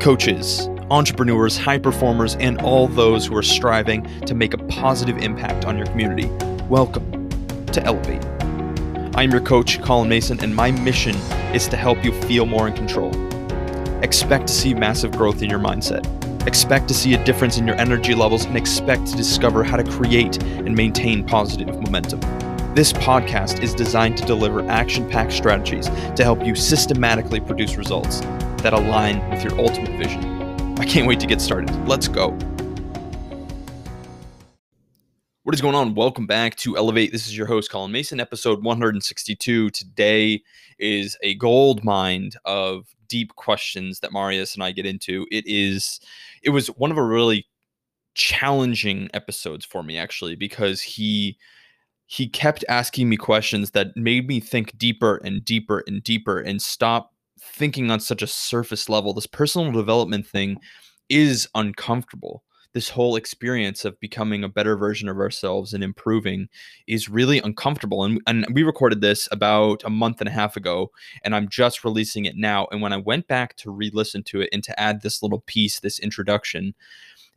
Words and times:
coaches, 0.00 0.68
entrepreneurs, 0.90 1.56
high 1.56 1.78
performers, 1.78 2.36
and 2.36 2.60
all 2.62 2.88
those 2.88 3.26
who 3.26 3.36
are 3.36 3.42
striving 3.42 4.02
to 4.20 4.34
make 4.34 4.54
a 4.54 4.58
positive 4.64 5.18
impact 5.18 5.64
on 5.64 5.76
your 5.76 5.86
community. 5.86 6.26
Welcome 6.68 7.28
to 7.66 7.82
Elevate. 7.84 8.24
I'm 9.14 9.30
your 9.30 9.40
coach, 9.40 9.80
Colin 9.82 10.08
Mason, 10.08 10.42
and 10.42 10.54
my 10.54 10.70
mission 10.70 11.14
is 11.54 11.68
to 11.68 11.76
help 11.76 12.04
you 12.04 12.12
feel 12.22 12.46
more 12.46 12.66
in 12.66 12.74
control. 12.74 13.10
Expect 14.02 14.46
to 14.46 14.52
see 14.52 14.72
massive 14.72 15.12
growth 15.12 15.42
in 15.42 15.50
your 15.50 15.58
mindset. 15.58 16.06
Expect 16.46 16.88
to 16.88 16.94
see 16.94 17.14
a 17.14 17.24
difference 17.24 17.58
in 17.58 17.66
your 17.66 17.76
energy 17.76 18.14
levels 18.14 18.46
and 18.46 18.56
expect 18.56 19.06
to 19.08 19.16
discover 19.16 19.62
how 19.62 19.76
to 19.76 19.84
create 19.84 20.42
and 20.42 20.74
maintain 20.74 21.22
positive 21.22 21.68
momentum. 21.68 22.20
This 22.74 22.92
podcast 22.94 23.62
is 23.62 23.74
designed 23.74 24.16
to 24.16 24.24
deliver 24.24 24.66
action 24.70 25.08
packed 25.10 25.32
strategies 25.32 25.86
to 26.14 26.22
help 26.22 26.46
you 26.46 26.54
systematically 26.54 27.40
produce 27.40 27.76
results 27.76 28.22
that 28.62 28.72
align 28.72 29.28
with 29.30 29.42
your 29.42 29.58
ultimate 29.58 29.98
vision. 29.98 30.22
I 30.78 30.84
can't 30.84 31.06
wait 31.06 31.20
to 31.20 31.26
get 31.26 31.40
started. 31.40 31.70
Let's 31.86 32.08
go. 32.08 32.38
What 35.42 35.54
is 35.54 35.62
going 35.62 35.74
on? 35.74 35.94
Welcome 35.94 36.26
back 36.26 36.56
to 36.56 36.76
Elevate. 36.76 37.12
This 37.12 37.26
is 37.26 37.36
your 37.36 37.46
host, 37.46 37.70
Colin 37.70 37.90
Mason, 37.90 38.20
episode 38.20 38.62
162. 38.62 39.70
Today 39.70 40.42
is 40.78 41.16
a 41.22 41.34
gold 41.36 41.82
mine 41.82 42.30
of 42.44 42.94
deep 43.08 43.34
questions 43.36 44.00
that 44.00 44.12
Marius 44.12 44.54
and 44.54 44.62
I 44.62 44.72
get 44.72 44.84
into. 44.86 45.26
It 45.30 45.44
is, 45.46 45.98
it 46.42 46.50
was 46.50 46.68
one 46.68 46.90
of 46.90 46.98
a 46.98 47.02
really 47.02 47.46
challenging 48.14 49.08
episodes 49.14 49.64
for 49.64 49.82
me, 49.82 49.96
actually, 49.96 50.36
because 50.36 50.82
he 50.82 51.38
he 52.06 52.28
kept 52.28 52.64
asking 52.68 53.08
me 53.08 53.16
questions 53.16 53.70
that 53.70 53.96
made 53.96 54.26
me 54.26 54.40
think 54.40 54.76
deeper 54.76 55.20
and 55.24 55.44
deeper 55.44 55.84
and 55.86 56.02
deeper 56.02 56.40
and 56.40 56.60
stop 56.60 57.14
thinking 57.50 57.90
on 57.90 58.00
such 58.00 58.22
a 58.22 58.26
surface 58.26 58.88
level. 58.88 59.12
This 59.12 59.26
personal 59.26 59.72
development 59.72 60.26
thing 60.26 60.58
is 61.08 61.48
uncomfortable. 61.54 62.42
This 62.72 62.90
whole 62.90 63.16
experience 63.16 63.84
of 63.84 63.98
becoming 63.98 64.44
a 64.44 64.48
better 64.48 64.76
version 64.76 65.08
of 65.08 65.18
ourselves 65.18 65.74
and 65.74 65.82
improving 65.82 66.48
is 66.86 67.08
really 67.08 67.40
uncomfortable. 67.40 68.04
And, 68.04 68.20
and 68.28 68.46
we 68.52 68.62
recorded 68.62 69.00
this 69.00 69.28
about 69.32 69.82
a 69.84 69.90
month 69.90 70.20
and 70.20 70.28
a 70.28 70.32
half 70.32 70.56
ago, 70.56 70.92
and 71.24 71.34
I'm 71.34 71.48
just 71.48 71.84
releasing 71.84 72.26
it 72.26 72.36
now. 72.36 72.68
And 72.70 72.80
when 72.80 72.92
I 72.92 72.98
went 72.98 73.26
back 73.26 73.56
to 73.56 73.72
re 73.72 73.90
listen 73.92 74.22
to 74.24 74.40
it 74.40 74.50
and 74.52 74.62
to 74.62 74.80
add 74.80 75.02
this 75.02 75.20
little 75.20 75.40
piece, 75.40 75.80
this 75.80 75.98
introduction, 75.98 76.74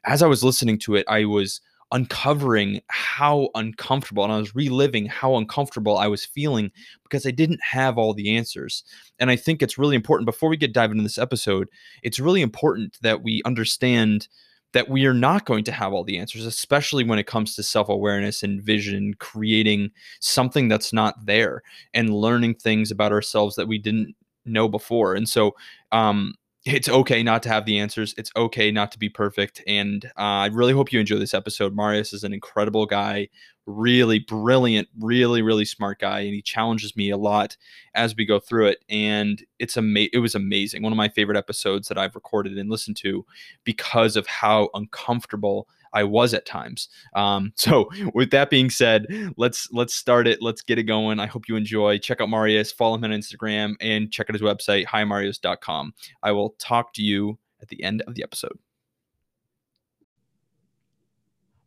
as 0.06 0.22
I 0.22 0.28
was 0.28 0.44
listening 0.44 0.78
to 0.80 0.96
it, 0.96 1.06
I 1.08 1.26
was 1.26 1.62
uncovering 1.94 2.82
how 2.88 3.50
uncomfortable 3.54 4.24
and 4.24 4.34
I 4.34 4.38
was 4.40 4.56
reliving 4.56 5.06
how 5.06 5.36
uncomfortable 5.36 5.98
I 5.98 6.08
was 6.08 6.26
feeling 6.26 6.72
because 7.04 7.26
I 7.26 7.32
didn't 7.32 7.62
have 7.64 7.98
all 8.00 8.16
the 8.16 8.36
answers. 8.36 8.84
And 9.20 9.30
I 9.30 9.36
think 9.36 9.62
it's 9.62 9.78
really 9.78 9.96
important 9.96 10.26
before 10.26 10.50
we 10.50 10.58
get 10.58 10.74
diving 10.74 10.98
into 10.98 11.04
this 11.04 11.20
episode, 11.20 11.70
it's 12.02 12.20
really 12.20 12.42
important 12.42 12.98
that 13.02 13.22
we 13.22 13.42
understand 13.46 14.28
that 14.74 14.90
we 14.90 15.06
are 15.06 15.14
not 15.14 15.46
going 15.46 15.64
to 15.66 15.72
have 15.72 15.94
all 15.94 16.04
the 16.04 16.18
answers, 16.18 16.48
especially 16.48 17.04
when 17.04 17.20
it 17.20 17.28
comes 17.28 17.56
to 17.56 17.64
self 17.64 17.90
awareness 17.90 18.42
and 18.42 18.62
vision, 18.62 19.14
creating 19.20 19.92
something 20.20 20.68
that's 20.68 20.92
not 20.92 21.26
there 21.28 21.62
and 21.94 22.10
learning 22.10 22.56
things 22.56 22.90
about 22.90 23.12
ourselves 23.12 23.56
that 23.56 23.68
we 23.68 23.78
didn't 23.78 24.16
know 24.46 24.68
before. 24.68 25.14
And 25.14 25.30
so, 25.30 25.56
um, 25.92 26.34
it's 26.66 26.88
okay 26.88 27.24
not 27.24 27.44
to 27.44 27.50
have 27.50 27.66
the 27.66 27.80
answers. 27.80 28.16
It's 28.18 28.32
okay 28.36 28.72
not 28.72 28.92
to 28.94 29.00
be 29.00 29.10
perfect. 29.10 29.62
And 29.68 30.06
uh, 30.18 30.44
I 30.44 30.46
really 30.48 30.74
hope 30.74 30.94
you 30.94 31.00
enjoy 31.00 31.18
this 31.18 31.34
episode. 31.34 31.76
Marius 31.76 32.14
is 32.14 32.24
an 32.24 32.34
incredible 32.34 32.86
guy, 32.86 33.28
really 33.66 34.20
brilliant, 34.20 34.88
really, 34.98 35.42
really 35.42 35.66
smart 35.66 36.00
guy. 36.00 36.22
And 36.22 36.34
he 36.34 36.42
challenges 36.42 36.96
me 36.96 37.10
a 37.10 37.18
lot 37.18 37.58
as 37.96 38.16
we 38.16 38.26
go 38.26 38.40
through 38.40 38.68
it. 38.68 38.80
And 38.88 39.44
it's 39.60 39.76
ama- 39.76 40.08
it 40.14 40.20
was 40.20 40.36
amazing. 40.36 40.84
One 40.84 40.94
of 40.94 40.98
my 40.98 41.10
favorite 41.10 41.38
episodes 41.38 41.90
that 41.90 41.98
I've 41.98 42.16
recorded 42.16 42.58
and 42.58 42.70
listened 42.70 42.96
to 42.98 43.26
because 43.66 44.16
of 44.16 44.26
how 44.28 44.70
uncomfortable 44.74 45.68
I 45.94 46.04
was 46.04 46.34
at 46.34 46.46
times. 46.46 46.90
Um, 47.16 47.54
so 47.58 47.90
with 48.14 48.32
that 48.32 48.50
being 48.50 48.70
said, 48.70 49.06
let's 49.38 49.70
let's 49.72 49.94
start 49.94 50.28
it. 50.28 50.42
Let's 50.42 50.62
get 50.62 50.78
it 50.78 50.84
going. 50.84 51.20
I 51.20 51.28
hope 51.28 51.48
you 51.48 51.56
enjoy. 51.56 51.98
Check 52.00 52.22
out 52.22 52.30
Marius, 52.30 52.72
follow 52.72 52.96
him 52.96 53.04
on 53.06 53.12
Instagram, 53.12 53.76
and 53.82 54.12
check 54.12 54.30
out 54.30 54.34
his 54.34 54.42
website, 54.42 54.86
himarius.com. 54.88 55.94
I 56.22 56.32
will 56.32 56.56
talk 56.60 56.94
to 56.94 57.02
you 57.02 57.38
at 57.62 57.70
the 57.70 57.84
end 57.84 58.02
of 58.08 58.16
the 58.16 58.24
episode. 58.24 58.58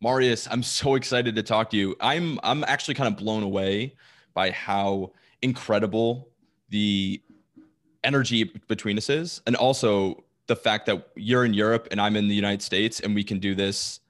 Marius, 0.01 0.47
I'm 0.51 0.63
so 0.63 0.95
excited 0.95 1.35
to 1.35 1.43
talk 1.43 1.71
to 1.71 1.77
you. 1.77 1.97
I'm 2.01 2.39
I'm 2.43 2.65
actually 2.65 2.95
kind 2.95 3.09
of 3.09 3.17
blown 3.17 3.43
away 3.43 3.97
by 4.35 4.51
how 4.51 5.13
incredible 5.43 6.29
the 6.69 7.23
energy 8.05 8.45
between 8.69 8.99
us 8.99 9.09
is, 9.09 9.41
and 9.47 9.57
also 9.57 10.23
the 10.47 10.57
fact 10.57 10.87
that 10.87 11.09
you're 11.17 11.45
in 11.45 11.55
Europe 11.55 11.89
and 11.91 12.01
I'm 12.01 12.15
in 12.15 12.29
the 12.29 12.35
United 12.35 12.63
States, 12.63 13.01
and 13.01 13.15
we 13.15 13.25
can 13.25 13.39
do 13.39 13.55
this 13.55 14.01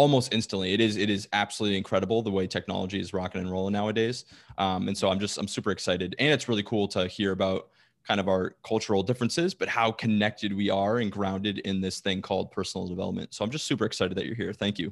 almost 0.00 0.32
instantly. 0.32 0.72
It 0.72 0.80
is 0.80 0.96
it 0.96 1.10
is 1.10 1.28
absolutely 1.34 1.76
incredible 1.76 2.22
the 2.22 2.30
way 2.30 2.46
technology 2.46 2.98
is 2.98 3.12
rocking 3.12 3.42
and 3.42 3.50
rolling 3.50 3.74
nowadays. 3.74 4.24
Um, 4.56 4.88
and 4.88 4.96
so 4.96 5.10
I'm 5.10 5.20
just 5.20 5.36
I'm 5.36 5.46
super 5.46 5.72
excited, 5.72 6.16
and 6.18 6.32
it's 6.32 6.48
really 6.48 6.62
cool 6.62 6.88
to 6.88 7.06
hear 7.06 7.32
about 7.32 7.68
kind 8.08 8.18
of 8.18 8.26
our 8.26 8.56
cultural 8.64 9.02
differences, 9.02 9.52
but 9.52 9.68
how 9.68 9.92
connected 9.92 10.56
we 10.56 10.70
are 10.70 11.00
and 11.00 11.12
grounded 11.12 11.58
in 11.58 11.82
this 11.82 12.00
thing 12.00 12.22
called 12.22 12.50
personal 12.50 12.88
development. 12.88 13.34
So 13.34 13.44
I'm 13.44 13.50
just 13.50 13.66
super 13.66 13.84
excited 13.84 14.16
that 14.16 14.24
you're 14.24 14.34
here. 14.34 14.54
Thank 14.54 14.78
you. 14.78 14.90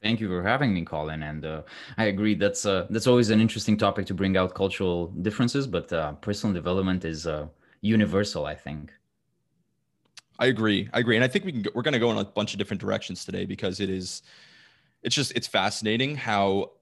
Thank 0.00 0.20
you 0.20 0.28
for 0.28 0.44
having 0.44 0.72
me, 0.72 0.84
Colin. 0.84 1.24
And 1.24 1.44
uh, 1.44 1.62
I 1.98 2.04
agree 2.04 2.36
that's 2.36 2.64
uh, 2.64 2.86
that's 2.90 3.08
always 3.08 3.30
an 3.30 3.40
interesting 3.40 3.76
topic 3.76 4.06
to 4.06 4.14
bring 4.14 4.36
out 4.36 4.54
cultural 4.54 5.08
differences, 5.26 5.66
but 5.66 5.92
uh, 5.92 6.12
personal 6.28 6.54
development 6.54 7.04
is 7.04 7.26
uh, 7.26 7.48
universal, 7.80 8.46
I 8.46 8.54
think. 8.54 8.92
I 10.40 10.46
agree. 10.46 10.88
I 10.92 11.00
agree, 11.00 11.16
and 11.16 11.24
I 11.24 11.28
think 11.28 11.44
we 11.44 11.52
can. 11.52 11.62
Go, 11.62 11.70
we're 11.74 11.82
going 11.82 11.92
to 11.92 12.00
go 12.00 12.10
in 12.10 12.18
a 12.18 12.24
bunch 12.24 12.54
of 12.54 12.58
different 12.58 12.80
directions 12.80 13.24
today 13.24 13.44
because 13.44 13.78
it 13.78 13.90
is. 13.90 14.22
It's 15.02 15.14
just 15.14 15.32
it's 15.36 15.46
fascinating 15.46 16.16
how 16.16 16.72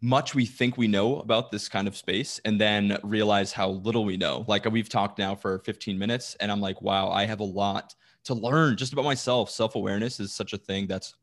much 0.00 0.34
we 0.34 0.44
think 0.44 0.76
we 0.76 0.88
know 0.88 1.20
about 1.20 1.50
this 1.50 1.68
kind 1.68 1.88
of 1.88 1.96
space 1.96 2.40
and 2.44 2.60
then 2.60 2.98
realize 3.02 3.52
how 3.52 3.70
little 3.70 4.04
we 4.04 4.16
know. 4.16 4.44
Like 4.46 4.70
we've 4.70 4.88
talked 4.88 5.18
now 5.18 5.34
for 5.34 5.58
15 5.60 5.98
minutes 5.98 6.36
and 6.38 6.52
I'm 6.52 6.60
like, 6.60 6.82
wow, 6.82 7.10
I 7.10 7.24
have 7.24 7.40
a 7.40 7.44
lot 7.44 7.94
to 8.24 8.34
learn 8.34 8.76
just 8.76 8.92
about 8.92 9.06
myself. 9.06 9.50
Self-awareness 9.50 10.20
is 10.20 10.34
such 10.34 10.52
a 10.52 10.58
thing 10.58 10.86
that's 10.86 11.14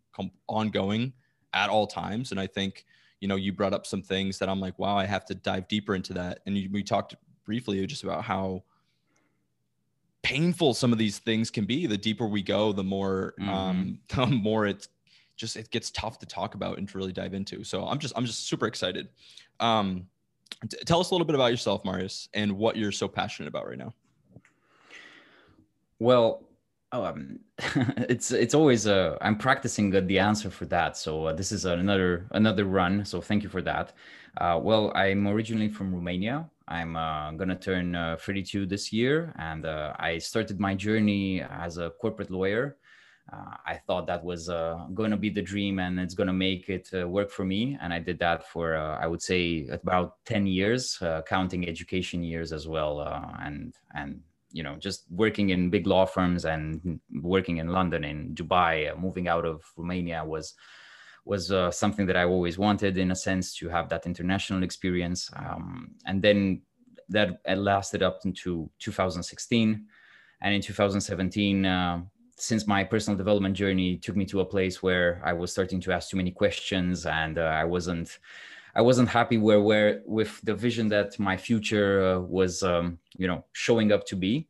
ongoing 0.48 1.14
at 1.54 1.70
all 1.70 1.86
times 1.86 2.32
and 2.32 2.40
I 2.40 2.48
think, 2.48 2.86
you 3.20 3.28
know, 3.28 3.36
you 3.36 3.54
brought 3.54 3.74
up 3.74 3.86
some 3.86 4.02
things 4.02 4.40
that 4.40 4.50
I'm 4.50 4.60
like, 4.60 4.80
wow, 4.80 4.98
I 4.98 5.06
have 5.06 5.26
to 5.26 5.36
dive 5.36 5.68
deeper 5.68 5.94
into 5.94 6.14
that. 6.14 6.40
And 6.48 6.56
we 6.72 6.82
talked 6.82 7.16
briefly 7.46 7.86
just 7.86 8.04
about 8.04 8.24
how 8.24 8.64
painful 10.24 10.74
some 10.74 10.92
of 10.92 10.98
these 10.98 11.20
things 11.20 11.50
can 11.50 11.66
be. 11.66 11.88
The 11.88 11.98
deeper 11.98 12.28
we 12.28 12.42
go, 12.42 12.72
the 12.72 12.84
more 12.84 13.34
mm-hmm. 13.40 13.50
um, 13.50 14.00
the 14.10 14.26
more 14.28 14.66
it's 14.66 14.90
just 15.36 15.56
it 15.56 15.70
gets 15.72 15.92
tough 15.92 16.20
to 16.20 16.26
talk 16.26 16.56
about 16.56 16.78
and 16.78 16.90
to 16.90 16.98
really 16.98 17.14
dive 17.14 17.34
into. 17.34 17.64
So 17.64 17.86
I'm 17.86 18.00
just 18.00 18.14
I'm 18.18 18.26
just 18.26 18.48
super 18.48 18.68
excited. 18.68 19.10
Um, 19.60 20.08
t- 20.70 20.78
tell 20.86 21.00
us 21.00 21.12
a 21.12 21.14
little 21.14 21.28
bit 21.28 21.36
about 21.36 21.52
yourself, 21.52 21.86
Marius, 21.86 22.30
and 22.34 22.58
what 22.58 22.76
you're 22.76 22.92
so 22.92 23.08
passionate 23.08 23.48
about 23.48 23.68
right 23.68 23.78
now. 23.78 23.94
Well, 26.00 26.47
um, 27.06 27.40
it's 28.10 28.32
it's 28.32 28.54
always 28.54 28.88
uh, 28.88 29.18
I'm 29.22 29.38
practicing 29.38 29.90
the 29.90 30.20
answer 30.20 30.50
for 30.50 30.66
that. 30.66 30.98
So 30.98 31.26
uh, 31.26 31.34
this 31.34 31.52
is 31.52 31.66
another 31.66 32.28
another 32.32 32.66
run. 32.66 33.06
So 33.06 33.22
thank 33.22 33.44
you 33.44 33.50
for 33.50 33.62
that. 33.64 33.94
Uh, 34.38 34.60
well, 34.62 34.92
I'm 34.96 35.28
originally 35.28 35.70
from 35.70 35.94
Romania. 35.94 36.50
I'm 36.68 36.96
uh, 36.96 37.32
gonna 37.32 37.56
turn 37.56 37.96
uh, 37.96 38.18
32 38.20 38.66
this 38.66 38.92
year, 38.92 39.34
and 39.38 39.66
I 39.66 40.18
started 40.18 40.60
my 40.60 40.76
journey 40.76 41.42
as 41.42 41.78
a 41.78 41.90
corporate 41.90 42.30
lawyer. 42.30 42.78
I 43.66 43.76
thought 43.86 44.08
that 44.08 44.24
was 44.24 44.48
to 45.12 45.18
be 45.18 45.30
the 45.30 45.42
dream, 45.42 45.80
and 45.80 46.00
it's 46.00 46.16
to 46.28 46.34
make 46.34 46.70
it 46.70 46.90
work 47.10 47.30
for 47.30 47.44
me. 47.44 47.78
And 47.82 47.94
I 47.94 48.00
did 48.00 48.20
that 48.20 48.48
for 48.48 48.78
I 48.78 49.06
would 49.08 49.22
say 49.22 49.68
about 49.68 50.16
10 50.26 50.48
years, 50.48 50.98
counting 51.28 51.68
education 51.68 52.24
years 52.24 52.54
as 52.54 52.68
well, 52.68 53.02
and 53.42 53.74
and 53.94 54.22
you 54.52 54.64
know 54.64 54.76
just 54.78 55.06
working 55.10 55.50
in 55.50 55.70
big 55.70 55.88
law 55.88 56.06
firms 56.06 56.46
and 56.46 57.00
working 57.22 57.58
in 57.58 57.68
London, 57.68 58.04
in 58.04 58.36
Dubai, 58.36 58.98
moving 58.98 59.28
out 59.28 59.46
of 59.46 59.64
Romania 59.76 60.24
was 60.26 60.54
was 61.28 61.52
uh, 61.52 61.70
something 61.70 62.06
that 62.08 62.16
I 62.16 62.24
always 62.24 62.58
wanted, 62.58 62.98
in 62.98 63.12
a 63.12 63.16
sense, 63.16 63.54
to 63.58 63.68
have 63.68 63.90
that 63.90 64.06
international 64.06 64.64
experience. 64.64 65.30
Um, 65.36 65.92
and 66.06 66.22
then 66.22 66.62
that 67.10 67.40
lasted 67.46 68.02
up 68.02 68.20
into 68.26 68.70
2016. 68.80 69.86
And 70.42 70.54
in 70.54 70.62
2017, 70.62 71.66
uh, 71.66 72.02
since 72.38 72.68
my 72.68 72.84
personal 72.84 73.18
development 73.18 73.56
journey 73.56 73.98
took 73.98 74.16
me 74.16 74.26
to 74.26 74.42
a 74.42 74.46
place 74.46 74.84
where 74.84 75.22
I 75.24 75.34
was 75.34 75.52
starting 75.52 75.82
to 75.82 75.92
ask 75.92 76.10
too 76.10 76.18
many 76.18 76.32
questions, 76.32 77.06
and 77.06 77.38
uh, 77.38 77.42
I 77.42 77.66
wasn't, 77.66 78.20
I 78.78 78.82
wasn't 78.82 79.10
happy 79.10 79.40
where, 79.40 79.60
where 79.60 80.04
with 80.06 80.40
the 80.44 80.54
vision 80.54 80.88
that 80.90 81.18
my 81.18 81.36
future 81.36 82.06
uh, 82.06 82.20
was, 82.20 82.62
um, 82.62 83.00
you 83.18 83.28
know, 83.28 83.44
showing 83.54 83.92
up 83.92 84.06
to 84.06 84.16
be. 84.16 84.48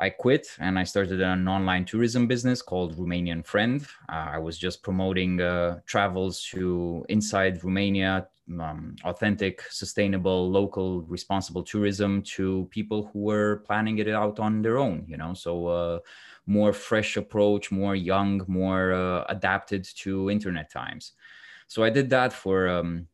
I 0.00 0.08
quit 0.08 0.48
and 0.58 0.78
I 0.78 0.84
started 0.84 1.20
an 1.20 1.46
online 1.46 1.84
tourism 1.84 2.26
business 2.26 2.62
called 2.62 2.96
Romanian 2.96 3.44
Friend. 3.44 3.86
Uh, 4.08 4.28
I 4.32 4.38
was 4.38 4.56
just 4.58 4.82
promoting 4.82 5.42
uh, 5.42 5.80
travels 5.84 6.42
to 6.52 7.04
inside 7.10 7.62
Romania 7.62 8.26
um, 8.60 8.96
authentic, 9.04 9.62
sustainable, 9.70 10.50
local, 10.50 11.02
responsible 11.02 11.62
tourism 11.62 12.22
to 12.22 12.68
people 12.70 13.10
who 13.12 13.20
were 13.20 13.62
planning 13.66 13.98
it 13.98 14.08
out 14.08 14.38
on 14.38 14.62
their 14.62 14.78
own. 14.78 15.04
You 15.06 15.18
know, 15.18 15.34
so 15.34 15.66
uh, 15.66 15.98
more 16.46 16.72
fresh 16.72 17.18
approach, 17.18 17.70
more 17.70 17.96
young, 17.96 18.42
more 18.46 18.92
uh, 18.94 19.24
adapted 19.28 19.84
to 19.96 20.30
internet 20.30 20.70
times. 20.70 21.12
So 21.68 21.84
I 21.84 21.90
did 21.90 22.08
that 22.08 22.32
for. 22.32 22.68
Um, 22.68 23.08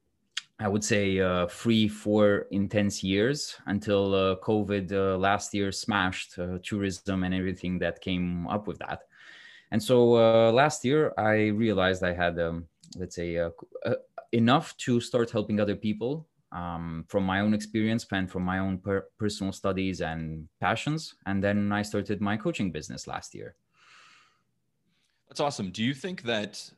I 0.59 0.69
would 0.69 0.85
say 0.85 1.19
uh, 1.19 1.47
three, 1.49 1.89
four 1.89 2.47
intense 2.51 3.03
years 3.03 3.57
until 3.67 4.15
uh, 4.15 4.37
COVID 4.37 4.93
uh, 4.93 5.19
last 5.19 5.53
year 5.55 5.73
smashed 5.73 6.39
uh, 6.39 6.59
tourism 6.63 7.25
and 7.25 7.35
everything 7.35 7.79
that 7.81 8.01
came 8.01 8.47
up 8.47 8.67
with 8.67 8.79
that. 8.79 9.03
And 9.73 9.83
so 9.83 10.17
uh, 10.17 10.53
last 10.53 10.85
year, 10.85 11.13
I 11.17 11.49
realized 11.49 12.05
I 12.05 12.13
had, 12.13 12.39
um, 12.39 12.67
let's 12.97 13.17
say, 13.17 13.39
uh, 13.39 13.51
enough 14.33 14.77
to 14.79 15.01
start 15.01 15.31
helping 15.31 15.61
other 15.61 15.75
people 15.75 16.29
um, 16.53 17.05
from 17.09 17.25
my 17.25 17.41
own 17.41 17.55
experience 17.55 18.07
and 18.13 18.31
from 18.31 18.45
my 18.45 18.59
own 18.59 18.79
per- 18.79 19.09
personal 19.19 19.53
studies 19.53 20.01
and 20.01 20.49
passions. 20.61 21.15
And 21.27 21.43
then 21.43 21.73
I 21.73 21.83
started 21.83 22.21
my 22.21 22.37
coaching 22.37 22.71
business 22.71 23.07
last 23.07 23.35
year. 23.35 23.55
That's 25.29 25.41
awesome. 25.41 25.71
Do 25.71 25.83
you 25.83 25.95
think 25.95 26.23
that 26.23 26.71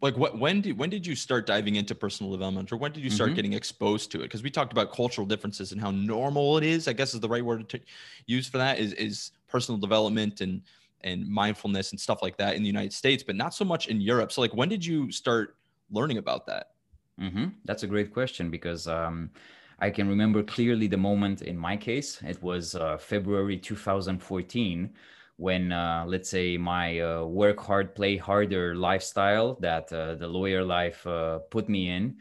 like 0.00 0.16
what 0.16 0.38
when 0.38 0.60
did 0.60 0.78
when 0.78 0.90
did 0.90 1.06
you 1.06 1.14
start 1.14 1.46
diving 1.46 1.76
into 1.76 1.94
personal 1.94 2.32
development 2.32 2.72
or 2.72 2.76
when 2.76 2.92
did 2.92 3.02
you 3.04 3.10
start 3.10 3.30
mm-hmm. 3.30 3.36
getting 3.36 3.52
exposed 3.52 4.10
to 4.10 4.18
it 4.18 4.24
because 4.24 4.42
we 4.42 4.50
talked 4.50 4.72
about 4.72 4.92
cultural 4.92 5.26
differences 5.26 5.72
and 5.72 5.80
how 5.80 5.90
normal 5.90 6.56
it 6.58 6.64
is 6.64 6.88
i 6.88 6.92
guess 6.92 7.14
is 7.14 7.20
the 7.20 7.28
right 7.28 7.44
word 7.44 7.68
to 7.68 7.80
use 8.26 8.48
for 8.48 8.58
that 8.58 8.78
is 8.78 8.92
is 8.94 9.32
personal 9.48 9.78
development 9.78 10.40
and 10.40 10.62
and 11.02 11.26
mindfulness 11.26 11.92
and 11.92 12.00
stuff 12.00 12.22
like 12.22 12.36
that 12.36 12.56
in 12.56 12.62
the 12.62 12.66
united 12.66 12.92
states 12.92 13.22
but 13.22 13.36
not 13.36 13.54
so 13.54 13.64
much 13.64 13.88
in 13.88 14.00
europe 14.00 14.32
so 14.32 14.40
like 14.40 14.54
when 14.54 14.68
did 14.68 14.84
you 14.84 15.10
start 15.10 15.56
learning 15.90 16.18
about 16.18 16.46
that 16.46 16.70
mm-hmm. 17.20 17.46
that's 17.64 17.82
a 17.82 17.86
great 17.86 18.12
question 18.12 18.50
because 18.50 18.86
um, 18.86 19.30
i 19.80 19.90
can 19.90 20.08
remember 20.08 20.42
clearly 20.42 20.86
the 20.86 20.96
moment 20.96 21.42
in 21.42 21.56
my 21.56 21.76
case 21.76 22.20
it 22.22 22.42
was 22.42 22.74
uh, 22.74 22.96
february 22.96 23.56
2014 23.56 24.90
when 25.40 25.72
uh, 25.72 26.04
let's 26.06 26.28
say 26.28 26.58
my 26.58 27.00
uh, 27.00 27.24
work 27.24 27.58
hard 27.58 27.94
play 27.94 28.18
harder 28.18 28.74
lifestyle 28.74 29.54
that 29.58 29.90
uh, 29.90 30.14
the 30.16 30.28
lawyer 30.28 30.62
life 30.62 31.06
uh, 31.06 31.38
put 31.50 31.66
me 31.66 31.88
in 31.88 32.14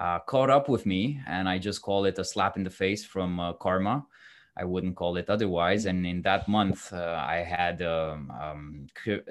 uh, 0.00 0.18
caught 0.26 0.50
up 0.50 0.68
with 0.68 0.84
me 0.84 1.20
and 1.28 1.48
i 1.48 1.58
just 1.58 1.80
call 1.80 2.04
it 2.06 2.18
a 2.18 2.24
slap 2.24 2.56
in 2.56 2.64
the 2.64 2.70
face 2.70 3.04
from 3.04 3.38
uh, 3.38 3.52
karma. 3.52 4.04
I 4.58 4.64
wouldn't 4.64 4.96
call 4.96 5.18
it 5.18 5.28
otherwise. 5.28 5.84
And 5.84 6.06
in 6.06 6.22
that 6.22 6.48
month 6.48 6.90
i 6.94 7.44
had 7.46 7.82
um, 7.82 8.32
um, 8.40 8.86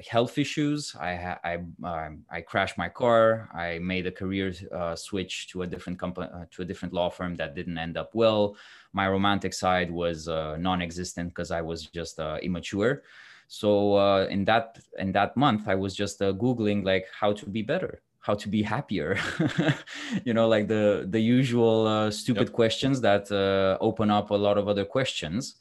health 0.08 0.38
issues. 0.38 0.96
I 1.00 1.16
ha- 1.16 1.40
I, 1.44 1.56
um, 1.84 2.24
I 2.30 2.42
crashed 2.42 2.78
my 2.78 2.90
car. 2.90 3.50
I 3.52 3.80
made 3.80 4.06
a 4.06 4.12
career 4.12 4.54
switch 4.96 5.48
to 5.50 5.64
a 5.64 5.68
different 5.68 5.98
company 5.98 6.28
to 6.52 6.62
a 6.62 6.66
different 6.66 6.94
law 6.94 7.10
firm 7.10 7.36
that 7.38 7.56
didn't 7.56 7.80
end 7.80 7.98
up 7.98 8.12
well. 8.14 8.56
My 8.94 9.10
romantic 9.10 9.56
side 9.56 9.90
was 9.90 10.28
non-existent 10.28 11.30
because 11.30 11.50
i 11.50 11.60
was 11.60 11.88
just 11.88 12.20
immature 12.44 13.02
so 13.48 13.96
uh, 13.96 14.26
in 14.30 14.46
that 14.46 14.80
in 15.00 15.12
that 15.12 15.36
month 15.38 15.68
i 15.68 15.76
was 15.76 15.96
just 15.96 16.22
uh, 16.22 16.34
googling 16.34 16.84
like 16.84 17.06
how 17.20 17.32
to 17.34 17.46
be 17.50 17.62
better 17.62 18.02
how 18.26 18.34
to 18.34 18.50
be 18.50 18.64
happier. 18.64 19.18
You 20.26 20.34
know 20.34 20.48
like 20.48 20.68
the 20.68 21.06
the 21.16 21.20
usual 21.20 21.88
uh, 21.88 22.10
stupid 22.12 22.48
yep. 22.48 22.54
questions 22.54 23.02
that 23.02 23.26
uh, 23.32 23.78
open 23.90 24.10
up 24.10 24.32
a 24.32 24.40
lot 24.48 24.58
of 24.58 24.68
other 24.68 24.86
questions. 24.86 25.56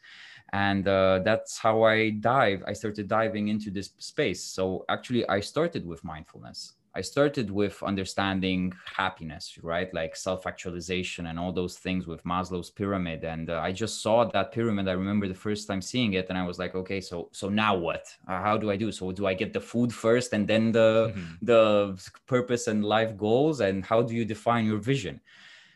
And 0.52 0.86
uh, 0.86 1.18
that's 1.24 1.58
how 1.58 1.82
i 1.82 2.10
dive 2.10 2.60
i 2.70 2.72
started 2.72 3.08
diving 3.08 3.48
into 3.48 3.70
this 3.70 3.88
space. 3.98 4.42
So 4.56 4.84
actually 4.88 5.22
i 5.28 5.40
started 5.40 5.82
with 5.90 6.00
mindfulness 6.04 6.74
I 6.96 7.00
started 7.00 7.50
with 7.50 7.82
understanding 7.82 8.72
happiness, 8.96 9.58
right? 9.62 9.92
Like 9.92 10.14
self 10.14 10.46
actualization 10.46 11.26
and 11.26 11.38
all 11.40 11.52
those 11.52 11.76
things 11.76 12.06
with 12.06 12.22
Maslow's 12.22 12.70
pyramid. 12.70 13.24
And 13.24 13.50
uh, 13.50 13.58
I 13.58 13.72
just 13.72 14.00
saw 14.00 14.24
that 14.24 14.52
pyramid. 14.52 14.86
I 14.86 14.92
remember 14.92 15.26
the 15.26 15.34
first 15.34 15.66
time 15.66 15.82
seeing 15.82 16.12
it, 16.12 16.26
and 16.28 16.38
I 16.38 16.46
was 16.46 16.58
like, 16.58 16.74
okay, 16.76 17.00
so 17.00 17.28
so 17.32 17.48
now 17.48 17.74
what? 17.74 18.06
Uh, 18.28 18.40
how 18.40 18.56
do 18.56 18.70
I 18.70 18.76
do? 18.76 18.92
So 18.92 19.10
do 19.10 19.26
I 19.26 19.34
get 19.34 19.52
the 19.52 19.60
food 19.60 19.92
first, 19.92 20.32
and 20.32 20.46
then 20.46 20.70
the 20.70 21.12
mm-hmm. 21.14 21.34
the 21.42 22.00
purpose 22.26 22.68
and 22.68 22.84
life 22.84 23.16
goals, 23.16 23.60
and 23.60 23.84
how 23.84 24.00
do 24.02 24.14
you 24.14 24.24
define 24.24 24.64
your 24.64 24.78
vision? 24.78 25.20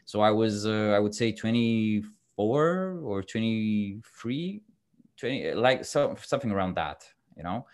So 0.05 0.21
I 0.21 0.31
was, 0.31 0.67
uh, 0.67 0.95
I 0.97 1.01
would 1.01 1.15
say, 1.15 1.33
twenty 1.33 2.05
four 2.37 3.01
or 3.03 3.25
twenty 3.25 4.01
three, 4.21 4.63
20, 5.19 5.55
like 5.55 5.85
so, 5.85 6.15
something 6.23 6.53
around 6.53 6.77
that, 6.77 7.05
you 7.37 7.43
know. 7.43 7.67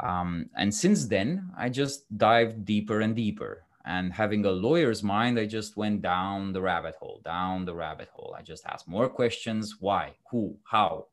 Um, 0.00 0.50
and 0.56 0.72
since 0.72 1.06
then, 1.06 1.50
I 1.56 1.68
just 1.68 2.16
dived 2.16 2.64
deeper 2.64 3.00
and 3.00 3.14
deeper. 3.14 3.64
And 3.84 4.12
having 4.12 4.44
a 4.44 4.50
lawyer's 4.50 5.02
mind, 5.02 5.38
I 5.38 5.46
just 5.46 5.76
went 5.76 6.02
down 6.02 6.52
the 6.52 6.60
rabbit 6.60 6.94
hole, 6.96 7.20
down 7.24 7.64
the 7.64 7.74
rabbit 7.74 8.08
hole. 8.12 8.36
I 8.38 8.42
just 8.42 8.66
asked 8.66 8.86
more 8.86 9.08
questions 9.08 9.76
why, 9.80 10.14
who, 10.30 10.56
how, 10.64 11.06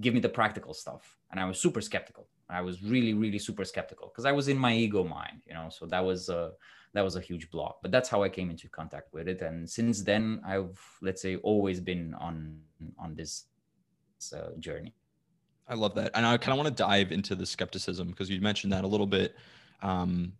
give 0.00 0.14
me 0.14 0.20
the 0.20 0.28
practical 0.28 0.72
stuff. 0.72 1.16
And 1.30 1.40
I 1.40 1.44
was 1.44 1.58
super 1.58 1.80
skeptical. 1.80 2.28
I 2.48 2.60
was 2.60 2.82
really, 2.82 3.14
really 3.14 3.38
super 3.38 3.64
skeptical 3.64 4.08
because 4.08 4.24
I 4.24 4.32
was 4.32 4.48
in 4.48 4.58
my 4.58 4.74
ego 4.74 5.04
mind, 5.04 5.42
you 5.46 5.54
know. 5.54 5.68
So 5.70 5.86
that 5.86 6.04
was 6.04 6.28
a 6.28 6.52
that 6.92 7.02
was 7.02 7.14
a 7.14 7.20
huge 7.20 7.50
block. 7.50 7.78
But 7.82 7.92
that's 7.92 8.08
how 8.08 8.22
I 8.22 8.28
came 8.28 8.50
into 8.50 8.68
contact 8.68 9.12
with 9.12 9.28
it. 9.28 9.40
And 9.40 9.68
since 9.68 10.02
then, 10.02 10.40
I've 10.44 10.78
let's 11.00 11.22
say 11.22 11.36
always 11.36 11.80
been 11.80 12.14
on 12.14 12.58
on 12.98 13.14
this 13.14 13.44
uh, 14.34 14.50
journey. 14.58 14.94
I 15.70 15.74
love 15.74 15.94
that. 15.94 16.10
And 16.14 16.26
I 16.26 16.36
kind 16.36 16.52
of 16.52 16.62
want 16.62 16.76
to 16.76 16.82
dive 16.82 17.12
into 17.12 17.36
the 17.36 17.46
skepticism 17.46 18.08
because 18.08 18.28
you 18.28 18.40
mentioned 18.40 18.72
that 18.72 18.82
a 18.82 18.88
little 18.88 19.06
bit 19.06 19.36
um, 19.82 20.32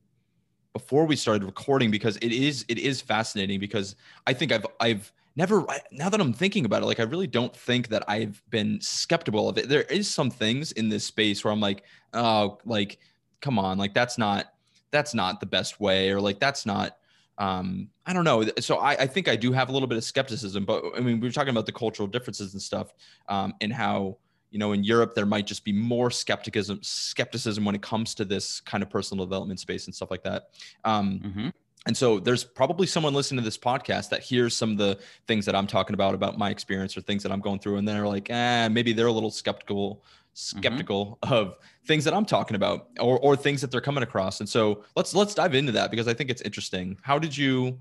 before 0.73 1.06
we 1.06 1.15
started 1.15 1.44
recording 1.44 1.91
because 1.91 2.17
it 2.17 2.32
is 2.32 2.65
it 2.69 2.79
is 2.79 3.00
fascinating 3.00 3.61
because 3.61 3.94
I 4.27 4.32
think 4.32 4.50
I've 4.50 4.67
I've 4.81 5.12
never 5.37 5.65
now 5.93 6.09
that 6.09 6.21
I'm 6.21 6.32
thinking 6.32 6.65
about 6.65 6.82
it 6.82 6.87
like 6.87 6.99
I 6.99 7.05
really 7.05 7.29
don't 7.29 7.55
think 7.55 7.88
that 7.88 8.03
I've 8.09 8.43
been 8.50 8.81
skeptical 8.81 9.49
of 9.49 9.56
it. 9.56 9.69
There 9.69 9.82
is 9.82 10.11
some 10.11 10.31
things 10.31 10.73
in 10.73 10.88
this 10.88 11.05
space 11.05 11.44
where 11.44 11.53
I'm 11.53 11.61
like, 11.61 11.85
oh, 12.12 12.59
like 12.65 12.99
come 13.41 13.56
on, 13.56 13.79
like 13.79 13.94
that's 13.94 14.19
not 14.19 14.53
that's 14.91 15.15
not 15.15 15.38
the 15.38 15.47
best 15.47 15.81
way 15.81 16.11
or 16.11 16.21
like 16.21 16.41
that's 16.41 16.67
not 16.67 16.97
um, 17.38 17.88
I 18.05 18.12
don't 18.12 18.25
know. 18.25 18.44
So 18.59 18.79
I, 18.79 18.91
I 18.93 19.06
think 19.06 19.26
I 19.26 19.37
do 19.37 19.50
have 19.53 19.71
a 19.71 19.73
little 19.73 19.88
bit 19.88 19.97
of 19.97 20.05
skepticism, 20.05 20.67
but 20.67 20.85
I 20.94 21.00
mean, 21.00 21.21
we 21.21 21.29
were 21.29 21.33
talking 21.33 21.50
about 21.50 21.65
the 21.65 21.73
cultural 21.73 22.06
differences 22.06 22.53
and 22.53 22.61
stuff, 22.61 22.93
um, 23.31 23.55
and 23.62 23.73
how 23.73 24.19
you 24.50 24.58
know 24.58 24.73
in 24.73 24.85
europe 24.85 25.14
there 25.14 25.26
might 25.26 25.47
just 25.47 25.64
be 25.64 25.73
more 25.73 26.11
skepticism 26.11 26.79
skepticism 26.82 27.64
when 27.64 27.75
it 27.75 27.82
comes 27.82 28.14
to 28.14 28.25
this 28.25 28.61
kind 28.61 28.82
of 28.82 28.91
personal 28.91 29.25
development 29.25 29.61
space 29.61 29.87
and 29.87 29.94
stuff 29.94 30.11
like 30.11 30.23
that 30.23 30.50
um, 30.85 31.20
mm-hmm. 31.25 31.49
and 31.87 31.97
so 31.97 32.19
there's 32.19 32.44
probably 32.44 32.87
someone 32.87 33.14
listening 33.14 33.38
to 33.38 33.44
this 33.44 33.58
podcast 33.58 34.08
that 34.11 34.20
hears 34.20 34.55
some 34.55 34.73
of 34.73 34.79
the 34.79 34.99
things 35.26 35.47
that 35.47 35.55
i'm 35.55 35.67
talking 35.67 35.94
about 35.94 36.14
about 36.14 36.37
my 36.37 36.50
experience 36.50 36.97
or 36.97 37.00
things 37.00 37.23
that 37.23 37.32
i'm 37.32 37.41
going 37.41 37.58
through 37.58 37.76
and 37.76 37.87
they're 37.87 38.06
like 38.06 38.29
eh, 38.31 38.69
maybe 38.69 38.93
they're 38.93 39.06
a 39.06 39.12
little 39.12 39.31
skeptical 39.31 39.97
mm-hmm. 39.97 40.59
skeptical 40.59 41.19
mm-hmm. 41.23 41.33
of 41.33 41.57
things 41.87 42.04
that 42.04 42.12
i'm 42.12 42.25
talking 42.25 42.57
about 42.57 42.88
or, 42.99 43.19
or 43.21 43.37
things 43.37 43.61
that 43.61 43.71
they're 43.71 43.80
coming 43.80 44.02
across 44.02 44.40
and 44.40 44.49
so 44.49 44.85
let's 44.97 45.14
let's 45.14 45.35
dive 45.35 45.54
into 45.54 45.73
that 45.73 45.90
because 45.90 46.09
i 46.09 46.14
think 46.14 46.30
it's 46.30 46.42
interesting 46.42 46.99
how 47.02 47.19
did 47.19 47.37
you 47.37 47.80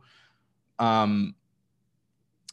um 0.78 1.34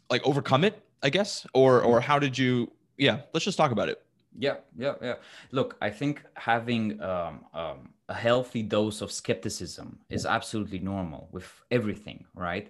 like 0.08 0.22
overcome 0.24 0.64
it 0.64 0.82
i 1.02 1.10
guess 1.10 1.46
or 1.52 1.82
or 1.82 2.00
how 2.00 2.18
did 2.18 2.36
you 2.36 2.70
yeah 2.96 3.20
let's 3.34 3.44
just 3.44 3.58
talk 3.58 3.72
about 3.72 3.88
it 3.88 4.02
yeah, 4.38 4.56
yeah, 4.76 4.94
yeah. 5.02 5.14
Look, 5.50 5.76
I 5.80 5.90
think 5.90 6.22
having 6.34 7.00
um, 7.02 7.44
um, 7.54 7.88
a 8.08 8.14
healthy 8.14 8.62
dose 8.62 9.00
of 9.00 9.10
skepticism 9.10 9.98
is 10.10 10.26
absolutely 10.26 10.78
normal 10.78 11.28
with 11.32 11.50
everything, 11.70 12.24
right? 12.34 12.68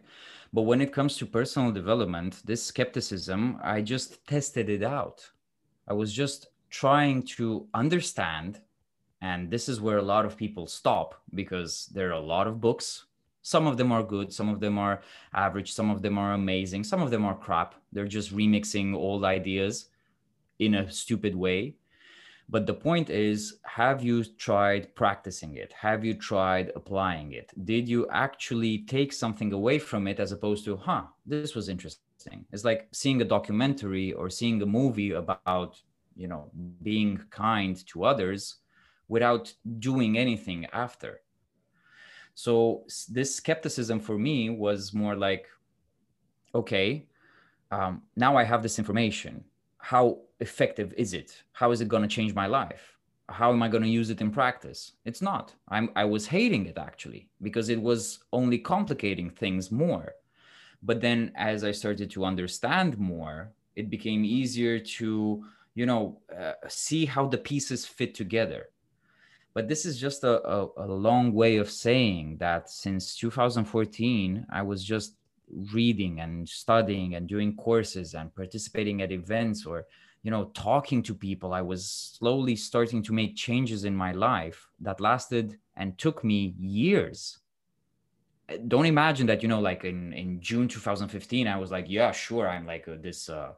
But 0.53 0.63
when 0.63 0.81
it 0.81 0.93
comes 0.93 1.17
to 1.17 1.27
personal 1.27 1.73
development, 1.73 2.43
this 2.45 2.65
skepticism, 2.65 3.59
I 3.63 3.83
just 3.83 4.27
tested 4.27 4.69
it 4.69 4.83
out. 4.83 5.29
I 5.89 5.93
was 5.93 6.13
just 6.13 6.49
trying 6.71 7.23
to 7.37 7.67
understand. 7.75 8.61
And 9.21 9.51
this 9.51 9.69
is 9.69 9.81
where 9.81 9.99
a 9.99 10.03
lot 10.03 10.25
of 10.25 10.37
people 10.37 10.67
stop 10.67 11.21
because 11.35 11.87
there 11.93 12.11
are 12.11 12.21
a 12.21 12.21
lot 12.21 12.47
of 12.47 12.61
books. 12.61 13.07
Some 13.43 13.67
of 13.67 13.77
them 13.77 13.93
are 13.93 14.03
good, 14.03 14.33
some 14.33 14.49
of 14.49 14.59
them 14.59 14.77
are 14.77 15.03
average, 15.33 15.73
some 15.73 15.91
of 15.91 16.03
them 16.03 16.19
are 16.19 16.33
amazing, 16.33 16.83
some 16.83 17.01
of 17.01 17.11
them 17.11 17.25
are 17.25 17.37
crap. 17.37 17.77
They're 17.93 18.09
just 18.09 18.35
remixing 18.35 18.95
old 18.95 19.25
ideas 19.25 19.87
in 20.59 20.75
a 20.75 20.91
stupid 20.91 21.35
way. 21.35 21.77
But 22.49 22.67
the 22.67 22.75
point 22.75 23.11
is, 23.11 23.59
have 23.65 24.05
you 24.05 24.23
tried 24.23 24.95
practicing 24.95 25.57
it? 25.57 25.73
Have 25.73 26.05
you 26.05 26.15
tried 26.15 26.71
applying 26.77 27.33
it? 27.33 27.53
Did 27.65 27.89
you 27.89 28.07
actually 28.11 28.79
take 28.87 29.13
something 29.13 29.53
away 29.53 29.81
from 29.81 30.07
it 30.07 30.21
as 30.21 30.31
opposed 30.31 30.65
to, 30.67 30.77
huh, 30.77 31.05
this 31.25 31.57
was 31.57 31.69
interesting? 31.69 32.45
It's 32.53 32.65
like 32.65 32.89
seeing 32.93 33.21
a 33.21 33.25
documentary 33.25 34.13
or 34.13 34.31
seeing 34.31 34.63
a 34.63 34.67
movie 34.67 35.13
about, 35.13 35.81
you 36.15 36.29
know, 36.29 36.51
being 36.83 37.21
kind 37.31 37.85
to 37.89 38.05
others 38.05 38.57
without 39.09 39.53
doing 39.79 40.17
anything 40.17 40.67
after. 40.73 41.21
So 42.35 42.85
this 43.09 43.35
skepticism 43.35 43.99
for 43.99 44.19
me 44.19 44.51
was 44.51 44.93
more 44.93 45.17
like, 45.17 45.47
okay, 46.55 47.07
um, 47.71 48.03
now 48.15 48.37
I 48.37 48.45
have 48.45 48.63
this 48.63 48.79
information. 48.79 49.45
How 49.79 50.19
effective 50.41 50.93
is 50.97 51.15
it? 51.15 51.43
How 51.53 51.71
is 51.71 51.81
it 51.81 51.89
going 51.89 52.03
to 52.03 52.09
change 52.09 52.35
my 52.35 52.47
life? 52.47 52.97
How 53.29 53.53
am 53.53 53.63
I 53.63 53.69
going 53.69 53.83
to 53.83 53.89
use 53.89 54.11
it 54.11 54.21
in 54.21 54.31
practice? 54.31 54.93
It's 55.05 55.23
not. 55.23 55.55
I'm, 55.69 55.91
I 55.97 56.05
was 56.05 56.27
hating 56.27 56.67
it 56.67 56.79
actually 56.79 57.29
because 57.43 57.69
it 57.69 57.81
was 57.81 58.21
only 58.33 58.59
complicating 58.59 59.31
things 59.31 59.73
more. 59.73 60.15
but 60.83 61.01
then 61.01 61.33
as 61.35 61.65
i 61.65 61.73
started 61.73 62.11
to 62.11 62.25
understand 62.25 62.99
more 62.99 63.53
it 63.75 63.91
became 63.91 64.25
easier 64.25 64.79
to 64.79 65.45
you 65.75 65.87
know 65.87 66.19
uh, 66.39 66.53
see 66.69 67.05
how 67.05 67.27
the 67.27 67.39
pieces 67.39 67.85
fit 67.85 68.15
together 68.15 68.69
but 69.55 69.69
this 69.69 69.87
is 69.87 69.99
just 69.99 70.23
a, 70.23 70.47
a, 70.47 70.69
a, 70.77 70.87
long 70.87 71.33
way 71.33 71.57
of 71.57 71.71
saying 71.71 72.37
that 72.39 72.71
since 72.71 73.17
2014 73.17 74.47
i 74.51 74.63
was 74.63 74.85
just 74.85 75.17
reading 75.73 76.21
and 76.21 76.49
studying 76.49 77.15
and 77.15 77.29
doing 77.29 77.55
courses 77.57 78.15
and 78.15 78.35
participating 78.35 79.03
at 79.03 79.13
events 79.13 79.65
or 79.65 79.87
you 80.27 80.33
know 80.33 80.47
talking 80.55 81.05
to 81.05 81.15
people 81.15 81.55
i 81.55 81.63
was 81.63 81.89
slowly 82.19 82.57
starting 82.57 83.01
to 83.01 83.13
make 83.13 83.37
changes 83.37 83.85
in 83.85 83.95
my 83.95 84.11
life 84.11 84.69
that 84.81 85.01
lasted 85.01 85.57
and 85.77 85.97
took 85.99 86.25
me 86.25 86.53
years. 86.59 87.39
Don't 88.67 88.87
imagine 88.87 89.27
that 89.29 89.43
you 89.43 89.49
know 89.49 89.61
like 89.61 89.85
in 89.85 90.13
in 90.13 90.41
june 90.41 90.67
2015 90.67 91.47
i 91.47 91.57
was 91.57 91.71
like 91.71 91.87
yeah 91.89 92.11
sure 92.11 92.49
i'm 92.49 92.67
like 92.67 92.89
a, 92.89 92.97
this 92.97 93.29
uh, 93.29 93.53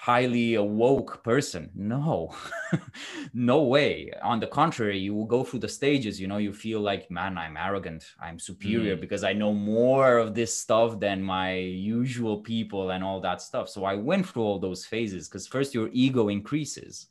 highly 0.00 0.54
awoke 0.54 1.22
person. 1.22 1.70
No. 1.74 2.34
No 3.34 3.62
way. 3.64 4.10
On 4.22 4.40
the 4.40 4.46
contrary 4.46 4.98
you 4.98 5.14
will 5.14 5.26
go 5.26 5.44
through 5.44 5.58
the 5.60 5.68
stages 5.68 6.18
you 6.20 6.26
know 6.26 6.38
you 6.38 6.52
feel 6.52 6.80
like 6.80 7.10
man 7.10 7.36
i'm 7.36 7.56
arrogant. 7.56 8.02
I'm 8.20 8.38
superior 8.38 8.96
mm. 8.96 9.00
because 9.00 9.24
i 9.24 9.34
know 9.34 9.52
more 9.52 10.16
of 10.16 10.34
this 10.34 10.52
stuff 10.56 10.98
than 10.98 11.22
my 11.22 11.52
usual 11.54 12.38
people 12.38 12.90
and 12.92 13.04
all 13.04 13.20
that 13.20 13.42
stuff. 13.42 13.68
So 13.68 13.84
i 13.84 13.94
went 13.94 14.26
through 14.26 14.42
all 14.42 14.58
those 14.58 14.86
phases 14.86 15.28
because 15.28 15.46
first 15.46 15.74
your 15.74 15.90
ego 15.92 16.28
increases 16.28 17.08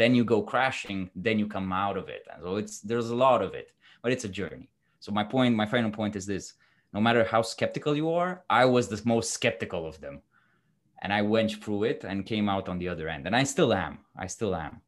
then 0.00 0.14
you 0.14 0.24
go 0.24 0.40
crashing 0.42 1.10
then 1.14 1.38
you 1.38 1.46
come 1.46 1.70
out 1.72 1.96
of 1.98 2.08
it. 2.08 2.22
And 2.32 2.42
so 2.42 2.56
it's 2.56 2.80
there's 2.80 3.10
a 3.10 3.22
lot 3.26 3.42
of 3.42 3.52
it 3.52 3.68
but 4.02 4.12
it's 4.12 4.24
a 4.24 4.34
journey. 4.40 4.70
So 5.00 5.12
my 5.12 5.24
point 5.24 5.54
my 5.54 5.66
final 5.66 5.90
point 5.90 6.16
is 6.16 6.24
this. 6.24 6.54
No 6.94 7.00
matter 7.00 7.24
how 7.24 7.42
skeptical 7.42 7.94
you 7.94 8.10
are 8.20 8.42
i 8.48 8.64
was 8.64 8.88
the 8.88 9.00
most 9.04 9.28
skeptical 9.38 9.86
of 9.86 10.00
them 10.00 10.22
and 11.02 11.12
I 11.12 11.22
went 11.22 11.62
through 11.62 11.84
it 11.84 12.04
and 12.04 12.26
came 12.26 12.48
out 12.48 12.68
on 12.68 12.78
the 12.78 12.88
other 12.88 13.08
end. 13.08 13.26
And 13.26 13.34
I 13.34 13.44
still 13.44 13.72
am. 13.72 13.98
I 14.16 14.26
still 14.26 14.54
am. 14.54 14.80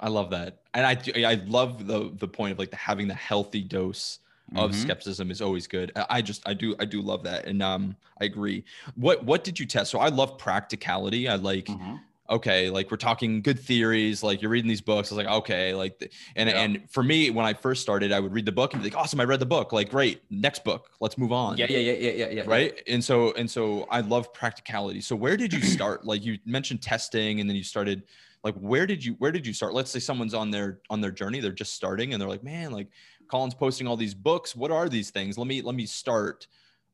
I 0.00 0.08
love 0.08 0.30
that, 0.30 0.60
and 0.74 0.86
I 0.86 0.96
I 1.28 1.34
love 1.46 1.86
the 1.86 2.12
the 2.14 2.28
point 2.28 2.52
of 2.52 2.58
like 2.58 2.70
the, 2.70 2.76
having 2.76 3.08
the 3.08 3.14
healthy 3.14 3.62
dose 3.62 4.20
of 4.54 4.70
mm-hmm. 4.70 4.80
skepticism 4.80 5.30
is 5.30 5.42
always 5.42 5.66
good. 5.66 5.90
I 6.08 6.22
just 6.22 6.48
I 6.48 6.54
do 6.54 6.76
I 6.78 6.84
do 6.84 7.02
love 7.02 7.24
that, 7.24 7.46
and 7.46 7.60
um 7.62 7.96
I 8.20 8.24
agree. 8.24 8.64
What 8.94 9.24
what 9.24 9.42
did 9.42 9.58
you 9.58 9.66
test? 9.66 9.90
So 9.90 9.98
I 9.98 10.08
love 10.08 10.38
practicality. 10.38 11.28
I 11.28 11.34
like. 11.34 11.66
Mm-hmm 11.66 11.96
okay, 12.30 12.70
like 12.70 12.90
we're 12.90 12.96
talking 12.96 13.40
good 13.40 13.58
theories, 13.58 14.22
like 14.22 14.42
you're 14.42 14.50
reading 14.50 14.68
these 14.68 14.80
books. 14.80 15.10
I 15.10 15.14
was 15.14 15.24
like, 15.24 15.34
okay, 15.38 15.74
like, 15.74 16.12
and 16.36 16.48
yeah. 16.48 16.60
and 16.60 16.90
for 16.90 17.02
me, 17.02 17.30
when 17.30 17.46
I 17.46 17.54
first 17.54 17.82
started, 17.82 18.12
I 18.12 18.20
would 18.20 18.32
read 18.32 18.44
the 18.44 18.52
book 18.52 18.74
and 18.74 18.82
be 18.82 18.90
like, 18.90 18.98
awesome, 18.98 19.20
I 19.20 19.24
read 19.24 19.40
the 19.40 19.46
book. 19.46 19.72
Like, 19.72 19.90
great, 19.90 20.22
next 20.30 20.64
book, 20.64 20.90
let's 21.00 21.16
move 21.16 21.32
on. 21.32 21.56
Yeah, 21.56 21.66
yeah, 21.68 21.78
yeah, 21.78 21.92
yeah, 21.92 22.10
yeah, 22.10 22.30
yeah. 22.30 22.42
Right. 22.46 22.82
And 22.86 23.02
so 23.02 23.32
and 23.32 23.50
so, 23.50 23.86
I 23.90 24.00
love 24.00 24.32
practicality. 24.32 25.00
So 25.00 25.16
where 25.16 25.36
did 25.36 25.52
you 25.52 25.62
start? 25.62 26.04
like 26.04 26.24
you 26.24 26.38
mentioned 26.44 26.82
testing, 26.82 27.40
and 27.40 27.48
then 27.48 27.56
you 27.56 27.64
started. 27.64 28.04
Like, 28.44 28.54
where 28.54 28.86
did 28.86 29.04
you 29.04 29.14
where 29.18 29.32
did 29.32 29.46
you 29.46 29.52
start? 29.52 29.74
Let's 29.74 29.90
say 29.90 29.98
someone's 29.98 30.32
on 30.32 30.50
their 30.50 30.78
on 30.90 31.00
their 31.00 31.10
journey, 31.10 31.40
they're 31.40 31.50
just 31.50 31.74
starting, 31.74 32.12
and 32.12 32.22
they're 32.22 32.28
like, 32.28 32.44
man, 32.44 32.70
like 32.70 32.88
Colin's 33.28 33.54
posting 33.54 33.88
all 33.88 33.96
these 33.96 34.14
books. 34.14 34.54
What 34.54 34.70
are 34.70 34.88
these 34.88 35.10
things? 35.10 35.36
Let 35.36 35.48
me 35.48 35.60
let 35.60 35.74
me 35.74 35.86
start. 35.86 36.46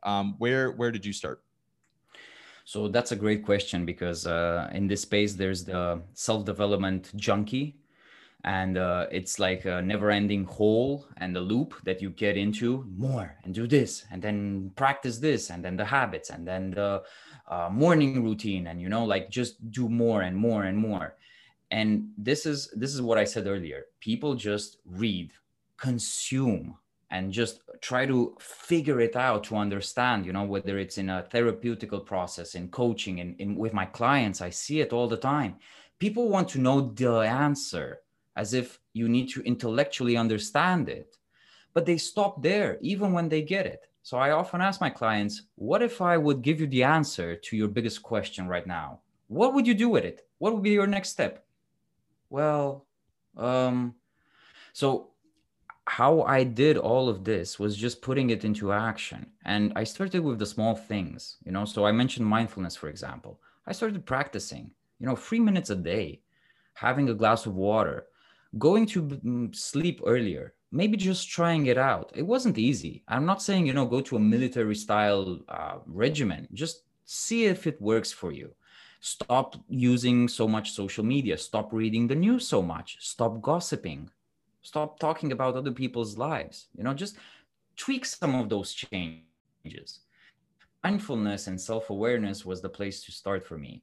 Um, 0.03 0.35
where 0.39 0.73
where 0.73 0.91
did 0.91 1.05
you 1.05 1.13
start? 1.13 1.44
So 2.65 2.89
that's 2.89 3.13
a 3.13 3.17
great 3.17 3.45
question 3.45 3.85
because 3.85 4.27
uh, 4.27 4.71
in 4.73 4.89
this 4.89 5.03
space, 5.03 5.35
there's 5.35 5.65
the 5.65 6.01
self 6.15 6.45
development 6.45 7.13
junkie. 7.17 7.77
And 8.47 8.77
uh, 8.77 9.07
it's 9.11 9.39
like 9.39 9.65
a 9.65 9.81
never 9.81 10.11
ending 10.11 10.45
hole 10.45 11.07
and 11.17 11.35
a 11.35 11.41
loop 11.41 11.75
that 11.85 12.03
you 12.03 12.11
get 12.11 12.37
into 12.37 12.85
more 12.95 13.35
and 13.43 13.55
do 13.55 13.67
this 13.67 14.05
and 14.11 14.21
then 14.21 14.71
practice 14.77 15.17
this 15.17 15.49
and 15.49 15.65
then 15.65 15.79
the 15.79 15.85
habits 15.85 16.29
and 16.29 16.47
then 16.47 16.71
the 16.73 17.03
uh, 17.49 17.71
morning 17.73 18.23
routine 18.23 18.67
and 18.67 18.83
you 18.83 18.91
know 18.91 19.05
like 19.05 19.31
just 19.31 19.71
do 19.71 19.89
more 19.89 20.23
and 20.23 20.37
more 20.37 20.65
and 20.65 20.77
more 20.77 21.17
and 21.71 22.09
this 22.17 22.47
is 22.47 22.71
this 22.75 22.95
is 22.95 23.03
what 23.03 23.19
i 23.19 23.25
said 23.25 23.47
earlier 23.47 23.85
people 24.01 24.35
just 24.35 24.79
read 24.87 25.31
consume 25.77 26.77
and 27.11 27.33
just 27.33 27.61
try 27.81 28.07
to 28.07 28.37
figure 28.41 29.01
it 29.01 29.17
out 29.17 29.45
to 29.45 29.57
understand 29.57 30.25
you 30.25 30.33
know 30.33 30.45
whether 30.45 30.79
it's 30.79 30.99
in 30.99 31.11
a 31.11 31.27
therapeutical 31.33 32.05
process 32.05 32.55
in 32.55 32.69
coaching 32.69 33.21
and 33.21 33.39
in, 33.41 33.57
with 33.57 33.73
my 33.73 33.85
clients 33.85 34.41
i 34.41 34.51
see 34.51 34.81
it 34.81 34.93
all 34.93 35.09
the 35.09 35.17
time. 35.17 35.57
People 35.99 36.29
want 36.29 36.49
to 36.51 36.61
know 36.61 36.93
the 36.93 37.21
answer 37.21 38.01
as 38.37 38.53
if 38.53 38.81
you 38.93 39.09
need 39.09 39.29
to 39.31 39.43
intellectually 39.43 40.17
understand 40.17 40.89
it 40.89 41.17
but 41.73 41.87
they 41.87 41.97
stop 41.97 42.43
there 42.43 42.79
even 42.81 43.13
when 43.13 43.29
they 43.29 43.43
get 43.43 43.67
it. 43.67 43.89
So 44.03 44.19
i 44.19 44.31
often 44.31 44.61
ask 44.61 44.81
my 44.81 44.91
clients 44.91 45.43
what 45.55 45.83
if 45.83 46.01
i 46.01 46.17
would 46.17 46.43
give 46.43 46.61
you 46.61 46.67
the 46.67 46.85
answer 46.85 47.37
to 47.37 47.57
your 47.57 47.69
biggest 47.69 48.03
question 48.03 48.49
right 48.49 48.67
now? 48.67 49.01
What 49.29 49.55
would 49.55 49.67
you 49.67 49.75
do 49.75 49.89
with 49.89 50.05
it? 50.05 50.27
What 50.39 50.53
would 50.55 50.63
be 50.63 50.71
your 50.71 50.87
next 50.87 51.11
step? 51.11 51.45
Well 52.31 52.87
um 53.37 53.95
so 54.73 55.14
how 55.99 56.23
I 56.23 56.43
did 56.43 56.77
all 56.77 57.09
of 57.09 57.23
this 57.23 57.61
was 57.61 57.77
just 57.77 58.03
putting 58.03 58.31
it 58.31 58.45
into 58.45 58.73
action. 58.73 59.27
And 59.45 59.73
I 59.77 59.85
started 59.85 60.25
with 60.25 60.41
the 60.41 60.53
small 60.55 60.75
things, 60.75 61.37
you 61.47 61.53
know. 61.53 61.65
So 61.65 61.87
I 61.87 61.93
mentioned 61.93 62.27
mindfulness, 62.27 62.75
for 62.75 62.89
example. 62.89 63.39
I 63.69 63.73
started 63.73 64.05
practicing, 64.05 64.73
you 64.99 65.07
know, 65.07 65.15
three 65.15 65.39
minutes 65.39 65.71
a 65.71 65.77
day, 65.77 66.21
having 66.87 67.09
a 67.09 67.21
glass 67.23 67.47
of 67.47 67.55
water, 67.55 68.07
going 68.59 68.87
to 68.87 69.03
mm, 69.03 69.55
sleep 69.55 70.01
earlier, 70.05 70.55
maybe 70.73 70.97
just 70.97 71.31
trying 71.31 71.67
it 71.67 71.79
out. 71.79 72.11
It 72.17 72.27
wasn't 72.35 72.59
easy. 72.59 73.05
I'm 73.07 73.25
not 73.25 73.41
saying, 73.41 73.65
you 73.69 73.73
know, 73.73 73.87
go 73.87 74.01
to 74.01 74.17
a 74.17 74.29
military 74.35 74.75
style 74.75 75.39
uh, 75.49 75.77
regimen, 75.87 76.49
just 76.53 76.77
see 77.05 77.45
if 77.45 77.69
it 77.69 77.81
works 77.81 78.11
for 78.11 78.33
you. 78.33 78.51
Stop 78.99 79.55
using 79.69 80.27
so 80.27 80.49
much 80.49 80.73
social 80.73 81.05
media. 81.05 81.39
Stop 81.39 81.73
reading 81.73 82.09
the 82.09 82.21
news 82.27 82.49
so 82.49 82.61
much. 82.63 82.97
Stop 82.99 83.41
gossiping 83.41 84.11
stop 84.65 84.99
talking 84.99 85.31
about 85.33 85.55
other 85.55 85.71
people's 85.71 86.19
lives 86.19 86.67
you 86.77 86.83
know 86.83 86.95
just 86.95 87.17
tweak 87.77 88.05
some 88.05 88.35
of 88.37 88.49
those 88.49 88.73
changes. 88.73 90.01
Mindfulness 90.85 91.47
and 91.49 91.61
self-awareness 91.61 92.45
was 92.45 92.61
the 92.61 92.69
place 92.69 93.05
to 93.05 93.11
start 93.11 93.45
for 93.45 93.57
me 93.57 93.83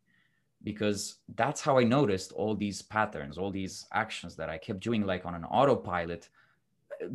because 0.63 1.15
that's 1.33 1.59
how 1.59 1.79
i 1.79 1.83
noticed 1.83 2.31
all 2.33 2.53
these 2.55 2.83
patterns 2.83 3.35
all 3.39 3.49
these 3.49 3.87
actions 3.93 4.35
that 4.35 4.47
i 4.47 4.57
kept 4.59 4.79
doing 4.79 5.03
like 5.03 5.25
on 5.25 5.33
an 5.33 5.43
autopilot 5.45 6.29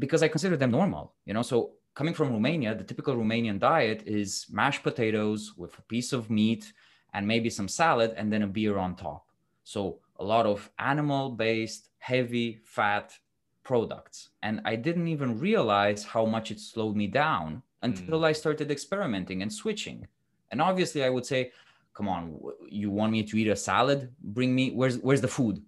because 0.01 0.25
i 0.25 0.29
considered 0.29 0.59
them 0.59 0.73
normal 0.73 1.15
you 1.25 1.33
know? 1.33 1.43
So 1.43 1.75
coming 1.95 2.13
from 2.13 2.33
romania 2.33 2.75
the 2.75 2.83
typical 2.83 3.15
romanian 3.15 3.61
diet 3.61 4.03
is 4.05 4.47
mashed 4.51 4.83
potatoes 4.83 5.55
with 5.57 5.79
a 5.79 5.83
piece 5.83 6.13
of 6.13 6.29
meat 6.29 6.73
and 7.17 7.27
maybe 7.27 7.49
some 7.49 7.67
salad 7.67 8.13
and 8.19 8.31
then 8.31 8.43
a 8.43 8.47
beer 8.47 8.77
on 8.77 8.95
top. 8.95 9.27
So 9.65 10.01
a 10.19 10.25
lot 10.25 10.45
of 10.45 10.71
animal 10.79 11.31
based 11.31 11.89
heavy 11.99 12.61
fat 12.63 13.17
products. 13.67 14.31
And 14.45 14.61
I 14.65 14.77
didn't 14.77 15.09
even 15.09 15.41
realize 15.41 16.05
how 16.05 16.25
much 16.25 16.51
it 16.53 16.61
slowed 16.61 16.97
me 16.97 17.09
down 17.09 17.63
until 17.83 18.21
mm. 18.21 18.25
I 18.25 18.33
started 18.33 18.71
experimenting 18.71 19.43
and 19.43 19.53
switching. 19.53 20.07
And 20.53 20.63
obviously, 20.63 21.03
I 21.03 21.11
would 21.11 21.27
say, 21.27 21.51
come 21.93 22.09
on, 22.09 22.39
you 22.69 22.91
want 22.91 23.11
me 23.11 23.25
to 23.25 23.37
eat 23.37 23.49
a 23.49 23.57
salad? 23.57 24.15
Bring 24.23 24.55
me, 24.55 24.71
where's, 24.71 24.99
where's 24.99 25.21
the 25.21 25.35
food? 25.39 25.61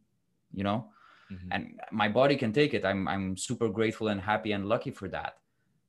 You 0.54 0.62
know? 0.62 0.86
Mm-hmm. 1.32 1.48
And 1.50 1.80
my 1.90 2.08
body 2.08 2.36
can 2.36 2.52
take 2.52 2.72
it. 2.72 2.84
I'm, 2.84 3.08
I'm 3.08 3.36
super 3.36 3.68
grateful 3.68 4.08
and 4.08 4.20
happy 4.20 4.52
and 4.52 4.68
lucky 4.68 4.92
for 4.92 5.08
that. 5.08 5.38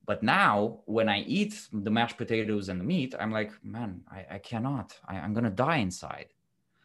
But 0.08 0.24
now, 0.24 0.80
when 0.86 1.08
I 1.08 1.20
eat 1.22 1.54
the 1.72 1.92
mashed 1.92 2.18
potatoes 2.18 2.70
and 2.70 2.80
the 2.82 2.84
meat, 2.84 3.14
I'm 3.20 3.32
like, 3.32 3.52
man, 3.64 4.02
I, 4.12 4.26
I 4.36 4.38
cannot. 4.40 4.98
I, 5.08 5.18
I'm 5.18 5.34
going 5.36 5.44
to 5.44 5.52
die 5.52 5.78
inside. 5.78 6.30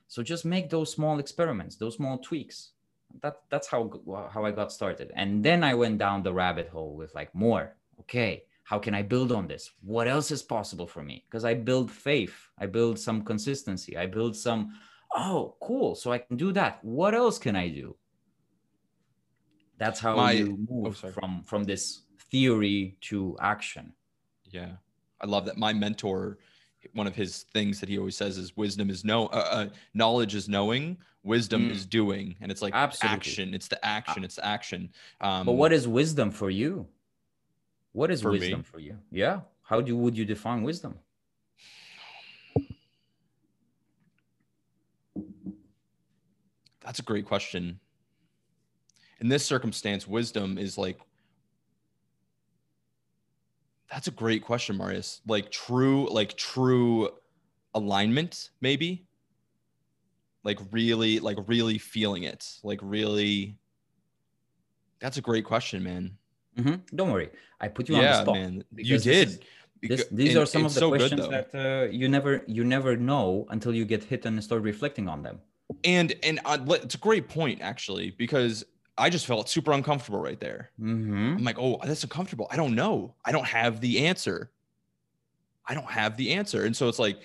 So 0.07 0.23
just 0.23 0.45
make 0.45 0.69
those 0.69 0.93
small 0.93 1.19
experiments, 1.19 1.77
those 1.77 1.97
small 1.97 2.19
tweaks 2.19 2.74
that 3.23 3.43
that's 3.51 3.67
how 3.67 3.91
how 4.33 4.45
I 4.45 4.51
got 4.51 4.73
started. 4.73 5.13
And 5.15 5.45
then 5.45 5.65
I 5.65 5.75
went 5.75 5.99
down 5.99 6.23
the 6.23 6.33
rabbit 6.33 6.69
hole 6.69 6.95
with 6.95 7.15
like 7.15 7.35
more. 7.35 7.77
Okay, 8.01 8.45
how 8.65 8.79
can 8.79 8.95
I 8.95 9.03
build 9.03 9.33
on 9.33 9.47
this? 9.47 9.71
What 9.83 10.09
else 10.09 10.31
is 10.31 10.43
possible 10.43 10.87
for 10.87 11.03
me? 11.03 11.25
Because 11.29 11.45
I 11.45 11.55
build 11.55 11.91
faith, 11.91 12.35
I 12.59 12.67
build 12.67 12.99
some 12.99 13.23
consistency, 13.23 13.97
I 13.97 14.07
build 14.07 14.37
some. 14.37 14.75
Oh, 15.15 15.57
cool! 15.61 15.95
So 15.95 16.13
I 16.13 16.19
can 16.19 16.37
do 16.37 16.53
that. 16.53 16.83
What 16.83 17.15
else 17.15 17.39
can 17.39 17.55
I 17.55 17.69
do? 17.69 17.97
That's 19.79 20.01
how 20.01 20.17
My, 20.17 20.33
you 20.33 20.67
move 20.69 21.01
oh, 21.05 21.11
from 21.11 21.43
from 21.45 21.65
this 21.65 22.03
theory 22.31 22.97
to 23.03 23.37
action. 23.41 23.93
Yeah, 24.45 24.73
I 25.21 25.27
love 25.27 25.45
that. 25.47 25.57
My 25.57 25.73
mentor, 25.73 26.39
one 26.93 27.07
of 27.07 27.15
his 27.15 27.45
things 27.53 27.81
that 27.81 27.89
he 27.89 27.99
always 27.99 28.17
says 28.17 28.39
is 28.39 28.57
wisdom 28.57 28.91
is 28.91 29.05
no, 29.05 29.27
uh, 29.27 29.49
uh, 29.51 29.69
knowledge 29.95 30.35
is 30.35 30.49
knowing, 30.49 30.97
wisdom 31.25 31.69
mm. 31.69 31.71
is 31.71 31.87
doing 31.87 32.37
and 32.41 32.53
it's 32.53 32.63
like 32.63 32.75
Absolutely. 32.75 33.17
action 33.17 33.55
it's 33.55 33.69
the 33.69 33.85
action 33.85 34.25
it's 34.25 34.37
the 34.37 34.47
action 34.47 34.91
um, 35.21 35.47
but 35.47 35.53
what 35.53 35.73
is 35.73 35.89
wisdom 35.89 36.31
for 36.31 36.51
you 36.51 36.87
what 37.93 38.11
is 38.11 38.23
for 38.23 38.31
wisdom 38.31 38.61
me? 38.61 38.65
for 38.65 38.79
you 38.79 38.97
yeah 39.11 39.41
how 39.63 39.81
do 39.81 39.97
would 39.97 40.17
you 40.17 40.25
define 40.25 40.63
wisdom 40.63 40.99
that's 46.81 46.99
a 46.99 47.03
great 47.03 47.27
question 47.27 47.81
in 49.21 49.29
this 49.29 49.45
circumstance 49.45 50.07
wisdom 50.07 50.59
is 50.59 50.77
like 50.77 50.99
That's 53.95 54.09
a 54.09 54.11
great 54.11 54.43
question, 54.43 54.77
Marius. 54.77 55.21
Like 55.25 55.53
true, 55.53 56.09
like 56.11 56.37
true 56.37 57.11
alignment, 57.75 58.51
maybe. 58.61 59.07
Like 60.45 60.59
really, 60.71 61.19
like 61.21 61.39
really 61.47 61.79
feeling 61.79 62.25
it. 62.25 62.59
Like 62.63 62.81
really. 62.83 63.57
That's 65.01 65.17
a 65.17 65.21
great 65.21 65.45
question, 65.45 65.83
man. 65.83 66.17
Mm-hmm. 66.59 66.97
Don't 66.97 67.11
worry, 67.11 67.31
I 67.61 67.69
put 67.69 67.89
you 67.89 67.97
on 67.97 68.03
the 68.03 68.23
spot. 68.23 68.35
man. 68.35 68.65
You 68.77 68.99
did. 68.99 69.29
This, 69.29 69.39
this, 69.83 70.07
these 70.11 70.29
and 70.31 70.39
are 70.39 70.47
some 70.47 70.65
of 70.65 70.73
the 70.73 70.81
so 70.81 70.89
questions 70.89 71.21
good, 71.21 71.31
that 71.31 71.55
uh, 71.55 71.91
you 71.91 72.09
never 72.09 72.43
you 72.47 72.65
never 72.65 72.97
know 72.97 73.47
until 73.51 73.75
you 73.75 73.85
get 73.85 74.05
hit 74.05 74.25
and 74.25 74.43
start 74.43 74.63
reflecting 74.63 75.09
on 75.09 75.23
them. 75.23 75.41
And 75.83 76.15
and 76.23 76.41
uh, 76.45 76.59
it's 76.83 76.95
a 76.95 76.99
great 76.99 77.29
point 77.29 77.61
actually 77.61 78.13
because 78.13 78.65
I 78.97 79.11
just 79.11 79.27
felt 79.27 79.49
super 79.49 79.73
uncomfortable 79.73 80.21
right 80.21 80.39
there. 80.39 80.71
Mm-hmm. 80.81 81.37
I'm 81.39 81.45
like, 81.45 81.59
oh, 81.59 81.81
that's 81.85 82.05
uncomfortable. 82.05 82.47
I 82.51 82.57
don't 82.57 82.75
know. 82.75 83.15
I 83.25 83.33
don't 83.33 83.47
have 83.47 83.81
the 83.81 84.07
answer. 84.07 84.51
I 85.67 85.75
don't 85.75 85.91
have 85.91 86.17
the 86.17 86.33
answer. 86.33 86.65
And 86.65 86.77
so 86.77 86.89
it's 86.89 86.99
like 86.99 87.21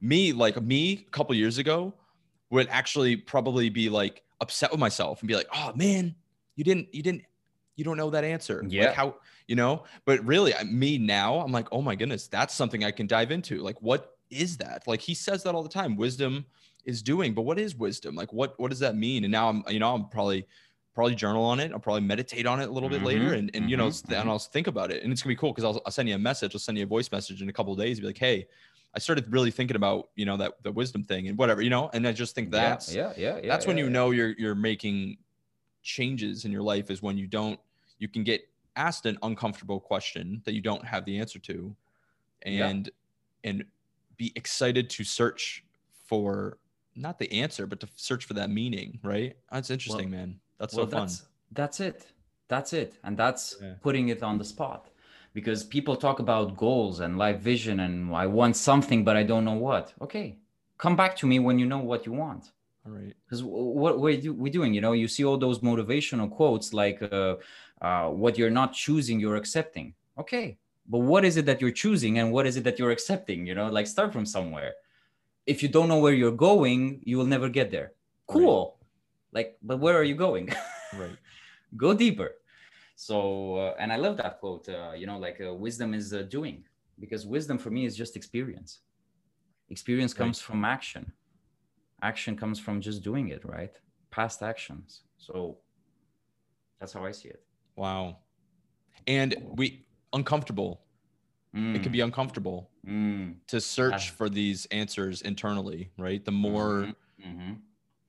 me, 0.00 0.32
like 0.32 0.60
me 0.60 1.04
a 1.06 1.10
couple 1.10 1.34
years 1.34 1.58
ago 1.58 1.94
would 2.52 2.68
actually 2.68 3.16
probably 3.16 3.70
be 3.70 3.88
like 3.88 4.22
upset 4.42 4.70
with 4.70 4.78
myself 4.78 5.20
and 5.20 5.28
be 5.28 5.34
like, 5.34 5.48
oh 5.54 5.72
man, 5.74 6.14
you 6.54 6.62
didn't, 6.62 6.94
you 6.94 7.02
didn't, 7.02 7.22
you 7.76 7.84
don't 7.84 7.96
know 7.96 8.10
that 8.10 8.24
answer. 8.24 8.62
Yeah. 8.68 8.86
Like 8.86 8.94
how, 8.94 9.16
you 9.48 9.56
know, 9.56 9.84
but 10.04 10.22
really 10.24 10.52
me 10.66 10.98
now, 10.98 11.40
I'm 11.40 11.50
like, 11.50 11.68
oh 11.72 11.80
my 11.80 11.94
goodness, 11.94 12.28
that's 12.28 12.54
something 12.54 12.84
I 12.84 12.90
can 12.90 13.06
dive 13.06 13.30
into. 13.30 13.62
Like, 13.62 13.80
what 13.80 14.18
is 14.30 14.58
that? 14.58 14.82
Like 14.86 15.00
he 15.00 15.14
says 15.14 15.42
that 15.44 15.54
all 15.54 15.62
the 15.62 15.68
time. 15.70 15.96
Wisdom 15.96 16.44
is 16.84 17.02
doing, 17.02 17.32
but 17.32 17.42
what 17.42 17.58
is 17.58 17.74
wisdom? 17.74 18.14
Like 18.14 18.34
what, 18.34 18.58
what 18.60 18.68
does 18.68 18.80
that 18.80 18.96
mean? 18.96 19.24
And 19.24 19.32
now 19.32 19.48
I'm, 19.48 19.64
you 19.68 19.78
know, 19.78 19.94
I'm 19.94 20.10
probably 20.10 20.46
probably 20.94 21.14
journal 21.14 21.42
on 21.44 21.58
it. 21.58 21.72
I'll 21.72 21.78
probably 21.78 22.02
meditate 22.02 22.44
on 22.44 22.60
it 22.60 22.68
a 22.68 22.70
little 22.70 22.90
bit 22.90 22.98
mm-hmm, 22.98 23.06
later 23.06 23.32
and, 23.32 23.50
and 23.54 23.62
mm-hmm, 23.62 23.68
you 23.68 23.76
know, 23.78 23.88
mm-hmm. 23.88 24.12
and 24.12 24.28
I'll 24.28 24.38
think 24.38 24.66
about 24.66 24.90
it. 24.90 25.02
And 25.02 25.10
it's 25.10 25.22
gonna 25.22 25.32
be 25.32 25.36
cool 25.36 25.52
because 25.52 25.64
I'll, 25.64 25.80
I'll, 25.86 25.92
send 25.92 26.06
you 26.06 26.14
a 26.16 26.18
message. 26.18 26.54
I'll 26.54 26.60
send 26.60 26.76
you 26.76 26.84
a 26.84 26.86
voice 26.86 27.10
message 27.10 27.40
in 27.40 27.48
a 27.48 27.52
couple 27.52 27.72
of 27.72 27.78
days. 27.78 27.98
Be 27.98 28.06
like, 28.06 28.18
hey, 28.18 28.46
I 28.94 28.98
started 28.98 29.32
really 29.32 29.50
thinking 29.50 29.76
about, 29.76 30.10
you 30.16 30.26
know, 30.26 30.36
that 30.36 30.62
the 30.62 30.72
wisdom 30.72 31.02
thing 31.02 31.28
and 31.28 31.38
whatever, 31.38 31.62
you 31.62 31.70
know, 31.70 31.90
and 31.94 32.06
I 32.06 32.12
just 32.12 32.34
think 32.34 32.50
that's 32.50 32.94
yeah, 32.94 33.12
yeah, 33.16 33.38
yeah. 33.42 33.48
that's 33.48 33.64
yeah, 33.64 33.68
when 33.68 33.78
you 33.78 33.84
yeah. 33.84 33.90
know 33.90 34.10
you're 34.10 34.34
you're 34.38 34.54
making 34.54 35.16
changes 35.82 36.44
in 36.44 36.52
your 36.52 36.62
life 36.62 36.90
is 36.90 37.02
when 37.02 37.16
you 37.16 37.26
don't 37.26 37.58
you 37.98 38.08
can 38.08 38.22
get 38.22 38.42
asked 38.76 39.06
an 39.06 39.18
uncomfortable 39.22 39.80
question 39.80 40.42
that 40.44 40.54
you 40.54 40.60
don't 40.60 40.84
have 40.84 41.04
the 41.04 41.18
answer 41.18 41.38
to 41.38 41.74
and 42.42 42.90
and 43.44 43.64
be 44.16 44.32
excited 44.36 44.90
to 44.90 45.04
search 45.04 45.64
for 46.06 46.58
not 46.94 47.18
the 47.18 47.32
answer, 47.32 47.66
but 47.66 47.80
to 47.80 47.88
search 47.96 48.24
for 48.26 48.34
that 48.34 48.50
meaning, 48.50 48.98
right? 49.02 49.36
That's 49.50 49.70
interesting, 49.70 50.10
well, 50.10 50.20
man. 50.20 50.40
That's 50.58 50.74
well, 50.74 50.86
so 50.86 50.90
fun. 50.90 51.00
That's, 51.00 51.22
that's 51.52 51.80
it. 51.80 52.06
That's 52.48 52.72
it. 52.72 52.98
And 53.02 53.16
that's 53.16 53.56
yeah. 53.62 53.74
putting 53.80 54.10
it 54.10 54.22
on 54.22 54.36
the 54.38 54.44
spot. 54.44 54.88
Because 55.34 55.64
people 55.64 55.96
talk 55.96 56.18
about 56.18 56.56
goals 56.56 57.00
and 57.00 57.16
life 57.16 57.40
vision 57.40 57.80
and 57.80 58.14
I 58.14 58.26
want 58.26 58.56
something, 58.56 59.02
but 59.04 59.16
I 59.16 59.22
don't 59.22 59.44
know 59.44 59.54
what. 59.54 59.94
Okay. 60.00 60.36
Come 60.78 60.96
back 60.96 61.16
to 61.16 61.26
me 61.26 61.38
when 61.38 61.58
you 61.58 61.66
know 61.66 61.78
what 61.78 62.04
you 62.06 62.12
want. 62.12 62.52
All 62.84 62.92
right. 62.92 63.14
Because 63.24 63.42
what 63.42 64.00
we're 64.00 64.32
we 64.32 64.50
doing, 64.50 64.74
you 64.74 64.80
know, 64.80 64.92
you 64.92 65.08
see 65.08 65.24
all 65.24 65.38
those 65.38 65.60
motivational 65.60 66.30
quotes 66.30 66.72
like, 66.72 67.02
uh, 67.02 67.36
uh, 67.80 68.08
what 68.08 68.36
you're 68.36 68.50
not 68.50 68.74
choosing, 68.74 69.20
you're 69.20 69.36
accepting. 69.36 69.94
Okay. 70.18 70.58
But 70.88 70.98
what 70.98 71.24
is 71.24 71.36
it 71.36 71.46
that 71.46 71.60
you're 71.60 71.70
choosing 71.70 72.18
and 72.18 72.32
what 72.32 72.46
is 72.46 72.56
it 72.56 72.64
that 72.64 72.78
you're 72.78 72.90
accepting? 72.90 73.46
You 73.46 73.54
know, 73.54 73.68
like 73.68 73.86
start 73.86 74.12
from 74.12 74.26
somewhere. 74.26 74.74
If 75.46 75.62
you 75.62 75.68
don't 75.68 75.88
know 75.88 75.98
where 75.98 76.12
you're 76.12 76.30
going, 76.30 77.00
you 77.04 77.16
will 77.16 77.26
never 77.26 77.48
get 77.48 77.70
there. 77.70 77.92
Cool. 78.26 78.76
Right 78.76 78.82
like 79.32 79.56
but 79.62 79.78
where 79.78 79.96
are 79.96 80.04
you 80.04 80.14
going 80.14 80.52
right 80.94 81.16
go 81.76 81.94
deeper 81.94 82.32
so 82.94 83.56
uh, 83.56 83.74
and 83.78 83.92
i 83.92 83.96
love 83.96 84.16
that 84.16 84.38
quote 84.40 84.68
uh, 84.68 84.92
you 84.94 85.06
know 85.06 85.18
like 85.18 85.40
uh, 85.40 85.52
wisdom 85.52 85.94
is 85.94 86.12
uh, 86.12 86.22
doing 86.22 86.64
because 86.98 87.26
wisdom 87.26 87.58
for 87.58 87.70
me 87.70 87.84
is 87.84 87.96
just 87.96 88.16
experience 88.16 88.80
experience 89.70 90.12
comes 90.12 90.38
right. 90.40 90.46
from 90.46 90.64
action 90.64 91.12
action 92.02 92.36
comes 92.36 92.58
from 92.58 92.80
just 92.80 93.02
doing 93.02 93.28
it 93.28 93.44
right 93.44 93.78
past 94.10 94.42
actions 94.42 95.02
so 95.18 95.56
that's 96.78 96.92
how 96.92 97.04
i 97.04 97.10
see 97.10 97.28
it 97.28 97.42
wow 97.76 98.16
and 99.06 99.34
we 99.54 99.86
uncomfortable 100.12 100.82
mm. 101.56 101.74
it 101.74 101.82
can 101.82 101.92
be 101.92 101.98
mm. 101.98 102.04
uncomfortable 102.04 102.70
mm. 102.86 103.34
to 103.46 103.60
search 103.60 104.10
for 104.10 104.28
these 104.28 104.66
answers 104.66 105.22
internally 105.22 105.90
right 105.98 106.24
the 106.24 106.32
more 106.32 106.68
mm-hmm. 106.68 106.90
Mm-hmm 107.22 107.52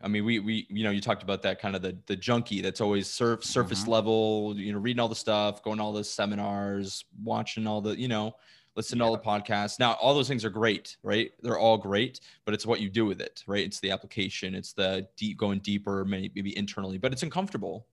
I 0.04 0.10
mean, 0.10 0.26
we 0.26 0.39
we 0.39 0.68
you 0.70 0.84
know 0.84 0.92
you 0.92 1.02
talked 1.02 1.24
about 1.24 1.42
that 1.44 1.60
kind 1.60 1.76
of 1.76 1.82
the 1.82 1.98
the 2.08 2.16
junkie 2.16 2.62
that's 2.62 2.82
always 2.82 3.08
surf, 3.08 3.44
surface 3.44 3.84
mm-hmm. 3.84 3.92
level, 3.92 4.54
you 4.58 4.74
know, 4.74 4.80
reading 4.80 5.00
all 5.00 5.08
the 5.08 5.16
stuff, 5.16 5.63
going 5.63 5.78
to 5.78 5.84
all 5.84 5.94
the 5.94 6.04
seminars, 6.04 7.06
watching 7.24 7.66
all 7.66 7.82
the 7.82 7.98
you 7.98 8.10
know, 8.10 8.36
listening 8.76 9.00
yeah. 9.00 9.06
to 9.06 9.10
all 9.10 9.18
the 9.18 9.24
podcasts. 9.24 9.80
Now, 9.80 9.94
all 9.94 10.13
those 10.13 10.28
things 10.28 10.44
are 10.44 10.50
great, 10.50 10.98
right? 11.04 11.32
They're 11.42 11.60
all 11.60 11.78
great, 11.78 12.20
but 12.46 12.54
it's 12.54 12.66
what 12.66 12.82
you 12.82 12.89
do 12.89 13.06
with 13.06 13.22
it, 13.22 13.44
right? 13.48 13.66
It's 13.66 13.80
the 13.80 13.92
application, 13.92 14.56
it's 14.56 14.74
the 14.74 15.08
deep 15.16 15.38
going 15.38 15.60
deeper, 15.60 16.04
maybe, 16.06 16.32
maybe 16.36 16.58
internally, 16.58 16.98
but 16.98 17.13
it's 17.13 17.24
uncomfortable. 17.24 17.88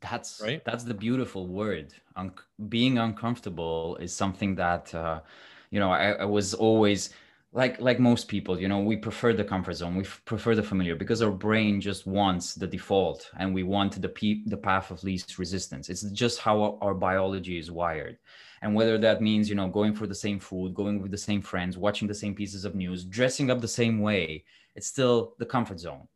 That's 0.00 0.40
right. 0.42 0.64
That's 0.64 0.84
the 0.84 0.94
beautiful 0.94 1.46
word. 1.48 1.92
Un- 2.16 2.32
being 2.68 2.98
uncomfortable 2.98 3.96
is 4.00 4.14
something 4.14 4.54
that, 4.54 4.94
uh, 4.94 5.20
you 5.70 5.80
know, 5.80 5.90
I, 5.90 6.12
I 6.12 6.24
was 6.24 6.54
always 6.54 7.10
like 7.52 7.80
like 7.80 7.98
most 7.98 8.28
people 8.28 8.60
you 8.60 8.68
know 8.68 8.80
we 8.80 8.96
prefer 8.96 9.32
the 9.32 9.44
comfort 9.44 9.74
zone. 9.74 9.96
We 9.96 10.04
f- 10.04 10.20
prefer 10.26 10.54
the 10.54 10.62
familiar 10.62 10.94
because 10.94 11.22
our 11.22 11.30
brain 11.30 11.80
just 11.80 12.06
wants 12.06 12.54
the 12.54 12.66
default 12.66 13.30
and 13.38 13.54
we 13.54 13.62
want 13.62 14.00
the 14.00 14.08
pe- 14.08 14.44
the 14.44 14.56
path 14.56 14.90
of 14.90 15.02
least 15.02 15.38
resistance. 15.38 15.88
It's 15.88 16.02
just 16.10 16.40
how 16.40 16.78
our, 16.82 16.94
biology 16.94 17.58
is 17.58 17.70
wired. 17.70 18.18
And 18.60 18.74
whether 18.74 18.98
that 18.98 19.22
means 19.22 19.48
you 19.48 19.54
know 19.54 19.68
going 19.68 19.94
for 19.94 20.06
the 20.06 20.14
same 20.14 20.38
food 20.40 20.74
going 20.74 21.00
with 21.00 21.10
the 21.10 21.16
same 21.16 21.40
friends 21.40 21.78
watching 21.78 22.06
the 22.06 22.14
same 22.14 22.34
pieces 22.34 22.64
of 22.66 22.74
news 22.74 23.04
dressing 23.04 23.50
up 23.50 23.60
the 23.60 23.68
same 23.68 24.00
way 24.00 24.44
it's 24.74 24.86
still 24.86 25.34
the 25.38 25.46
comfort 25.46 25.80
zone. 25.80 26.06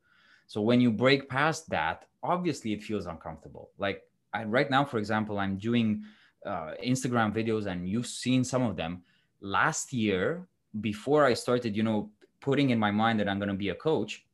So 0.48 0.60
when 0.60 0.82
you 0.82 0.90
break 0.90 1.30
past 1.30 1.70
that 1.70 2.04
obviously 2.22 2.74
it 2.74 2.82
feels 2.82 3.06
uncomfortable. 3.06 3.70
Like 3.78 4.02
I, 4.34 4.44
right 4.44 4.70
now 4.70 4.84
for 4.84 4.98
example 4.98 5.38
i'm 5.38 5.56
doing 5.56 6.04
uh, 6.44 6.72
instagram 6.84 7.34
videos 7.34 7.66
and 7.66 7.88
you've 7.88 8.06
seen 8.06 8.44
some 8.44 8.62
of 8.62 8.76
them. 8.76 9.02
Last 9.40 9.92
year 9.92 10.46
before 10.80 11.24
I 11.24 11.34
started, 11.34 11.76
you 11.76 11.82
know, 11.82 12.10
putting 12.40 12.70
in 12.70 12.78
my 12.78 12.90
mind 12.90 13.20
that 13.20 13.28
I'm 13.28 13.38
going 13.38 13.48
to 13.48 13.54
be 13.54 13.68
a 13.68 13.74
coach, 13.74 14.24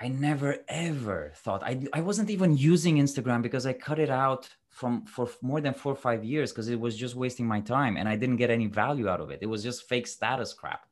I 0.00 0.08
never 0.08 0.56
ever 0.68 1.32
thought 1.36 1.62
I, 1.62 1.86
I 1.92 2.00
wasn't 2.00 2.30
even 2.30 2.56
using 2.56 2.96
Instagram 2.96 3.42
because 3.42 3.66
I 3.66 3.74
cut 3.74 3.98
it 3.98 4.08
out 4.08 4.48
from 4.70 5.04
for 5.04 5.28
more 5.42 5.60
than 5.60 5.74
four 5.74 5.92
or 5.92 5.96
five 5.96 6.24
years 6.24 6.52
because 6.52 6.68
it 6.68 6.80
was 6.80 6.96
just 6.96 7.14
wasting 7.14 7.46
my 7.46 7.60
time 7.60 7.98
and 7.98 8.08
I 8.08 8.16
didn't 8.16 8.38
get 8.38 8.48
any 8.48 8.66
value 8.66 9.08
out 9.08 9.20
of 9.20 9.30
it. 9.30 9.40
It 9.42 9.46
was 9.46 9.62
just 9.62 9.88
fake 9.88 10.06
status 10.06 10.54
crap. 10.54 10.86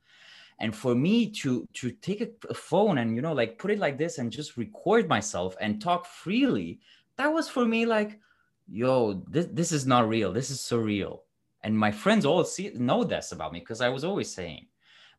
And 0.58 0.76
for 0.76 0.94
me 0.94 1.30
to 1.40 1.66
to 1.74 1.90
take 1.90 2.20
a, 2.20 2.28
a 2.50 2.54
phone 2.54 2.98
and 2.98 3.16
you 3.16 3.22
know 3.22 3.32
like 3.32 3.58
put 3.58 3.70
it 3.70 3.78
like 3.78 3.96
this 3.96 4.18
and 4.18 4.30
just 4.30 4.58
record 4.58 5.08
myself 5.08 5.56
and 5.58 5.80
talk 5.80 6.04
freely, 6.04 6.80
that 7.16 7.32
was 7.32 7.48
for 7.48 7.64
me 7.64 7.86
like, 7.86 8.20
yo, 8.68 9.22
this 9.26 9.46
this 9.52 9.72
is 9.72 9.86
not 9.86 10.06
real. 10.06 10.34
This 10.34 10.50
is 10.50 10.58
surreal 10.58 11.20
and 11.64 11.76
my 11.76 11.90
friends 11.90 12.24
all 12.24 12.44
see 12.44 12.70
know 12.74 13.04
this 13.04 13.32
about 13.32 13.52
me 13.52 13.60
because 13.60 13.80
i 13.80 13.88
was 13.88 14.04
always 14.04 14.30
saying 14.30 14.66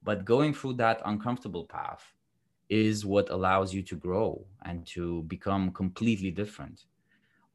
but 0.04 0.26
going 0.26 0.54
through 0.54 0.74
that 0.74 1.02
uncomfortable 1.06 1.66
path 1.66 2.14
is 2.70 3.06
what 3.06 3.30
allows 3.30 3.74
you 3.74 3.82
to 3.82 3.96
grow 3.96 4.46
and 4.64 4.86
to 4.86 5.24
become 5.24 5.72
completely 5.72 6.32
different. 6.32 6.86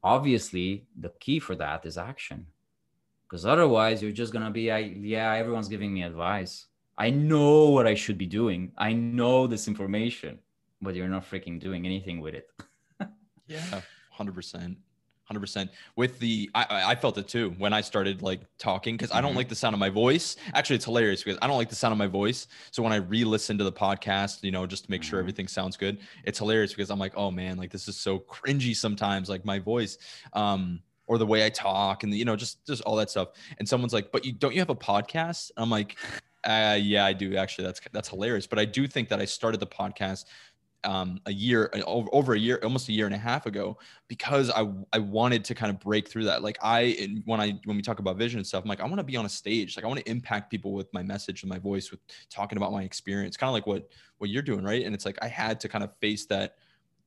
Obviously 0.03 0.85
the 0.99 1.09
key 1.19 1.39
for 1.39 1.55
that 1.55 1.85
is 1.85 1.97
action 1.97 2.45
because 3.23 3.45
otherwise 3.45 4.03
you're 4.03 4.11
just 4.11 4.33
going 4.33 4.45
to 4.45 4.51
be 4.51 4.71
I, 4.71 4.79
yeah 4.79 5.33
everyone's 5.33 5.69
giving 5.69 5.93
me 5.93 6.03
advice. 6.03 6.67
I 6.97 7.09
know 7.09 7.69
what 7.69 7.87
i 7.87 7.93
should 7.93 8.17
be 8.17 8.27
doing. 8.27 8.71
I 8.77 8.93
know 8.93 9.47
this 9.47 9.67
information 9.67 10.39
but 10.81 10.93
you're 10.93 11.07
not 11.07 11.27
freaking 11.27 11.59
doing 11.59 11.85
anything 11.85 12.19
with 12.19 12.35
it. 12.35 12.49
Yeah. 13.47 13.81
100% 14.17 14.75
100% 15.31 15.69
with 15.95 16.19
the 16.19 16.49
I, 16.53 16.91
I 16.91 16.95
felt 16.95 17.17
it 17.17 17.27
too 17.27 17.55
when 17.57 17.73
i 17.73 17.81
started 17.81 18.21
like 18.21 18.41
talking 18.57 18.95
because 18.95 19.11
i 19.11 19.21
don't 19.21 19.31
mm-hmm. 19.31 19.37
like 19.37 19.49
the 19.49 19.55
sound 19.55 19.73
of 19.73 19.79
my 19.79 19.89
voice. 19.89 20.35
Actually 20.53 20.75
it's 20.77 20.85
hilarious 20.85 21.23
because 21.23 21.39
i 21.41 21.47
don't 21.47 21.57
like 21.57 21.69
the 21.69 21.75
sound 21.75 21.91
of 21.91 21.97
my 21.97 22.07
voice. 22.07 22.47
So 22.71 22.83
when 22.83 22.93
i 22.93 22.97
re-listen 22.97 23.57
to 23.57 23.63
the 23.63 23.71
podcast 23.71 24.43
you 24.43 24.51
know 24.51 24.65
just 24.65 24.85
to 24.85 24.91
make 24.91 25.03
sure 25.03 25.17
mm-hmm. 25.17 25.23
everything 25.23 25.47
sounds 25.47 25.77
good 25.77 25.99
it's 26.23 26.39
hilarious 26.39 26.73
because 26.73 26.89
i'm 26.89 26.99
like 26.99 27.13
oh 27.15 27.31
man 27.31 27.57
like 27.57 27.71
this 27.71 27.87
is 27.87 27.97
so 27.97 28.19
cringy 28.19 28.75
sometimes 28.75 29.29
like 29.29 29.45
my 29.45 29.59
voice 29.59 29.97
um 30.33 30.79
or 31.07 31.17
the 31.17 31.25
way 31.25 31.45
i 31.45 31.49
talk 31.49 32.03
and 32.03 32.11
the, 32.11 32.17
you 32.17 32.25
know 32.25 32.35
just 32.35 32.65
just 32.65 32.81
all 32.83 32.95
that 32.95 33.09
stuff. 33.09 33.29
And 33.59 33.67
someone's 33.67 33.93
like 33.93 34.11
but 34.11 34.25
you 34.25 34.31
don't 34.33 34.53
you 34.53 34.59
have 34.59 34.69
a 34.69 34.75
podcast? 34.75 35.51
I'm 35.57 35.69
like 35.69 35.97
uh, 36.43 36.77
yeah 36.79 37.05
i 37.05 37.13
do 37.13 37.35
actually. 37.35 37.65
That's 37.65 37.81
that's 37.91 38.09
hilarious. 38.09 38.47
But 38.47 38.59
i 38.59 38.65
do 38.65 38.87
think 38.87 39.09
that 39.09 39.19
i 39.19 39.25
started 39.25 39.59
the 39.59 39.67
podcast 39.67 40.25
um, 40.85 41.19
a 41.25 41.31
year 41.31 41.69
over, 41.85 42.07
over 42.13 42.33
a 42.33 42.39
year 42.39 42.59
almost 42.63 42.87
a 42.89 42.93
year 42.93 43.05
and 43.05 43.15
a 43.15 43.17
half 43.17 43.45
ago 43.45 43.77
because 44.07 44.49
I 44.49 44.71
I 44.93 44.99
wanted 44.99 45.43
to 45.45 45.55
kind 45.55 45.71
of 45.71 45.79
break 45.79 46.07
through 46.07 46.25
that 46.25 46.43
like 46.43 46.57
I 46.61 47.21
when 47.25 47.41
I 47.41 47.59
when 47.65 47.75
we 47.75 47.81
talk 47.81 47.99
about 47.99 48.17
vision 48.17 48.39
and 48.39 48.47
stuff 48.47 48.63
I'm 48.63 48.69
like 48.69 48.81
I 48.81 48.85
want 48.85 48.97
to 48.97 49.03
be 49.03 49.17
on 49.17 49.25
a 49.25 49.29
stage 49.29 49.75
like 49.75 49.83
I 49.83 49.87
want 49.87 49.99
to 49.99 50.09
impact 50.09 50.51
people 50.51 50.73
with 50.73 50.91
my 50.93 51.03
message 51.03 51.43
and 51.43 51.49
my 51.49 51.59
voice 51.59 51.91
with 51.91 51.99
talking 52.29 52.57
about 52.57 52.71
my 52.71 52.83
experience 52.83 53.35
kind 53.35 53.49
of 53.49 53.53
like 53.53 53.67
what 53.67 53.89
what 54.19 54.29
you're 54.29 54.43
doing 54.43 54.63
right 54.63 54.85
and 54.85 54.93
it's 54.95 55.05
like 55.05 55.17
I 55.21 55.27
had 55.27 55.59
to 55.61 55.69
kind 55.69 55.83
of 55.83 55.91
face 55.99 56.25
that 56.27 56.55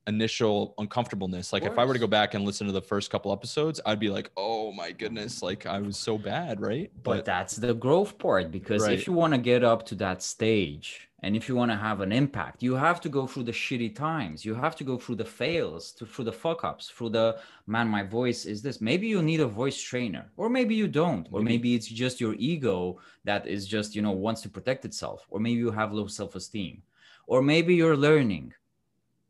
initial 0.07 0.73
uncomfortableness. 0.77 1.53
Like 1.53 1.63
if 1.63 1.77
I 1.77 1.85
were 1.85 1.93
to 1.93 1.99
go 1.99 2.07
back 2.07 2.33
and 2.33 2.43
listen 2.43 2.67
to 2.67 2.73
the 2.73 2.81
first 2.81 3.11
couple 3.11 3.31
episodes, 3.31 3.79
I'd 3.85 3.99
be 3.99 4.09
like, 4.09 4.31
"Oh 4.35 4.71
my 4.71 4.91
goodness, 4.91 5.41
like 5.41 5.65
I 5.65 5.79
was 5.79 5.97
so 5.97 6.17
bad, 6.17 6.59
right?" 6.59 6.91
but 7.03 7.25
that's 7.25 7.55
the 7.57 7.73
growth 7.73 8.17
part 8.17 8.51
because 8.51 8.83
Right. 8.83 8.93
if 8.93 9.07
you 9.07 9.13
want 9.13 9.33
to 9.33 9.39
get 9.39 9.63
up 9.63 9.85
to 9.87 9.95
that 9.95 10.21
stage 10.21 11.08
and 11.21 11.35
if 11.35 11.49
you 11.49 11.55
want 11.55 11.71
to 11.71 11.75
have 11.77 11.99
an 12.01 12.11
impact 12.11 12.63
you 12.63 12.75
have 12.75 13.01
to 13.01 13.09
go 13.09 13.27
through 13.27 13.43
the 13.43 13.51
shitty 13.51 13.95
times. 13.95 14.45
You 14.45 14.55
have 14.55 14.75
to 14.77 14.83
go 14.83 14.97
through 14.97 15.15
the 15.15 15.25
fails 15.25 15.91
to 15.93 16.05
through 16.05 16.25
the 16.25 16.31
fuck 16.31 16.63
ups 16.63 16.89
through 16.89 17.09
the 17.09 17.37
man 17.67 17.87
my 17.87 18.03
voice 18.03 18.45
is 18.45 18.61
this. 18.61 18.81
Maybe 18.81 19.07
you 19.07 19.21
need 19.21 19.39
a 19.39 19.47
voice 19.47 19.79
trainer 19.81 20.25
or 20.37 20.49
maybe 20.49 20.75
you 20.75 20.87
don't. 20.87 21.27
Or 21.31 21.41
Maybe. 21.41 21.75
it's 21.75 21.87
just 21.87 22.21
your 22.21 22.35
ego 22.35 22.99
that 23.23 23.47
is 23.47 23.67
just 23.67 23.95
you 23.95 24.01
know 24.01 24.11
wants 24.11 24.41
to 24.41 24.49
protect 24.49 24.85
itself. 24.85 25.25
Or 25.29 25.39
maybe 25.39 25.59
you 25.59 25.71
have 25.71 25.93
low 25.93 26.07
self-esteem. 26.07 26.81
Or 27.27 27.41
maybe 27.41 27.75
you're 27.75 27.97
learning. 27.97 28.53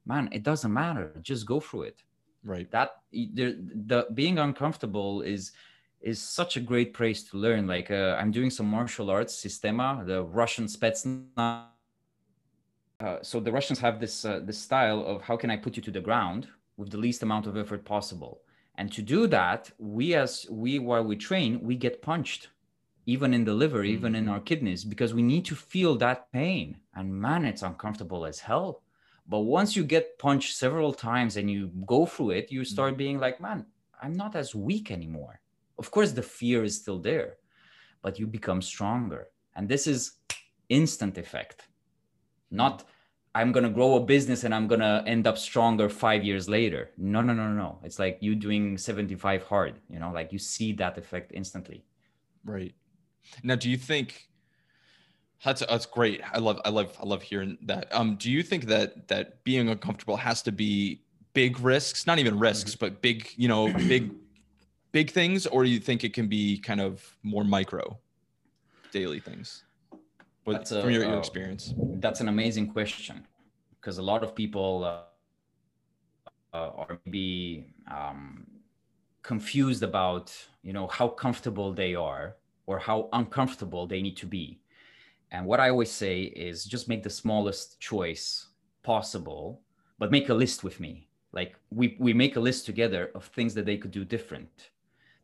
Man 0.06 0.30
it 0.32 0.44
doesn't 0.44 0.74
matter. 0.74 1.12
Just 1.22 1.46
go 1.46 1.60
through 1.60 1.84
it. 1.84 2.04
Right. 2.44 2.72
that 2.72 3.02
the, 3.12 3.58
the 3.88 4.08
being 4.14 4.40
uncomfortable 4.40 5.22
is 5.22 5.52
is 6.02 6.22
such 6.22 6.56
a 6.56 6.62
great 6.62 6.94
place 6.94 7.24
to 7.30 7.38
learn. 7.38 7.68
Like 7.68 7.92
uh, 7.92 8.16
i'm 8.20 8.32
doing 8.32 8.50
some 8.50 8.68
martial 8.68 9.10
arts 9.10 9.36
sistema 9.46 10.06
the 10.06 10.24
russian 10.24 10.66
spetsnaz 10.66 11.66
uh, 13.00 13.18
so 13.22 13.40
the 13.40 13.52
russians 13.52 13.80
have 13.80 14.00
this 14.00 14.26
uh, 14.26 14.40
this 14.44 14.58
style 14.58 15.04
of 15.06 15.22
how 15.22 15.38
can 15.38 15.50
i 15.50 15.58
put 15.58 15.76
you 15.76 15.84
to 15.84 15.92
the 15.92 16.02
ground 16.02 16.48
with 16.78 16.90
the 16.90 16.98
least 16.98 17.24
amount 17.24 17.48
of 17.48 17.58
effort 17.58 17.84
possible 17.86 18.42
and 18.76 18.92
to 18.92 19.02
do 19.02 19.28
that 19.28 19.72
we 19.78 20.14
as 20.14 20.46
we 20.50 20.80
while 20.80 21.04
we 21.04 21.16
train 21.16 21.60
we 21.62 21.76
get 21.76 22.02
punched 22.02 22.50
even 23.06 23.34
in 23.34 23.44
the 23.44 23.54
liver 23.54 23.84
even 23.84 24.16
in 24.16 24.30
our 24.30 24.40
kidneys 24.40 24.84
because 24.84 25.14
we 25.14 25.22
need 25.22 25.46
to 25.46 25.56
feel 25.56 25.96
that 25.96 26.32
pain 26.32 26.78
and 26.96 27.14
man 27.14 27.46
it's 27.46 27.64
uncomfortable 27.64 28.26
as 28.26 28.40
hell 28.40 28.82
but 29.30 29.42
once 29.42 29.76
you 29.76 29.84
get 29.84 30.18
punched 30.18 30.56
several 30.56 30.92
times 30.92 31.38
and 31.38 31.52
you 31.52 31.70
go 31.86 32.08
through 32.08 32.32
it, 32.32 32.52
you 32.52 32.66
start 32.66 32.98
being 32.98 33.20
like, 33.20 33.40
man, 33.40 33.68
I'm 34.02 34.14
not 34.14 34.36
as 34.36 34.56
weak 34.56 34.90
anymore. 34.90 35.40
Of 35.78 35.92
course, 35.92 36.12
the 36.12 36.24
fear 36.24 36.64
is 36.64 36.76
still 36.76 36.98
there, 36.98 37.38
but 38.02 38.18
you 38.18 38.26
become 38.26 38.60
stronger. 38.60 39.28
And 39.56 39.70
this 39.70 39.86
is 39.86 40.14
instant 40.68 41.20
effect. 41.20 41.68
Not, 42.52 42.84
I'm 43.36 43.52
going 43.52 43.64
to 43.64 43.70
grow 43.70 43.96
a 43.96 44.00
business 44.00 44.44
and 44.44 44.54
I'm 44.54 44.68
going 44.68 44.82
to 44.82 45.04
end 45.06 45.28
up 45.28 45.38
stronger 45.38 45.90
five 45.90 46.24
years 46.24 46.50
later. 46.50 46.92
No, 46.98 47.22
no, 47.22 47.34
no, 47.34 47.50
no. 47.50 47.80
It's 47.84 48.00
like 48.00 48.18
you 48.22 48.36
doing 48.36 48.78
75 48.78 49.44
hard, 49.44 49.80
you 49.90 50.00
know, 50.00 50.12
like 50.12 50.34
you 50.34 50.40
see 50.40 50.74
that 50.74 50.98
effect 50.98 51.32
instantly. 51.34 51.84
Right. 52.44 52.74
Now, 53.44 53.56
do 53.56 53.70
you 53.70 53.78
think 53.78 54.30
that's 55.44 55.62
that's 55.66 55.86
great? 55.86 56.22
I 56.34 56.40
love 56.40 56.60
I 56.66 56.70
love 56.70 56.98
I 57.02 57.06
love 57.06 57.22
hearing 57.22 57.58
that. 57.64 57.88
Um, 57.92 58.16
do 58.16 58.32
you 58.32 58.44
think 58.44 58.66
that 58.66 59.08
that 59.08 59.44
being 59.44 59.70
uncomfortable 59.70 60.18
has 60.18 60.42
to 60.44 60.52
be 60.52 61.04
big 61.34 61.60
risks, 61.60 62.08
not 62.08 62.20
even 62.20 62.38
risks, 62.40 62.76
but 62.76 63.02
big, 63.02 63.30
you 63.36 63.48
know, 63.48 63.72
big 63.88 64.12
big 64.92 65.12
things, 65.12 65.46
or 65.48 65.64
do 65.64 65.70
you 65.70 65.80
think 65.80 66.04
it 66.04 66.14
can 66.14 66.28
be 66.28 66.58
kind 66.58 66.82
of 66.82 67.16
more 67.24 67.44
micro, 67.44 67.98
daily 68.92 69.20
things? 69.20 69.64
What, 70.50 70.58
That's 70.58 70.72
a- 70.72 70.82
from 70.82 70.90
your, 70.90 71.04
your 71.04 71.14
uh, 71.14 71.20
experience. 71.20 71.74
That's 72.00 72.22
an 72.22 72.28
amazing 72.28 72.70
question 72.70 73.28
because 73.80 74.00
a 74.00 74.02
lot 74.02 74.24
of 74.24 74.34
people 74.34 74.84
uh, 74.84 75.04
uh, 76.58 76.72
are 76.76 77.00
maybe 77.06 77.68
um, 77.92 78.48
confused 79.22 79.84
about 79.84 80.36
you 80.64 80.74
know 80.74 80.88
how 80.88 81.08
comfortable 81.08 81.72
they 81.72 81.94
are 81.94 82.36
or 82.66 82.80
how 82.80 83.10
uncomfortable 83.14 83.86
they 83.86 84.02
need 84.02 84.18
to 84.18 84.26
be. 84.26 84.60
And 85.32 85.46
what 85.46 85.60
I 85.60 85.70
always 85.70 85.92
say 85.92 86.24
is 86.24 86.66
just 86.66 86.90
make 86.90 87.04
the 87.04 87.12
smallest 87.12 87.80
choice 87.80 88.48
possible, 88.82 89.62
but 90.00 90.10
make 90.10 90.30
a 90.30 90.34
list 90.34 90.64
with 90.64 90.80
me. 90.80 91.10
Like 91.32 91.56
we 91.70 91.96
we 92.00 92.12
make 92.14 92.38
a 92.38 92.40
list 92.40 92.66
together 92.66 93.12
of 93.14 93.26
things 93.26 93.54
that 93.54 93.66
they 93.68 93.78
could 93.78 93.92
do 93.92 94.04
different, 94.04 94.72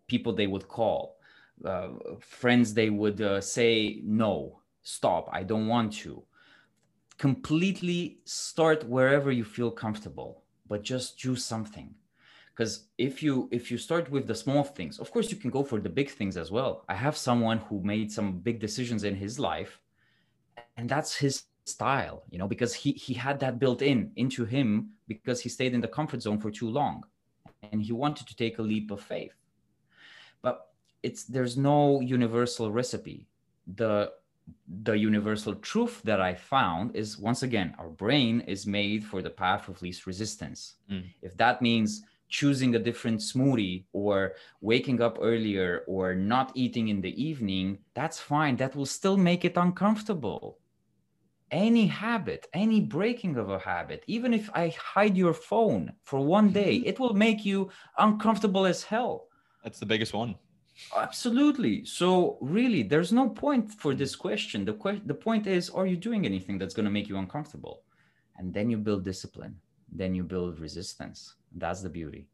people 0.07 0.33
they 0.33 0.45
would 0.45 0.67
call, 0.67 1.17
uh, 1.65 1.89
friends 2.19 2.75
they 2.75 2.91
would 2.91 3.21
uh, 3.21 3.41
say 3.41 4.01
no, 4.03 4.59
stop, 4.85 5.27
I 5.33 5.43
don't 5.43 5.67
want 5.67 5.91
to. 6.03 6.23
Completely 7.17 8.19
start 8.23 8.87
wherever 8.87 9.31
you 9.31 9.43
feel 9.43 9.71
comfortable, 9.71 10.43
but 10.67 10.83
just 10.83 11.19
do 11.19 11.35
something. 11.35 11.93
Because 12.53 12.87
if 12.97 13.21
you 13.21 13.49
if 13.51 13.69
you 13.69 13.77
start 13.77 14.09
with 14.09 14.27
the 14.27 14.35
small 14.35 14.63
things 14.63 14.97
of 14.99 15.11
course 15.11 15.29
you 15.29 15.35
can 15.35 15.49
go 15.49 15.61
for 15.61 15.81
the 15.81 15.89
big 15.89 16.09
things 16.09 16.37
as 16.37 16.51
well. 16.51 16.85
I 16.87 16.95
have 16.95 17.17
someone 17.17 17.57
who 17.57 17.81
made 17.81 18.09
some 18.09 18.39
big 18.39 18.59
decisions 18.59 19.03
in 19.03 19.13
his 19.13 19.37
life 19.37 19.81
and 20.77 20.87
that's 20.87 21.13
his 21.17 21.43
style 21.65 22.23
you 22.29 22.37
know 22.37 22.47
because 22.47 22.73
he 22.73 22.93
he 22.93 23.13
had 23.13 23.41
that 23.41 23.59
built 23.59 23.81
in 23.81 24.11
into 24.15 24.45
him 24.45 24.91
because 25.09 25.41
he 25.41 25.49
stayed 25.49 25.73
in 25.73 25.81
the 25.81 25.87
comfort 25.89 26.21
zone 26.21 26.39
for 26.39 26.49
too 26.49 26.69
long 26.69 27.03
and 27.71 27.81
he 27.81 27.91
wanted 27.91 28.25
to 28.27 28.35
take 28.35 28.57
a 28.57 28.61
leap 28.61 28.89
of 28.89 29.01
faith. 29.01 29.35
But 30.41 30.69
it's 31.03 31.25
there's 31.25 31.57
no 31.57 31.99
universal 31.99 32.71
recipe. 32.71 33.27
The 33.75 34.13
the 34.84 34.93
universal 34.97 35.55
truth 35.55 36.01
that 36.03 36.19
i 36.21 36.34
found 36.34 36.95
is 36.95 37.17
once 37.17 37.43
again 37.43 37.73
our 37.79 37.89
brain 37.89 38.41
is 38.41 38.65
made 38.67 39.03
for 39.03 39.21
the 39.21 39.29
path 39.29 39.67
of 39.69 39.81
least 39.81 40.05
resistance 40.05 40.75
Mm. 40.91 41.05
if 41.21 41.36
that 41.38 41.62
means 41.62 42.03
choosing 42.27 42.75
a 42.75 42.79
different 42.79 43.19
smoothie 43.19 43.86
or 43.93 44.34
waking 44.62 44.99
up 45.01 45.17
earlier 45.21 45.84
or 45.88 46.15
not 46.15 46.51
eating 46.55 46.88
in 46.89 46.99
the 46.99 47.13
evening, 47.23 47.77
that's 47.93 48.19
fine. 48.19 48.55
That 48.58 48.75
will 48.75 48.88
still 48.88 49.15
make 49.15 49.45
it 49.45 49.55
uncomfortable. 49.58 50.58
Any 51.51 51.86
habit, 51.88 52.47
any 52.53 52.81
breaking 52.81 53.38
of 53.38 53.49
a 53.49 53.60
habit, 53.60 54.03
even 54.08 54.34
if 54.34 54.49
I 54.55 54.69
hide 54.69 55.15
your 55.15 55.34
phone 55.34 55.93
for 56.03 56.19
one 56.19 56.49
day, 56.51 56.75
it 56.86 56.99
will 56.99 57.13
make 57.13 57.45
you 57.45 57.69
uncomfortable 57.97 58.65
as 58.65 58.84
hell. 58.84 59.27
That's 59.63 59.79
the 59.79 59.86
biggest 59.86 60.13
one. 60.13 60.36
Absolutely. 60.95 61.85
So 61.85 62.38
really, 62.41 62.83
there's 62.83 63.11
no 63.11 63.29
point 63.29 63.71
for 63.71 63.93
this 63.95 64.15
question. 64.15 64.65
The 64.65 64.73
que- 64.73 65.01
the 65.05 65.13
point 65.13 65.47
is, 65.47 65.69
are 65.69 65.85
you 65.88 65.95
doing 65.97 66.25
anything 66.25 66.57
that's 66.57 66.73
going 66.73 66.85
to 66.85 66.91
make 66.91 67.07
you 67.09 67.17
uncomfortable? 67.17 67.83
And 68.38 68.53
then 68.53 68.69
you 68.69 68.77
build 68.77 69.03
discipline. 69.05 69.55
Then 69.91 70.13
you 70.15 70.23
build 70.23 70.59
resistance. 70.59 71.35
That's 71.53 71.81
the 71.81 71.89
beauty. 71.89 72.27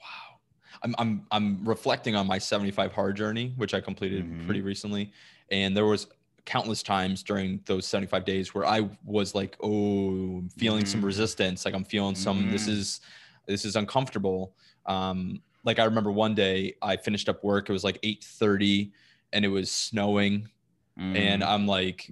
Wow. 0.00 0.38
I'm 0.82 0.94
I'm 0.98 1.26
I'm 1.30 1.64
reflecting 1.64 2.14
on 2.16 2.26
my 2.26 2.38
75 2.38 2.92
hard 2.92 3.16
journey, 3.16 3.54
which 3.56 3.74
I 3.74 3.80
completed 3.80 4.24
Mhm. 4.24 4.44
pretty 4.46 4.60
recently, 4.60 5.12
and 5.50 5.76
there 5.76 5.86
was 5.86 6.06
countless 6.46 6.82
times 6.82 7.22
during 7.22 7.60
those 7.66 7.86
75 7.86 8.24
days 8.24 8.54
where 8.54 8.66
I 8.66 8.88
was 9.04 9.34
like, 9.34 9.56
"Oh, 9.62 10.38
I'm 10.38 10.48
feeling 10.50 10.86
some 10.86 11.00
Mhm. 11.02 11.04
resistance. 11.04 11.64
Like 11.64 11.74
I'm 11.74 11.84
feeling 11.84 12.14
some. 12.14 12.50
This 12.50 12.66
Mhm. 12.66 12.72
is 12.72 13.00
this 13.46 13.64
is 13.64 13.76
uncomfortable." 13.76 14.54
Um, 14.86 15.42
like 15.64 15.78
I 15.78 15.84
remember 15.84 16.10
one 16.10 16.34
day 16.34 16.74
I 16.82 16.96
finished 16.96 17.28
up 17.28 17.42
work. 17.44 17.68
It 17.68 17.72
was 17.72 17.84
like 17.84 17.98
8:30, 18.02 18.92
and 19.32 19.44
it 19.44 19.48
was 19.48 19.70
snowing, 19.70 20.48
and 20.96 21.42
Mm. 21.42 21.46
I'm 21.46 21.66
like, 21.66 22.10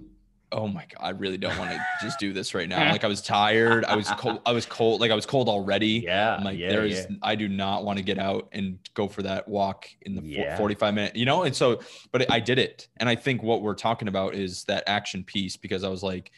"Oh 0.51 0.67
my 0.67 0.85
god, 0.85 0.99
I 0.99 1.09
really 1.11 1.37
don't 1.37 1.57
want 1.57 1.71
to 1.71 1.79
just 2.01 2.19
do 2.19 2.33
this 2.33 2.53
right 2.55 2.67
now." 2.67 2.91
Like 2.91 3.03
I 3.03 3.07
was 3.07 3.21
tired. 3.21 3.85
I 3.85 3.95
was 3.95 4.09
cold. 4.11 4.41
I 4.45 4.51
was 4.51 4.65
cold. 4.65 5.01
Like 5.01 5.11
I 5.11 5.15
was 5.15 5.25
cold 5.25 5.47
already. 5.49 5.87
yeah, 6.05 6.35
I'm 6.35 6.43
like, 6.43 6.57
yeah, 6.57 6.69
there's, 6.69 7.05
yeah. 7.09 7.15
I 7.21 7.35
do 7.35 7.47
not 7.47 7.85
want 7.85 7.97
to 7.97 8.03
get 8.03 8.17
out 8.17 8.49
and 8.51 8.79
go 8.93 9.07
for 9.07 9.21
that 9.23 9.47
walk 9.47 9.87
in 10.01 10.15
the 10.15 10.21
Yeah. 10.21 10.57
45 10.57 10.93
minute, 10.93 11.15
you 11.15 11.25
know? 11.25 11.43
And 11.43 11.55
so, 11.55 11.81
but 12.11 12.31
I 12.31 12.39
did 12.39 12.57
it. 12.59 12.87
And 12.97 13.07
I 13.09 13.15
think 13.15 13.43
what 13.43 13.61
we're 13.61 13.75
talking 13.75 14.07
about 14.07 14.33
is 14.35 14.63
that 14.65 14.83
action 14.87 15.23
piece 15.23 15.55
because 15.57 15.83
I 15.83 15.89
was 15.89 16.01
like, 16.03 16.31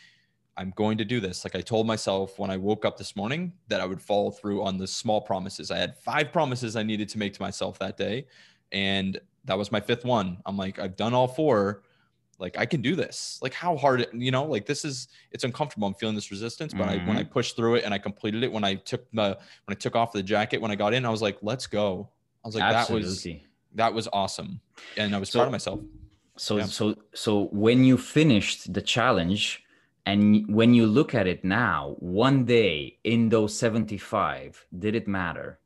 I'm 0.58 0.72
going 0.76 0.98
to 0.98 1.06
do 1.06 1.20
this. 1.20 1.46
Like 1.46 1.56
I 1.56 1.62
told 1.62 1.88
myself 1.88 2.38
when 2.38 2.52
I 2.52 2.58
woke 2.58 2.86
up 2.86 2.98
this 2.98 3.16
morning 3.16 3.54
that 3.68 3.80
I 3.80 3.86
would 3.86 4.02
follow 4.02 4.32
through 4.32 4.64
on 4.64 4.78
the 4.78 4.88
small 4.88 5.22
promises. 5.22 5.72
I 5.72 5.78
had 5.78 5.98
five 5.98 6.32
promises 6.32 6.76
I 6.76 6.84
needed 6.84 7.10
to 7.10 7.18
make 7.18 7.34
to 7.34 7.42
myself 7.42 7.80
that 7.80 7.98
day. 7.98 8.28
And 8.72 9.20
that 9.46 9.58
was 9.58 9.72
my 9.72 9.80
fifth 9.80 10.06
one. 10.06 10.38
I'm 10.46 10.58
like, 10.58 10.78
I've 10.78 10.96
done 10.96 11.14
all 11.14 11.28
four. 11.28 11.84
Like 12.38 12.58
I 12.58 12.66
can 12.66 12.82
do 12.82 12.96
this. 12.96 13.40
Like 13.42 13.54
how 13.54 13.78
hard, 13.78 14.08
you 14.14 14.32
know, 14.32 14.44
like 14.46 14.66
this 14.66 14.84
is, 14.84 15.08
it's 15.32 15.44
uncomfortable. 15.44 15.88
I'm 15.88 15.94
feeling 15.94 16.16
this 16.16 16.32
resistance, 16.32 16.74
but 16.74 16.90
I, 16.90 16.98
when 17.06 17.18
I 17.18 17.22
mm-hmm. 17.22 17.32
pushed 17.32 17.56
through 17.56 17.76
it 17.76 17.86
and 17.86 17.94
I 17.94 17.98
completed 17.98 18.44
it, 18.44 18.52
when 18.52 18.64
I 18.64 18.76
took 18.76 19.10
the, 19.12 19.38
when 19.66 19.76
I 19.76 19.76
took 19.76 19.96
off 19.96 20.12
the 20.12 20.24
jacket, 20.24 20.60
when 20.60 20.72
I 20.72 20.76
got 20.76 20.94
in, 20.94 21.06
I 21.06 21.10
was 21.10 21.22
like, 21.22 21.38
let's 21.42 21.68
go. 21.68 22.10
I 22.44 22.48
was 22.48 22.56
like, 22.56 22.72
that 22.72 22.90
was, 22.90 23.28
that 23.76 23.94
was 23.94 24.08
awesome. 24.12 24.60
And 24.98 25.16
I 25.16 25.20
was 25.20 25.30
So- 25.30 25.40
proud 25.40 25.46
of 25.46 25.52
myself. 25.52 25.80
So 26.38 26.58
Yeah. 26.58 26.66
so 26.66 26.96
so 27.14 27.50
when 27.52 27.84
you 27.84 27.98
finished 27.98 28.74
the 28.74 28.82
challenge 28.82 29.61
and 30.06 30.48
when 30.48 30.74
you 30.74 30.88
look 30.88 31.14
at 31.14 31.28
it 31.28 31.44
now, 31.44 31.96
one 32.00 32.46
day 32.46 32.98
in 33.04 33.30
those 33.30 33.58
75, 33.58 34.66
did 34.78 34.96
it 34.96 35.08
matter? 35.08 35.60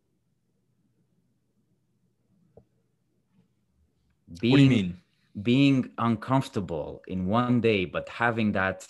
Being, 4.41 4.51
what 4.51 4.57
do 4.57 4.63
you 4.63 4.69
mean? 4.69 4.97
Being 5.41 5.89
uncomfortable 5.97 7.01
in 7.07 7.27
one 7.27 7.61
day, 7.61 7.85
but 7.85 8.09
having 8.09 8.51
that 8.53 8.85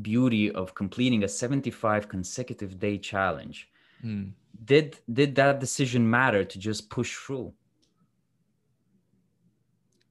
beauty 0.00 0.50
of 0.52 0.74
completing 0.74 1.24
a 1.24 1.28
75 1.28 2.08
consecutive 2.08 2.78
day 2.78 2.98
challenge. 2.98 3.68
Hmm. 4.00 4.24
Did 4.64 4.98
did 5.12 5.34
that 5.34 5.60
decision 5.60 6.08
matter 6.08 6.44
to 6.44 6.58
just 6.58 6.90
push 6.90 7.14
through? 7.14 7.52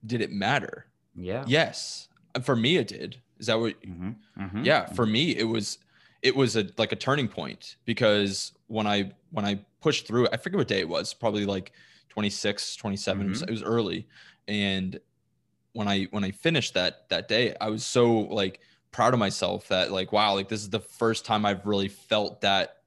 Did 0.04 0.20
it 0.20 0.30
matter? 0.30 0.86
Yeah. 1.16 1.44
Yes. 1.46 2.08
For 2.42 2.54
me, 2.54 2.76
it 2.76 2.88
did. 2.88 3.22
Is 3.38 3.46
that 3.46 3.58
what? 3.60 3.80
Mhm, 3.82 4.16
mhm, 4.38 4.64
Yeah. 4.64 4.86
For 4.86 5.06
me, 5.06 5.36
it 5.36 5.44
was, 5.44 5.78
it 6.22 6.34
was 6.34 6.56
a 6.56 6.68
like 6.78 6.92
a 6.92 6.96
turning 6.96 7.28
point 7.28 7.76
because 7.84 8.52
when 8.66 8.86
I 8.86 9.12
when 9.30 9.44
I 9.44 9.64
pushed 9.80 10.06
through, 10.06 10.28
I 10.32 10.36
forget 10.38 10.58
what 10.58 10.68
day 10.68 10.80
it 10.80 10.88
was, 10.88 11.12
probably 11.14 11.44
like 11.46 11.72
26, 12.08 12.76
27. 12.76 13.30
Mhm. 13.32 13.42
It 13.42 13.50
was 13.50 13.62
early, 13.62 14.08
and 14.48 14.98
when 15.72 15.88
I 15.88 16.04
when 16.04 16.24
I 16.24 16.30
finished 16.30 16.74
that 16.74 17.08
that 17.10 17.28
day, 17.28 17.54
I 17.60 17.68
was 17.68 17.84
so 17.84 18.10
like 18.20 18.60
proud 18.92 19.12
of 19.12 19.20
myself 19.20 19.68
that 19.68 19.92
like 19.92 20.12
wow, 20.12 20.34
like 20.34 20.48
this 20.48 20.62
is 20.62 20.70
the 20.70 20.80
first 20.80 21.24
time 21.26 21.44
I've 21.44 21.66
really 21.66 21.88
felt 21.88 22.40
that. 22.40 22.78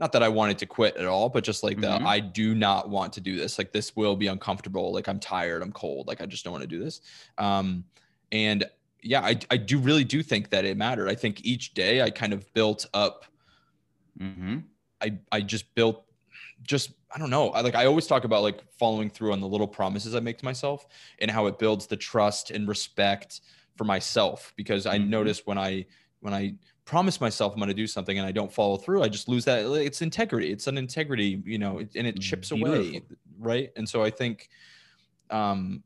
Not 0.00 0.12
that 0.12 0.22
I 0.22 0.28
wanted 0.28 0.58
to 0.58 0.66
quit 0.66 0.96
at 0.96 1.06
all, 1.06 1.28
but 1.28 1.44
just 1.44 1.62
like 1.62 1.80
that 1.80 2.00
Mhm. 2.00 2.06
I 2.06 2.18
do 2.18 2.54
not 2.56 2.88
want 2.88 3.12
to 3.12 3.20
do 3.20 3.36
this. 3.36 3.56
Like 3.56 3.72
this 3.72 3.94
will 3.94 4.16
be 4.16 4.26
uncomfortable. 4.26 4.92
Like 4.92 5.06
I'm 5.08 5.20
tired. 5.20 5.62
I'm 5.62 5.70
cold. 5.72 6.08
Like 6.08 6.20
I 6.20 6.26
just 6.26 6.42
don't 6.44 6.52
want 6.52 6.62
to 6.62 6.68
do 6.68 6.82
this. 6.82 7.02
Um, 7.38 7.84
and 8.32 8.64
yeah, 9.02 9.22
I 9.22 9.38
I 9.50 9.56
do 9.56 9.78
really 9.78 10.04
do 10.04 10.22
think 10.22 10.50
that 10.50 10.64
it 10.64 10.76
mattered. 10.76 11.08
I 11.08 11.14
think 11.14 11.44
each 11.44 11.74
day 11.74 12.02
I 12.02 12.10
kind 12.10 12.32
of 12.32 12.52
built 12.54 12.86
up 12.94 13.24
hmm 14.18 14.72
I 15.00 15.18
I 15.30 15.40
just 15.40 15.74
built 15.74 16.06
just 16.62 16.92
I 17.14 17.18
don't 17.18 17.30
know. 17.30 17.50
I 17.50 17.60
like 17.60 17.74
I 17.74 17.86
always 17.86 18.06
talk 18.06 18.24
about 18.24 18.42
like 18.42 18.70
following 18.72 19.10
through 19.10 19.32
on 19.32 19.40
the 19.40 19.48
little 19.48 19.68
promises 19.68 20.14
I 20.14 20.20
make 20.20 20.38
to 20.38 20.44
myself 20.44 20.86
and 21.18 21.30
how 21.30 21.46
it 21.46 21.58
builds 21.58 21.86
the 21.86 21.96
trust 21.96 22.50
and 22.50 22.68
respect 22.68 23.40
for 23.76 23.84
myself 23.84 24.52
because 24.56 24.86
I 24.86 24.98
Mhm. 24.98 25.06
notice 25.08 25.44
when 25.44 25.58
I 25.58 25.86
when 26.20 26.34
I 26.34 26.56
promise 26.84 27.20
myself 27.20 27.52
I'm 27.52 27.58
going 27.58 27.68
to 27.68 27.74
do 27.74 27.86
something 27.86 28.18
and 28.18 28.26
I 28.26 28.32
don't 28.32 28.52
follow 28.52 28.76
through, 28.76 29.02
I 29.02 29.08
just 29.08 29.28
lose 29.28 29.44
that 29.46 29.64
it's 29.64 30.02
integrity. 30.02 30.52
It's 30.52 30.66
an 30.66 30.78
integrity, 30.78 31.42
you 31.44 31.58
know, 31.58 31.78
and 31.78 32.06
it 32.06 32.20
chips 32.20 32.50
away, 32.50 33.02
right? 33.38 33.70
And 33.76 33.88
so 33.88 34.02
I 34.02 34.10
think 34.10 34.48
um 35.30 35.84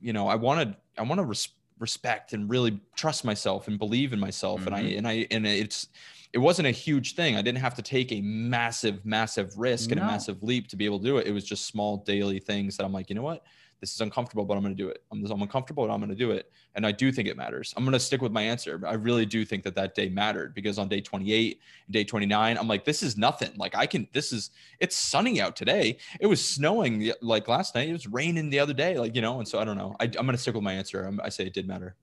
you 0.00 0.12
know, 0.12 0.28
I 0.28 0.36
want 0.36 0.70
to 0.70 0.78
I 0.98 1.04
want 1.04 1.20
to 1.20 1.24
res- 1.24 1.54
respect 1.84 2.32
and 2.32 2.50
really 2.50 2.80
trust 2.96 3.24
myself 3.24 3.68
and 3.68 3.78
believe 3.78 4.12
in 4.12 4.20
myself 4.20 4.66
and 4.66 4.74
I 4.74 4.80
Mhm. 4.80 4.94
and 4.98 5.06
I 5.06 5.26
and 5.30 5.46
it's 5.46 5.88
it 6.32 6.38
wasn't 6.38 6.66
a 6.68 6.72
huge 6.72 7.14
thing. 7.14 7.36
I 7.36 7.42
didn't 7.42 7.60
have 7.60 7.74
to 7.76 7.82
take 7.82 8.10
a 8.12 8.20
massive, 8.22 9.04
massive 9.04 9.56
risk 9.56 9.92
and 9.92 9.98
a 10.00 10.02
massive 10.02 10.42
leap 10.42 10.68
to 10.68 10.76
be 10.76 10.84
able 10.84 10.98
to 11.00 11.04
do 11.06 11.18
it. 11.18 11.26
It 11.28 11.32
was 11.32 11.44
just 11.44 11.66
small 11.66 12.02
daily 12.04 12.40
things 12.40 12.76
that 12.76 12.84
I'm 12.84 12.92
like, 12.92 13.08
you 13.10 13.14
know 13.14 13.22
what? 13.22 13.44
This 13.84 13.94
is 13.96 14.00
uncomfortable, 14.00 14.46
but 14.46 14.56
I'm 14.56 14.62
going 14.62 14.74
to 14.74 14.82
do 14.82 14.88
it. 14.88 15.02
I'm, 15.12 15.22
I'm 15.30 15.42
uncomfortable, 15.42 15.86
but 15.86 15.92
I'm 15.92 16.00
going 16.00 16.08
to 16.08 16.16
do 16.16 16.30
it. 16.30 16.50
And 16.74 16.86
I 16.86 16.90
do 16.90 17.12
think 17.12 17.28
it 17.28 17.36
matters. 17.36 17.74
I'm 17.76 17.84
going 17.84 17.92
to 17.92 18.00
stick 18.00 18.22
with 18.22 18.32
my 18.32 18.40
answer. 18.40 18.80
I 18.86 18.94
really 18.94 19.26
do 19.26 19.44
think 19.44 19.62
that 19.64 19.74
that 19.74 19.94
day 19.94 20.08
mattered 20.08 20.54
because 20.54 20.78
on 20.78 20.88
day 20.88 21.02
28, 21.02 21.60
day 21.90 22.02
29, 22.02 22.56
I'm 22.56 22.66
like, 22.66 22.86
this 22.86 23.02
is 23.02 23.18
nothing. 23.18 23.50
Like 23.58 23.76
I 23.76 23.84
can, 23.84 24.08
this 24.14 24.32
is, 24.32 24.52
it's 24.80 24.96
sunny 24.96 25.38
out 25.38 25.54
today. 25.54 25.98
It 26.18 26.26
was 26.26 26.42
snowing 26.42 27.12
like 27.20 27.46
last 27.46 27.74
night. 27.74 27.90
It 27.90 27.92
was 27.92 28.06
raining 28.06 28.48
the 28.48 28.58
other 28.58 28.72
day, 28.72 28.96
like, 28.98 29.14
you 29.14 29.20
know, 29.20 29.38
and 29.38 29.46
so 29.46 29.58
I 29.58 29.66
don't 29.66 29.76
know. 29.76 29.94
I, 30.00 30.04
I'm 30.04 30.12
going 30.12 30.28
to 30.28 30.38
stick 30.38 30.54
with 30.54 30.64
my 30.64 30.72
answer. 30.72 31.04
I'm, 31.04 31.20
I 31.22 31.28
say 31.28 31.44
it 31.44 31.52
did 31.52 31.68
matter. 31.68 31.94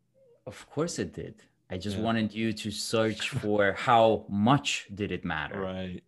Of 0.46 0.70
course 0.70 1.00
it 1.00 1.14
did. 1.16 1.42
I 1.72 1.78
just 1.78 1.98
Yeah. 1.98 2.04
wanted 2.04 2.32
you 2.32 2.54
to 2.54 2.70
search 2.70 3.30
for 3.30 3.74
how 3.78 4.26
much 4.30 4.86
did 4.94 5.12
it 5.12 5.26
matter, 5.26 5.60
Right. 5.62 6.04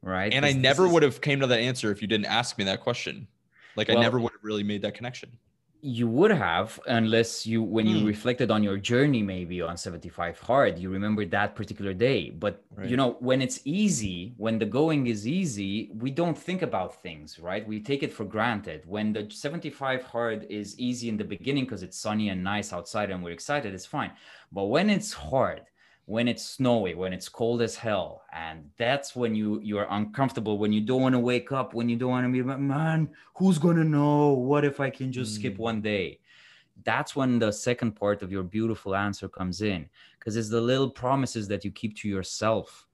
right? 0.00 0.32
And 0.32 0.46
I 0.46 0.52
never 0.52 0.86
is- 0.86 0.92
would 0.92 1.02
have 1.02 1.20
came 1.20 1.40
to 1.40 1.46
that 1.48 1.58
answer 1.60 1.92
if 1.92 2.00
you 2.00 2.08
didn't 2.08 2.26
ask 2.26 2.56
me 2.56 2.64
that 2.64 2.80
question. 2.80 3.28
Like 3.76 3.90
I 3.90 3.94
never 3.94 4.18
would 4.20 4.32
have 4.32 4.44
really 4.44 4.62
made 4.64 4.82
that 4.82 4.94
connection. 4.94 5.38
you 5.84 6.06
would 6.06 6.30
have 6.30 6.78
unless 6.86 7.44
you 7.44 7.60
when 7.60 7.88
you 7.88 7.98
Hmm. 7.98 8.06
reflected 8.06 8.52
on 8.52 8.62
your 8.62 8.76
journey 8.78 9.20
maybe 9.20 9.60
on 9.60 9.76
75 9.76 10.38
hard 10.38 10.78
you 10.78 10.88
remember 10.90 11.24
that 11.26 11.56
particular 11.56 11.92
day 11.92 12.30
but 12.30 12.64
Right. 12.70 12.88
you 12.88 12.96
know 12.96 13.16
when 13.18 13.42
it's 13.42 13.60
easy 13.64 14.32
when 14.36 14.58
the 14.60 14.64
going 14.64 15.08
is 15.08 15.26
easy 15.26 15.90
we 16.04 16.10
don't 16.12 16.38
think 16.38 16.62
about 16.62 17.02
things 17.02 17.40
right 17.40 17.66
we 17.66 17.80
take 17.80 18.04
it 18.04 18.12
for 18.12 18.24
granted 18.24 18.84
when 18.86 19.12
the 19.12 19.28
75 19.28 20.04
hard 20.04 20.46
is 20.48 20.78
easy 20.78 21.08
in 21.08 21.16
the 21.16 21.24
beginning 21.24 21.64
because 21.64 21.82
it's 21.82 21.98
sunny 21.98 22.28
and 22.28 22.44
nice 22.44 22.72
outside 22.72 23.10
and 23.10 23.20
we're 23.22 23.32
excited 23.32 23.74
it's 23.74 23.86
fine 23.86 24.12
but 24.52 24.66
when 24.66 24.88
it's 24.88 25.12
hard 25.12 25.62
when 26.06 26.26
it's 26.26 26.44
snowy 26.44 26.94
when 26.94 27.12
it's 27.12 27.28
cold 27.28 27.62
as 27.62 27.76
hell. 27.76 28.22
And 28.32 28.68
that's 28.76 29.14
when 29.14 29.34
you 29.34 29.60
you're 29.62 29.86
uncomfortable 29.90 30.58
when 30.58 30.72
you 30.72 30.80
don't 30.80 31.00
want 31.02 31.14
to 31.14 31.18
wake 31.18 31.52
up 31.52 31.74
when 31.74 31.88
you 31.88 31.96
don't 31.96 32.10
want 32.10 32.26
to 32.26 32.32
be 32.32 32.42
man 32.42 33.08
who's 33.36 33.58
gonna 33.58 33.84
know? 33.84 34.32
What 34.32 34.64
if 34.64 34.80
i 34.80 34.90
can 34.90 35.12
just 35.12 35.34
skip 35.36 35.54
Mm. 35.54 35.58
one 35.58 35.80
day? 35.80 36.18
That's 36.84 37.14
when 37.14 37.38
the 37.38 37.52
second 37.52 37.92
part 37.92 38.22
of 38.22 38.32
your 38.32 38.42
beautiful 38.42 38.96
answer 38.96 39.28
comes 39.28 39.62
in 39.62 39.88
because 40.18 40.36
it's 40.36 40.48
the 40.48 40.60
little 40.60 40.90
promises 40.90 41.46
that 41.48 41.64
you 41.64 41.70
keep 41.70 41.96
to 41.98 42.08
yourself. 42.08 42.86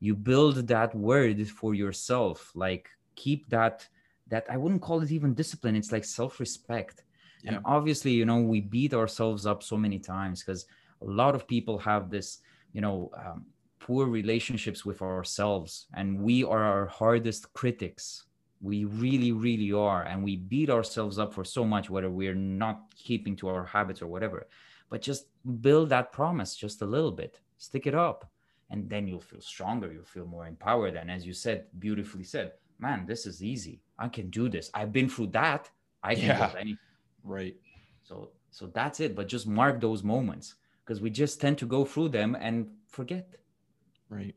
You 0.00 0.14
build 0.16 0.66
that 0.68 0.94
word 0.94 1.46
for 1.48 1.74
yourself 1.74 2.50
like 2.54 2.88
keep 3.14 3.48
that 3.50 3.86
that 4.28 4.44
i 4.50 4.56
wouldn't 4.56 4.82
call 4.82 5.00
it 5.02 5.10
even 5.12 5.32
discipline 5.34 5.76
it's 5.76 5.92
like 5.92 6.04
self-respect. 6.04 7.04
Yeah. 7.42 7.54
and 7.54 7.60
obviously 7.64 8.10
you 8.12 8.24
know 8.26 8.40
we 8.40 8.60
beat 8.60 8.92
ourselves 8.94 9.46
up 9.46 9.62
so 9.62 9.76
many 9.76 9.98
times 10.00 10.42
because 10.42 10.66
a 11.02 11.10
lot 11.22 11.34
of 11.36 11.46
people 11.46 11.78
have 11.78 12.10
this 12.10 12.38
you 12.72 12.80
know 12.80 13.10
um, 13.16 13.46
poor 13.80 14.06
relationships 14.06 14.84
with 14.84 15.00
ourselves 15.02 15.86
and 15.94 16.20
we 16.20 16.44
are 16.44 16.62
our 16.62 16.86
hardest 16.86 17.52
critics. 17.54 18.24
We 18.60 18.84
really 18.84 19.32
really 19.32 19.72
are 19.72 20.02
and 20.04 20.22
we 20.22 20.36
beat 20.36 20.68
ourselves 20.68 21.18
up 21.18 21.32
for 21.32 21.44
so 21.44 21.64
much 21.64 21.88
whether 21.88 22.10
we're 22.10 22.34
not 22.34 22.82
keeping 22.96 23.36
to 23.36 23.48
our 23.48 23.64
habits 23.64 24.02
or 24.02 24.08
whatever. 24.08 24.48
But 24.90 25.00
just 25.02 25.26
build 25.62 25.88
that 25.90 26.12
promise 26.12 26.56
just 26.56 26.82
a 26.82 26.86
little 26.86 27.12
bit. 27.12 27.40
Stick 27.58 27.86
it 27.86 27.94
up 27.94 28.28
and 28.70 28.88
then 28.90 29.06
you'll 29.06 29.20
feel 29.20 29.40
stronger. 29.40 29.92
You'll 29.92 30.04
feel 30.04 30.26
more 30.26 30.46
empowered. 30.46 30.96
And 30.96 31.10
as 31.10 31.24
you 31.26 31.32
said 31.32 31.66
beautifully 31.78 32.24
said 32.24 32.52
man 32.78 33.06
this 33.06 33.26
is 33.26 33.42
easy. 33.42 33.80
I 33.98 34.08
can 34.08 34.28
do 34.28 34.48
this. 34.48 34.70
I've 34.74 34.92
been 34.92 35.08
through 35.08 35.28
that. 35.28 35.70
I 36.02 36.14
can 36.14 36.24
Yeah. 36.26 36.50
do 36.50 36.56
anything. 36.58 36.78
Right. 37.24 37.56
so 38.02 38.30
so 38.50 38.66
that's 38.66 38.98
it. 39.00 39.14
But 39.14 39.28
just 39.28 39.46
mark 39.46 39.80
those 39.80 40.02
moments 40.02 40.56
because 40.88 41.02
we 41.02 41.10
just 41.10 41.38
tend 41.38 41.58
to 41.58 41.66
go 41.66 41.84
through 41.84 42.08
them 42.08 42.34
and 42.40 42.66
forget 42.88 43.34
Right. 44.08 44.34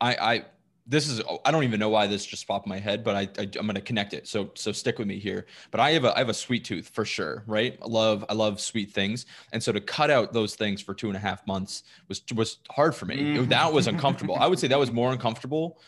I, 0.00 0.16
I, 0.16 0.44
this 0.88 1.08
is, 1.08 1.22
I 1.44 1.52
don't 1.52 1.62
even 1.62 1.78
know 1.78 1.88
why 1.88 2.08
this 2.08 2.26
just 2.26 2.48
popped 2.48 2.66
in 2.66 2.70
my 2.70 2.80
head, 2.80 3.04
but 3.04 3.14
I, 3.14 3.20
I 3.40 3.42
I'm 3.42 3.66
going 3.66 3.76
to 3.76 3.80
connect 3.80 4.12
it. 4.12 4.26
So, 4.26 4.50
so 4.54 4.72
stick 4.72 4.98
with 4.98 5.06
me 5.06 5.20
here. 5.20 5.46
But 5.70 5.78
I 5.78 5.92
have 5.92 6.04
a, 6.04 6.12
I 6.16 6.18
have 6.18 6.28
a 6.28 6.34
sweet 6.34 6.64
tooth 6.64 6.88
for 6.88 7.04
sure. 7.04 7.44
Right. 7.46 7.78
I 7.80 7.86
love, 7.86 8.24
I 8.28 8.34
love 8.34 8.60
sweet 8.60 8.90
things. 8.90 9.26
And 9.52 9.62
so 9.62 9.70
to 9.70 9.80
cut 9.80 10.10
out 10.10 10.32
those 10.32 10.56
things 10.56 10.82
for 10.82 10.94
two 10.94 11.06
and 11.06 11.16
a 11.16 11.20
half 11.20 11.46
months 11.46 11.84
was, 12.08 12.22
was 12.34 12.58
hard 12.70 12.92
for 12.96 13.06
me. 13.06 13.18
Mhm. 13.18 13.48
that 13.50 13.72
was 13.72 13.86
uncomfortable. 13.92 14.34
I 14.34 14.48
would 14.48 14.58
say 14.58 14.66
that 14.66 14.78
was 14.80 14.90
more 14.90 15.12
uncomfortable 15.12 15.78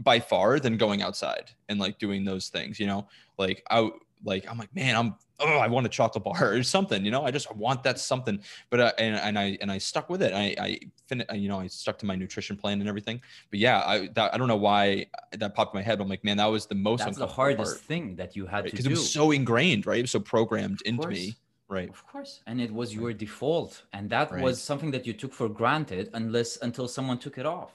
by 0.00 0.20
far 0.20 0.60
than 0.60 0.76
going 0.76 1.00
outside 1.00 1.50
and 1.70 1.80
like 1.80 1.98
doing 1.98 2.26
those 2.26 2.48
things, 2.48 2.78
you 2.78 2.86
know, 2.86 3.08
like 3.38 3.64
I, 3.70 3.88
like, 4.24 4.50
I'm 4.50 4.58
like, 4.58 4.74
man, 4.74 4.96
I'm, 4.96 5.14
oh, 5.40 5.58
I 5.58 5.68
want 5.68 5.86
a 5.86 5.88
chocolate 5.88 6.24
bar 6.24 6.54
or 6.54 6.62
something, 6.62 7.04
you 7.04 7.10
know, 7.10 7.24
I 7.24 7.30
just 7.30 7.54
want 7.54 7.82
that 7.82 7.98
something, 7.98 8.40
but, 8.70 8.80
uh, 8.80 8.92
and, 8.98 9.16
and 9.16 9.38
I, 9.38 9.58
and 9.60 9.70
I 9.70 9.78
stuck 9.78 10.08
with 10.08 10.22
it. 10.22 10.32
I, 10.32 10.54
I, 10.58 10.78
fin- 11.08 11.24
you 11.34 11.48
know, 11.48 11.60
I 11.60 11.66
stuck 11.66 11.98
to 11.98 12.06
my 12.06 12.14
nutrition 12.14 12.56
plan 12.56 12.80
and 12.80 12.88
everything, 12.88 13.20
but 13.50 13.58
yeah, 13.58 13.82
I, 13.84 14.08
that, 14.14 14.34
I 14.34 14.38
don't 14.38 14.48
know 14.48 14.56
why 14.56 15.06
that 15.32 15.54
popped 15.54 15.74
in 15.74 15.78
my 15.78 15.82
head. 15.82 16.00
I'm 16.00 16.08
like, 16.08 16.24
man, 16.24 16.36
that 16.38 16.46
was 16.46 16.66
the 16.66 16.74
most 16.74 17.04
that's 17.04 17.18
the 17.18 17.26
hardest 17.26 17.74
part, 17.74 17.80
thing 17.80 18.16
that 18.16 18.36
you 18.36 18.46
had 18.46 18.64
to 18.64 18.70
do 18.70 18.70
because 18.70 18.86
it 18.86 18.90
was 18.90 19.10
so 19.10 19.30
ingrained, 19.30 19.86
right? 19.86 19.98
It 19.98 20.02
was 20.02 20.10
so 20.12 20.20
programmed 20.20 20.80
into 20.82 21.08
me. 21.08 21.36
Right. 21.66 21.88
Of 21.88 22.06
course. 22.06 22.42
And 22.46 22.60
it 22.60 22.72
was 22.72 22.94
your 22.94 23.12
default. 23.14 23.84
And 23.94 24.10
that 24.10 24.30
Right. 24.30 24.42
was 24.42 24.60
something 24.60 24.90
that 24.90 25.06
you 25.06 25.14
took 25.14 25.32
for 25.32 25.48
granted 25.48 26.10
unless 26.12 26.58
until 26.58 26.86
someone 26.86 27.18
took 27.18 27.38
it 27.38 27.46
off. 27.46 27.72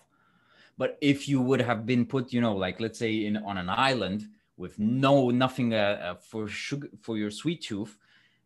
But 0.77 0.97
if 1.01 1.27
you 1.27 1.41
would 1.41 1.59
have 1.59 1.85
been 1.85 2.05
put, 2.05 2.31
you 2.31 2.39
know, 2.39 2.55
like 2.55 2.79
let's 2.79 2.99
say 2.99 3.25
in 3.25 3.35
on 3.37 3.57
an 3.57 3.67
island 3.67 4.29
with 4.59 4.77
no 4.77 5.29
nothing 5.31 5.73
uh, 5.73 5.77
uh, 6.07 6.15
for 6.15 6.47
sugar 6.47 6.89
for 7.01 7.17
your 7.17 7.31
sweet 7.31 7.61
tooth, 7.61 7.97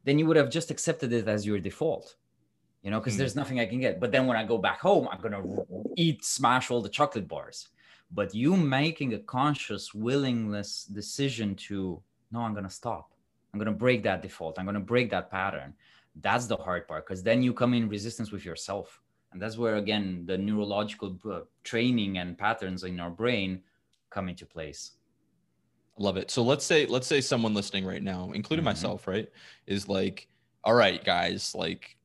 then 0.05 0.19
you 0.19 0.25
would 0.27 0.37
have 0.37 0.51
just 0.51 0.69
accepted 0.71 1.11
it 1.11 1.27
as 1.27 1.45
your 1.45 1.59
default. 1.59 2.15
You 2.83 2.91
know, 2.91 2.99
because 2.99 3.15
Hmm. 3.15 3.19
there's 3.19 3.35
nothing 3.35 3.59
I 3.59 3.65
can 3.65 3.79
get. 3.79 3.99
But 3.99 4.11
then 4.11 4.27
when 4.27 4.37
I 4.37 4.43
go 4.43 4.57
back 4.57 4.79
home, 4.79 5.07
I'm 5.11 5.21
gonna 5.21 5.43
eat, 5.95 6.23
smash 6.23 6.69
all 6.69 6.81
the 6.81 6.89
chocolate 6.99 7.27
bars. 7.27 7.69
But 8.11 8.35
you 8.35 8.55
making 8.55 9.13
a 9.13 9.19
conscious 9.19 9.93
willingness 9.93 10.85
decision 10.85 11.55
to 11.67 12.01
no, 12.31 12.41
I'm 12.41 12.53
gonna 12.53 12.69
stop. 12.69 13.11
I'm 13.51 13.59
gonna 13.59 13.71
break 13.85 14.03
that 14.03 14.21
default. 14.21 14.59
I'm 14.59 14.65
gonna 14.65 14.79
break 14.93 15.09
that 15.11 15.31
pattern. 15.31 15.73
That's 16.21 16.45
the 16.45 16.57
hard 16.57 16.87
part 16.87 17.05
because 17.05 17.23
then 17.23 17.41
you 17.41 17.53
come 17.53 17.73
in 17.73 17.89
resistance 17.89 18.31
with 18.31 18.45
yourself, 18.45 19.01
and 19.31 19.41
that's 19.41 19.57
where 19.57 19.77
again 19.77 20.25
the 20.25 20.37
neurological 20.37 21.17
uh, 21.25 21.41
training 21.63 22.19
and 22.19 22.37
patterns 22.37 22.83
in 22.83 22.99
our 22.99 23.09
brain 23.09 23.63
come 24.11 24.29
into 24.29 24.45
place. 24.45 24.91
Love 25.97 26.17
it. 26.17 26.31
So 26.31 26.43
let's 26.43 26.65
say 26.65 26.85
let's 26.87 27.05
say 27.07 27.21
someone 27.21 27.53
listening 27.53 27.85
right 27.85 28.01
now, 28.01 28.31
including 28.33 28.63
Mhm. 28.63 28.67
myself, 28.73 29.07
right, 29.07 29.29
is 29.67 29.87
like, 29.87 30.27
all 30.63 30.73
right, 30.73 31.03
guys, 31.03 31.53
like, 31.53 31.97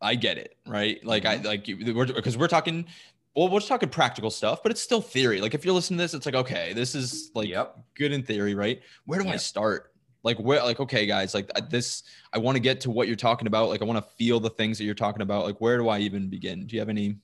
I 0.00 0.14
get 0.14 0.38
it, 0.38 0.56
right? 0.66 1.04
Like, 1.04 1.24
I 1.26 1.38
Mhm. 1.38 1.44
like 1.44 1.94
we're 1.94 2.06
because 2.06 2.36
we're 2.38 2.48
talking. 2.48 2.86
Well, 3.34 3.50
we're 3.50 3.58
just 3.58 3.68
talking 3.68 3.90
practical 3.90 4.30
stuff, 4.30 4.62
but 4.62 4.72
it's 4.72 4.80
still 4.80 5.02
theory. 5.02 5.42
Like, 5.42 5.52
if 5.52 5.62
you're 5.62 5.74
listening 5.74 5.98
to 5.98 6.04
this, 6.04 6.14
it's 6.14 6.24
like, 6.24 6.34
okay, 6.34 6.72
this 6.72 6.94
is 6.94 7.30
like 7.34 7.48
Yep. 7.48 7.78
good 7.94 8.12
in 8.12 8.22
theory, 8.22 8.54
right? 8.54 8.80
Where 9.04 9.20
do 9.22 9.28
I 9.28 9.36
start? 9.36 9.92
Like, 10.22 10.38
where? 10.38 10.62
Like, 10.62 10.80
okay, 10.80 11.04
guys, 11.04 11.34
like 11.34 11.50
I- 11.54 11.60
this, 11.60 12.02
I 12.32 12.38
want 12.38 12.56
to 12.56 12.60
get 12.60 12.80
to 12.80 12.90
what 12.90 13.08
you're 13.08 13.14
talking 13.16 13.46
about. 13.46 13.68
Like, 13.68 13.82
I 13.82 13.84
want 13.84 14.02
to 14.02 14.10
feel 14.14 14.40
the 14.40 14.48
things 14.48 14.78
that 14.78 14.84
you're 14.84 14.94
talking 14.94 15.20
about. 15.20 15.44
Like, 15.44 15.60
where 15.60 15.76
do 15.76 15.88
I 15.88 15.98
even 15.98 16.30
begin? 16.30 16.66
Do 16.66 16.76
you 16.76 16.80
have 16.80 16.88
any? 16.88 17.18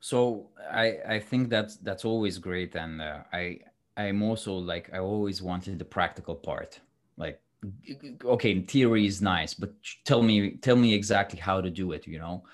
So 0.00 0.48
I 0.70 0.96
I 1.06 1.20
think 1.20 1.50
that's 1.50 1.76
that's 1.76 2.04
always 2.06 2.38
great, 2.38 2.74
and 2.74 3.02
uh, 3.02 3.24
I 3.34 3.60
I'm 3.96 4.22
also 4.22 4.54
like 4.54 4.90
I 4.92 4.98
always 4.98 5.42
wanted 5.42 5.78
the 5.78 5.84
practical 5.84 6.34
part. 6.34 6.80
Like, 7.16 7.40
okay, 8.24 8.60
theory 8.62 9.06
is 9.06 9.22
nice, 9.22 9.54
but 9.54 9.72
tell 10.04 10.22
me 10.22 10.56
tell 10.58 10.76
me 10.76 10.94
exactly 10.94 11.38
how 11.38 11.60
to 11.60 11.70
do 11.70 11.92
it. 11.92 12.06
You 12.06 12.18
know, 12.18 12.44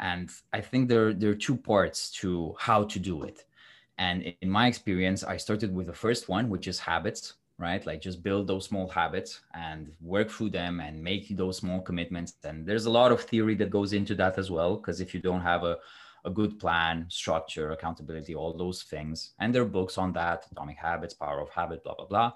And 0.00 0.30
I 0.54 0.62
think 0.62 0.88
there, 0.88 1.14
there 1.14 1.30
are 1.32 1.36
two 1.36 1.56
parts 1.56 2.10
to 2.22 2.54
how 2.58 2.84
to 2.84 3.00
do 3.00 3.24
it. 3.24 3.44
And 3.98 4.34
in 4.42 4.50
my 4.50 4.68
experience, 4.68 5.24
I 5.24 5.36
started 5.38 5.74
with 5.74 5.86
the 5.88 5.94
first 5.94 6.28
one, 6.28 6.48
which 6.50 6.68
is 6.68 6.78
habits, 6.80 7.34
right? 7.58 7.84
Like 7.86 8.00
just 8.02 8.22
build 8.22 8.46
those 8.48 8.66
small 8.66 8.88
habits 8.88 9.40
and 9.54 9.92
work 10.00 10.30
through 10.30 10.50
them 10.50 10.80
and 10.80 11.02
make 11.02 11.36
those 11.36 11.58
small 11.58 11.80
commitments. 11.82 12.34
And 12.44 12.66
there's 12.66 12.86
a 12.86 12.90
lot 12.90 13.12
of 13.12 13.22
theory 13.22 13.56
that 13.56 13.70
goes 13.70 13.92
into 13.92 14.14
that 14.16 14.38
as 14.38 14.50
well. 14.50 14.76
Because 14.76 15.00
if 15.00 15.14
you 15.14 15.20
don't 15.20 15.42
have 15.42 15.64
a, 15.64 15.78
a 16.24 16.30
good 16.30 16.58
plan, 16.58 17.06
structure, 17.08 17.70
accountability, 17.70 18.34
all 18.34 18.52
those 18.52 18.82
things, 18.82 19.32
and 19.38 19.54
there 19.54 19.62
are 19.62 19.76
books 19.78 19.98
on 19.98 20.12
that 20.12 20.46
Atomic 20.52 20.76
Habits, 20.78 21.14
Power 21.14 21.40
of 21.40 21.48
Habit, 21.50 21.82
blah, 21.84 21.94
blah, 21.94 22.06
blah. 22.06 22.32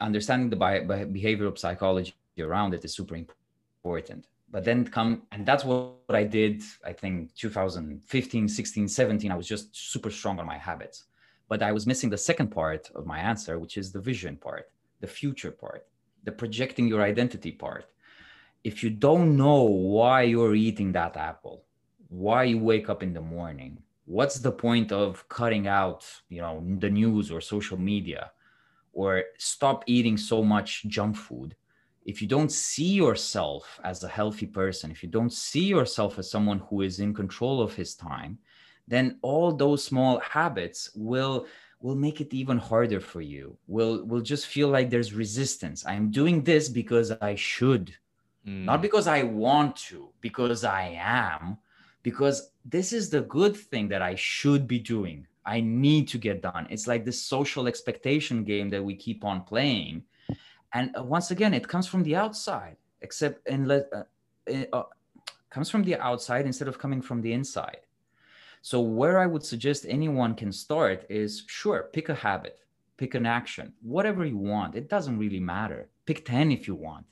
Understanding 0.00 0.50
the 0.50 0.56
bi- 0.56 0.80
behavioral 0.80 1.56
psychology 1.56 2.14
around 2.38 2.74
it 2.74 2.84
is 2.84 2.94
super 2.94 3.16
important. 3.16 4.26
But 4.50 4.64
then 4.64 4.86
come 4.86 5.22
and 5.32 5.44
that's 5.44 5.64
what 5.64 5.94
i 6.10 6.22
did 6.22 6.62
i 6.84 6.92
think 6.92 7.34
2015 7.34 8.48
16 8.48 8.88
17 8.88 9.32
i 9.32 9.34
was 9.34 9.48
just 9.48 9.74
super 9.74 10.10
strong 10.10 10.38
on 10.38 10.46
my 10.46 10.58
habits. 10.58 11.04
But 11.48 11.62
i 11.62 11.72
was 11.72 11.86
missing 11.86 12.10
the 12.10 12.18
second 12.18 12.48
part 12.48 12.90
of 12.94 13.06
my 13.06 13.18
answer 13.18 13.58
which 13.58 13.76
is 13.76 13.90
the 13.90 14.00
vision 14.00 14.36
part 14.36 14.70
the 15.00 15.06
future 15.06 15.50
part 15.50 15.86
the 16.24 16.32
projecting 16.32 16.88
your 16.88 17.02
identity 17.02 17.52
part. 17.52 17.86
If 18.62 18.82
you 18.82 18.90
don't 18.90 19.36
know 19.36 19.62
why 19.64 20.22
you're 20.22 20.54
eating 20.54 20.92
that 20.92 21.16
apple 21.16 21.64
why 22.22 22.44
you 22.44 22.58
wake 22.58 22.88
up 22.88 23.02
in 23.02 23.12
the 23.12 23.20
morning 23.20 23.72
what's 24.06 24.38
the 24.38 24.56
point 24.66 24.92
of 24.92 25.26
cutting 25.28 25.66
out 25.66 26.02
you 26.28 26.40
know 26.40 26.62
the 26.78 26.90
news 26.90 27.30
or 27.30 27.40
social 27.40 27.78
media 27.78 28.30
or 28.92 29.10
stop 29.38 29.78
eating 29.86 30.16
so 30.16 30.42
much 30.42 30.84
junk 30.84 31.16
food 31.16 31.56
if 32.04 32.20
you 32.20 32.28
don't 32.28 32.52
see 32.52 32.92
yourself 32.92 33.80
as 33.82 34.04
a 34.04 34.08
healthy 34.08 34.46
person, 34.46 34.90
if 34.90 35.02
you 35.02 35.08
don't 35.08 35.32
see 35.32 35.64
yourself 35.64 36.18
as 36.18 36.30
someone 36.30 36.60
who 36.68 36.82
is 36.82 37.00
in 37.00 37.14
control 37.14 37.62
of 37.62 37.74
his 37.74 37.94
time, 37.94 38.38
then 38.86 39.18
all 39.22 39.52
those 39.52 39.82
small 39.82 40.20
habits 40.20 40.90
will 40.94 41.46
will 41.80 41.94
make 41.94 42.20
it 42.20 42.32
even 42.32 42.56
harder 42.56 43.00
for 43.00 43.20
you. 43.20 43.56
Will 43.66 44.04
will 44.04 44.20
just 44.20 44.46
feel 44.46 44.68
like 44.68 44.90
there's 44.90 45.14
resistance. 45.14 45.84
I'm 45.86 46.10
doing 46.10 46.42
this 46.42 46.68
because 46.68 47.10
I 47.10 47.34
should, 47.34 47.94
mm. 48.46 48.64
not 48.64 48.82
because 48.82 49.06
I 49.06 49.22
want 49.22 49.76
to, 49.88 50.10
because 50.20 50.64
I 50.64 50.98
am, 51.00 51.56
because 52.04 52.50
this 52.64 52.92
is 52.92 53.10
the 53.10 53.22
good 53.22 53.56
thing 53.56 53.88
that 53.88 54.02
I 54.02 54.14
should 54.14 54.68
be 54.68 54.78
doing. 54.78 55.26
I 55.44 55.60
need 55.60 56.06
to 56.08 56.18
get 56.18 56.42
done. 56.42 56.68
It's 56.70 56.86
like 56.86 57.04
this 57.04 57.20
social 57.20 57.66
expectation 57.66 58.44
game 58.44 58.70
that 58.70 58.84
we 58.84 58.94
keep 58.94 59.24
on 59.24 59.42
playing. 59.42 60.04
And 60.72 60.94
uh, 60.96 61.02
once 61.02 61.32
again 61.32 61.52
it 61.52 61.66
comes 61.66 61.88
from 61.88 62.04
the 62.04 62.14
outside 62.14 62.76
except 63.00 63.46
in 63.48 63.70
uh, 63.70 63.82
it 64.46 64.68
uh, 64.72 64.84
comes 65.50 65.70
from 65.70 65.82
the 65.82 65.96
outside 65.96 66.46
instead 66.46 66.68
of 66.68 66.78
coming 66.78 67.02
from 67.02 67.20
the 67.20 67.32
inside. 67.32 67.82
So 68.62 68.80
where 68.80 69.18
i 69.18 69.26
would 69.26 69.44
suggest 69.44 69.84
anyone 69.88 70.34
can 70.34 70.52
start 70.52 71.04
is 71.10 71.44
sure 71.46 71.90
pick 71.92 72.08
a 72.08 72.14
habit 72.14 72.60
pick 72.96 73.14
an 73.14 73.26
action 73.26 73.72
whatever 73.82 74.24
you 74.24 74.38
want. 74.38 74.74
It 74.74 74.88
doesn't 74.88 75.18
really 75.18 75.40
matter. 75.40 75.88
Pick 76.06 76.24
10 76.24 76.52
if 76.52 76.66
you 76.68 76.74
want 76.74 77.06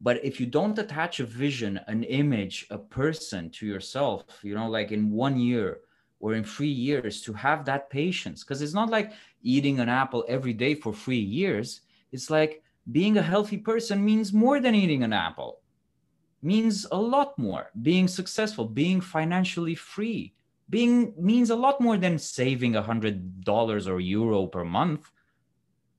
but 0.00 0.22
if 0.24 0.38
you 0.40 0.46
don't 0.46 0.78
attach 0.78 1.20
a 1.20 1.24
vision 1.24 1.80
an 1.86 2.02
image 2.04 2.66
a 2.70 2.78
person 2.78 3.50
to 3.50 3.66
yourself 3.66 4.24
you 4.42 4.54
know 4.54 4.68
like 4.68 4.92
in 4.92 5.10
one 5.10 5.38
year 5.38 5.80
or 6.20 6.34
in 6.34 6.44
three 6.44 6.66
years 6.66 7.20
to 7.22 7.32
have 7.32 7.64
that 7.64 7.90
patience 7.90 8.42
because 8.42 8.62
it's 8.62 8.74
not 8.74 8.90
like 8.90 9.12
eating 9.42 9.80
an 9.80 9.88
apple 9.88 10.24
every 10.28 10.52
day 10.52 10.74
for 10.74 10.92
three 10.92 11.18
years. 11.18 11.82
It's 12.12 12.30
like 12.30 12.62
being 12.90 13.18
a 13.18 13.22
healthy 13.22 13.58
person 13.58 14.04
means 14.04 14.32
more 14.32 14.60
than 14.60 14.74
eating 14.74 15.02
an 15.02 15.12
apple. 15.12 15.60
Means 16.42 16.86
a 16.90 16.96
lot 16.96 17.38
more. 17.38 17.70
Being 17.82 18.08
successful 18.08 18.64
being 18.64 19.00
financially 19.00 19.74
free 19.74 20.32
being 20.68 21.14
means 21.16 21.50
a 21.50 21.54
lot 21.54 21.80
more 21.80 21.96
than 21.96 22.18
saving 22.18 22.74
a 22.74 22.82
hundred 22.82 23.44
dollars 23.44 23.86
or 23.86 24.00
euro 24.00 24.46
per 24.46 24.64
month 24.64 25.12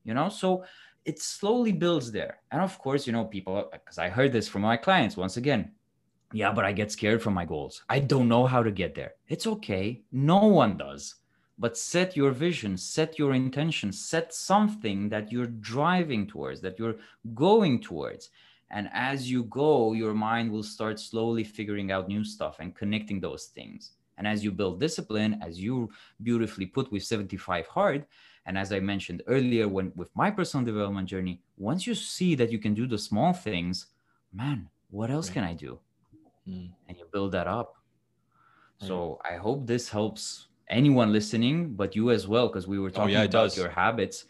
you 0.08 0.14
know? 0.14 0.30
So 0.30 0.64
it 1.08 1.18
slowly 1.22 1.72
builds 1.72 2.12
there. 2.12 2.40
And 2.52 2.60
of 2.60 2.78
course 2.78 3.06
you 3.06 3.12
know 3.14 3.24
people 3.24 3.68
because 3.72 3.98
i 3.98 4.08
heard 4.10 4.32
this 4.32 4.46
from 4.46 4.62
my 4.62 4.76
clients 4.76 5.16
once 5.16 5.38
again 5.38 5.72
yeah 6.34 6.52
but 6.52 6.66
i 6.66 6.72
get 6.72 6.92
scared 6.92 7.22
from 7.22 7.32
my 7.32 7.46
goals. 7.46 7.82
I 7.88 7.98
don't 8.00 8.28
know 8.28 8.44
how 8.46 8.62
to 8.62 8.70
get 8.70 8.94
there. 8.94 9.12
It's 9.26 9.46
okay. 9.54 10.02
No 10.12 10.40
one 10.62 10.76
does. 10.76 11.14
But 11.58 11.78
set 11.78 12.14
your 12.14 12.32
vision 12.46 12.76
set 12.76 13.18
your 13.18 13.32
intention 13.32 13.90
set 13.90 14.34
something 14.34 15.08
that 15.08 15.32
you're 15.32 15.54
driving 15.74 16.26
towards 16.26 16.60
that 16.60 16.78
you're 16.78 16.98
going 17.34 17.80
towards. 17.80 18.28
And 18.70 18.90
as 18.92 19.30
you 19.32 19.44
go 19.44 19.94
your 19.94 20.12
mind 20.12 20.52
will 20.52 20.68
start 20.76 21.00
slowly 21.00 21.42
figuring 21.42 21.90
out 21.90 22.06
new 22.14 22.22
stuff 22.22 22.56
and 22.60 22.76
connecting 22.80 23.18
those 23.18 23.44
things. 23.56 23.92
And 24.18 24.26
as 24.26 24.44
you 24.44 24.52
build 24.52 24.78
discipline 24.78 25.40
as 25.48 25.58
you 25.58 25.90
beautifully 26.22 26.66
put 26.66 26.92
with 26.92 27.02
75 27.02 27.66
hard 27.66 28.04
and 28.48 28.58
as 28.58 28.72
i 28.72 28.80
mentioned 28.80 29.22
earlier 29.28 29.68
when 29.68 29.92
with 29.94 30.10
my 30.16 30.30
personal 30.30 30.66
development 30.66 31.06
journey 31.08 31.40
once 31.58 31.86
you 31.86 31.94
see 31.94 32.34
that 32.34 32.50
you 32.50 32.58
can 32.58 32.74
do 32.74 32.86
the 32.88 32.98
small 32.98 33.32
things 33.32 33.86
man 34.32 34.68
what 34.90 35.10
else 35.10 35.28
right. 35.28 35.34
can 35.34 35.44
i 35.44 35.54
do 35.54 35.78
mm. 36.48 36.68
and 36.88 36.96
you 36.98 37.04
build 37.12 37.30
that 37.30 37.46
up 37.46 37.76
right. 38.80 38.88
so 38.88 39.20
i 39.30 39.36
hope 39.36 39.66
this 39.66 39.88
helps 39.88 40.48
anyone 40.70 41.12
listening, 41.12 41.74
but 41.74 41.96
you 41.96 42.10
as 42.10 42.28
well, 42.28 42.48
because 42.48 42.66
we 42.66 42.78
were 42.78 42.90
talking 42.90 43.16
oh, 43.16 43.20
yeah, 43.20 43.24
about 43.24 43.56
your 43.56 43.68
habits. 43.68 44.24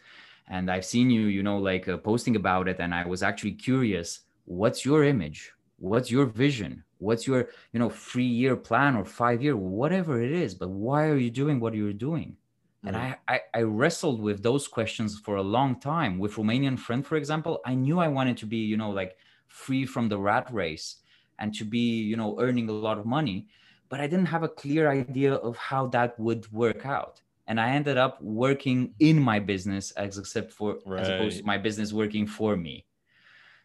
And 0.47 0.71
I've 0.71 0.85
seen 0.85 1.09
you, 1.09 1.27
you 1.27 1.43
know, 1.43 1.57
like 1.57 1.87
uh, 1.87 1.97
posting 1.97 2.35
about 2.35 2.67
it. 2.67 2.77
And 2.79 2.93
I 2.93 3.05
was 3.05 3.21
actually 3.23 3.53
curious 3.53 4.21
what's 4.45 4.83
your 4.85 5.03
image? 5.03 5.51
What's 5.77 6.09
your 6.09 6.25
vision? 6.25 6.83
What's 6.97 7.27
your, 7.27 7.49
you 7.71 7.79
know, 7.79 7.89
three 7.89 8.25
year 8.25 8.55
plan 8.55 8.95
or 8.95 9.05
five 9.05 9.41
year, 9.41 9.55
whatever 9.55 10.21
it 10.21 10.31
is? 10.31 10.55
But 10.55 10.69
why 10.69 11.07
are 11.07 11.17
you 11.17 11.29
doing 11.29 11.59
what 11.59 11.73
you're 11.73 11.93
doing? 11.93 12.35
And 12.85 12.95
I, 12.95 13.17
I, 13.27 13.41
I 13.53 13.61
wrestled 13.63 14.21
with 14.21 14.41
those 14.41 14.67
questions 14.67 15.19
for 15.19 15.35
a 15.35 15.41
long 15.41 15.79
time. 15.81 16.17
With 16.17 16.35
Romanian 16.35 16.79
friend, 16.79 17.05
for 17.05 17.17
example, 17.17 17.59
I 17.65 17.75
knew 17.75 17.99
I 17.99 18.07
wanted 18.07 18.37
to 18.37 18.45
be, 18.45 18.57
you 18.57 18.77
know, 18.77 18.89
like 18.89 19.17
free 19.47 19.85
from 19.85 20.07
the 20.07 20.17
rat 20.17 20.47
race 20.53 20.97
and 21.39 21.53
to 21.55 21.65
be, 21.65 22.01
you 22.01 22.15
know, 22.15 22.39
earning 22.39 22.69
a 22.69 22.71
lot 22.71 22.97
of 22.97 23.05
money 23.05 23.47
but 23.89 23.99
I 23.99 24.07
didn't 24.07 24.27
have 24.27 24.43
a 24.43 24.47
clear 24.47 24.89
idea 24.89 25.33
of 25.33 25.57
how 25.57 25.87
that 25.87 26.17
would 26.19 26.49
work 26.51 26.85
out. 26.85 27.21
And 27.47 27.59
I 27.59 27.71
ended 27.71 27.97
up 27.97 28.21
working 28.21 28.93
in 28.99 29.19
my 29.19 29.39
business 29.39 29.91
as 29.91 30.19
except 30.19 30.53
for 30.53 30.77
right. 30.85 31.01
as 31.01 31.09
opposed 31.09 31.39
to 31.39 31.43
my 31.43 31.57
business 31.57 31.91
working 31.91 32.27
for 32.27 32.55
me. 32.55 32.85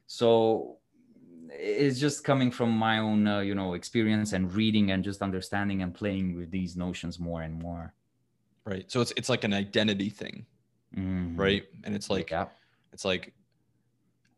So 0.06 0.78
it's 1.50 2.00
just 2.00 2.24
coming 2.24 2.50
from 2.50 2.70
my 2.70 2.98
own 2.98 3.28
uh, 3.28 3.40
you 3.40 3.54
know 3.54 3.74
experience 3.74 4.32
and 4.32 4.52
reading 4.52 4.90
and 4.90 5.04
just 5.04 5.20
understanding 5.20 5.82
and 5.82 5.94
playing 5.94 6.34
with 6.34 6.50
these 6.50 6.76
notions 6.76 7.20
more 7.20 7.42
and 7.42 7.62
more 7.62 7.92
right. 8.64 8.90
So 8.90 9.00
it's 9.00 9.12
it's 9.16 9.28
like 9.28 9.44
an 9.44 9.54
identity 9.54 10.10
thing. 10.10 10.46
Mm-hmm. 10.96 11.40
right. 11.40 11.64
And 11.84 11.94
it's 11.94 12.08
like 12.08 12.30
yeah. 12.30 12.46
it's 12.92 13.04
like 13.04 13.32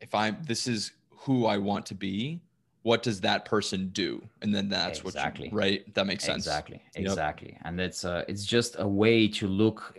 if 0.00 0.14
i'm 0.14 0.38
this 0.46 0.66
is 0.66 0.92
who 1.10 1.46
i 1.46 1.58
want 1.58 1.84
to 1.86 1.94
be 1.94 2.40
what 2.86 3.02
does 3.02 3.20
that 3.22 3.44
person 3.44 3.88
do? 3.88 4.22
And 4.42 4.54
then 4.54 4.68
that's 4.68 5.00
exactly. 5.00 5.46
what 5.46 5.52
you, 5.52 5.58
right? 5.58 5.94
That 5.94 6.06
makes 6.06 6.22
sense. 6.22 6.46
Exactly. 6.46 6.80
Exactly. 6.94 7.58
And 7.64 7.80
it's 7.80 8.04
uh 8.04 8.24
it's 8.28 8.44
just 8.44 8.76
a 8.78 8.86
way 8.86 9.26
to 9.26 9.48
look 9.48 9.98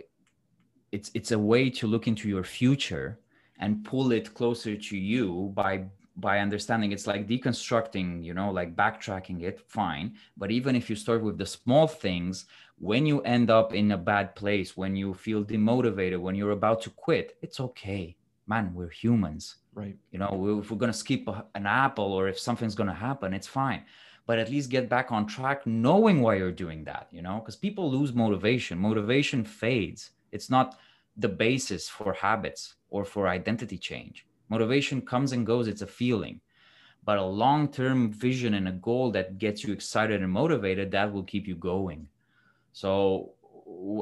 it's 0.90 1.10
it's 1.12 1.32
a 1.32 1.38
way 1.38 1.68
to 1.68 1.86
look 1.86 2.08
into 2.08 2.30
your 2.30 2.44
future 2.44 3.18
and 3.58 3.84
pull 3.84 4.10
it 4.10 4.32
closer 4.32 4.74
to 4.74 4.96
you 4.96 5.52
by 5.54 5.84
by 6.18 6.40
understanding 6.40 6.92
it's 6.92 7.06
like 7.06 7.28
deconstructing 7.28 8.22
you 8.24 8.34
know 8.34 8.50
like 8.50 8.76
backtracking 8.76 9.42
it 9.42 9.60
fine 9.60 10.14
but 10.36 10.50
even 10.50 10.74
if 10.76 10.90
you 10.90 10.96
start 10.96 11.22
with 11.22 11.38
the 11.38 11.46
small 11.46 11.86
things 11.86 12.46
when 12.78 13.06
you 13.06 13.20
end 13.22 13.50
up 13.50 13.74
in 13.74 13.92
a 13.92 13.96
bad 13.96 14.34
place 14.34 14.76
when 14.76 14.94
you 14.96 15.14
feel 15.14 15.44
demotivated 15.44 16.20
when 16.20 16.34
you're 16.34 16.58
about 16.58 16.82
to 16.82 16.90
quit 16.90 17.36
it's 17.42 17.60
okay 17.60 18.16
man 18.46 18.72
we're 18.74 18.88
humans 18.88 19.56
Right. 19.78 19.96
You 20.10 20.18
know, 20.18 20.58
if 20.58 20.72
we're 20.72 20.76
going 20.76 20.90
to 20.90 20.98
skip 20.98 21.28
an 21.54 21.64
apple 21.66 22.12
or 22.12 22.26
if 22.26 22.36
something's 22.36 22.74
going 22.74 22.88
to 22.88 22.94
happen, 22.94 23.32
it's 23.32 23.46
fine. 23.46 23.84
But 24.26 24.40
at 24.40 24.50
least 24.50 24.70
get 24.70 24.88
back 24.88 25.12
on 25.12 25.24
track 25.24 25.68
knowing 25.68 26.20
why 26.20 26.34
you're 26.34 26.50
doing 26.50 26.82
that, 26.84 27.06
you 27.12 27.22
know, 27.22 27.38
because 27.38 27.54
people 27.54 27.88
lose 27.88 28.12
motivation. 28.12 28.76
Motivation 28.76 29.44
fades. 29.44 30.10
It's 30.32 30.50
not 30.50 30.76
the 31.16 31.28
basis 31.28 31.88
for 31.88 32.12
habits 32.12 32.74
or 32.90 33.04
for 33.04 33.28
identity 33.28 33.78
change. 33.78 34.26
Motivation 34.48 35.00
comes 35.02 35.32
and 35.32 35.46
goes, 35.46 35.68
it's 35.68 35.82
a 35.82 35.86
feeling. 35.86 36.40
But 37.04 37.18
a 37.18 37.24
long 37.24 37.68
term 37.68 38.12
vision 38.12 38.54
and 38.54 38.68
a 38.68 38.72
goal 38.72 39.10
that 39.12 39.38
gets 39.38 39.64
you 39.64 39.72
excited 39.72 40.22
and 40.22 40.30
motivated, 40.30 40.90
that 40.90 41.12
will 41.12 41.22
keep 41.22 41.46
you 41.46 41.54
going. 41.54 42.08
So 42.72 43.32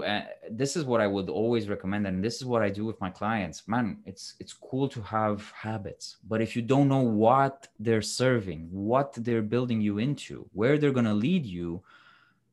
uh, 0.05 0.22
this 0.51 0.76
is 0.76 0.84
what 0.84 1.01
I 1.01 1.07
would 1.07 1.28
always 1.28 1.68
recommend, 1.68 2.07
and 2.07 2.22
this 2.22 2.36
is 2.36 2.44
what 2.44 2.62
I 2.62 2.70
do 2.70 2.84
with 2.84 3.01
my 3.01 3.11
clients. 3.11 3.66
Man, 3.66 3.99
it's 4.07 4.34
it's 4.38 4.53
cool 4.53 4.88
to 4.88 5.03
have 5.03 5.51
habits, 5.51 6.16
but 6.28 6.40
if 6.40 6.57
you 6.57 6.62
don't 6.62 6.88
know 6.88 7.03
what 7.03 7.68
they're 7.78 8.03
serving, 8.03 8.68
what 8.70 9.12
they're 9.14 9.42
building 9.42 9.80
you 9.80 9.99
into, 9.99 10.49
where 10.53 10.78
they're 10.78 10.92
gonna 10.92 11.14
lead 11.14 11.44
you, 11.47 11.82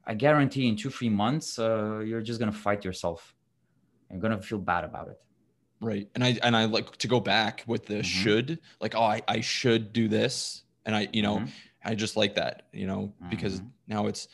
I 0.05 0.15
guarantee 0.15 0.67
in 0.67 0.75
two 0.75 0.89
three 0.89 1.09
months, 1.09 1.59
uh, 1.59 1.99
you're 1.99 2.21
just 2.21 2.39
gonna 2.39 2.51
fight 2.51 2.83
yourself. 2.83 3.35
You're 4.09 4.19
gonna 4.19 4.41
feel 4.41 4.59
bad 4.59 4.83
about 4.83 5.07
it. 5.09 5.19
Right, 5.83 6.07
and 6.15 6.23
I 6.23 6.37
and 6.41 6.55
I 6.55 6.65
like 6.65 6.97
to 6.97 7.07
go 7.07 7.19
back 7.19 7.63
with 7.67 7.85
the 7.85 7.95
mm-hmm. 7.95 8.01
should, 8.03 8.59
like 8.79 8.95
oh 8.95 9.03
I 9.03 9.21
I 9.27 9.41
should 9.41 9.93
do 9.93 10.07
this, 10.07 10.63
and 10.85 10.95
I 10.95 11.09
you 11.13 11.21
know. 11.21 11.39
Mm-hmm 11.39 11.49
I 11.83 11.95
just 11.95 12.15
like 12.15 12.35
that, 12.35 12.67
you 12.71 12.87
know, 12.87 13.13
because 13.29 13.59
Mhm. 13.59 13.71
now 13.87 14.07
it's 14.07 14.27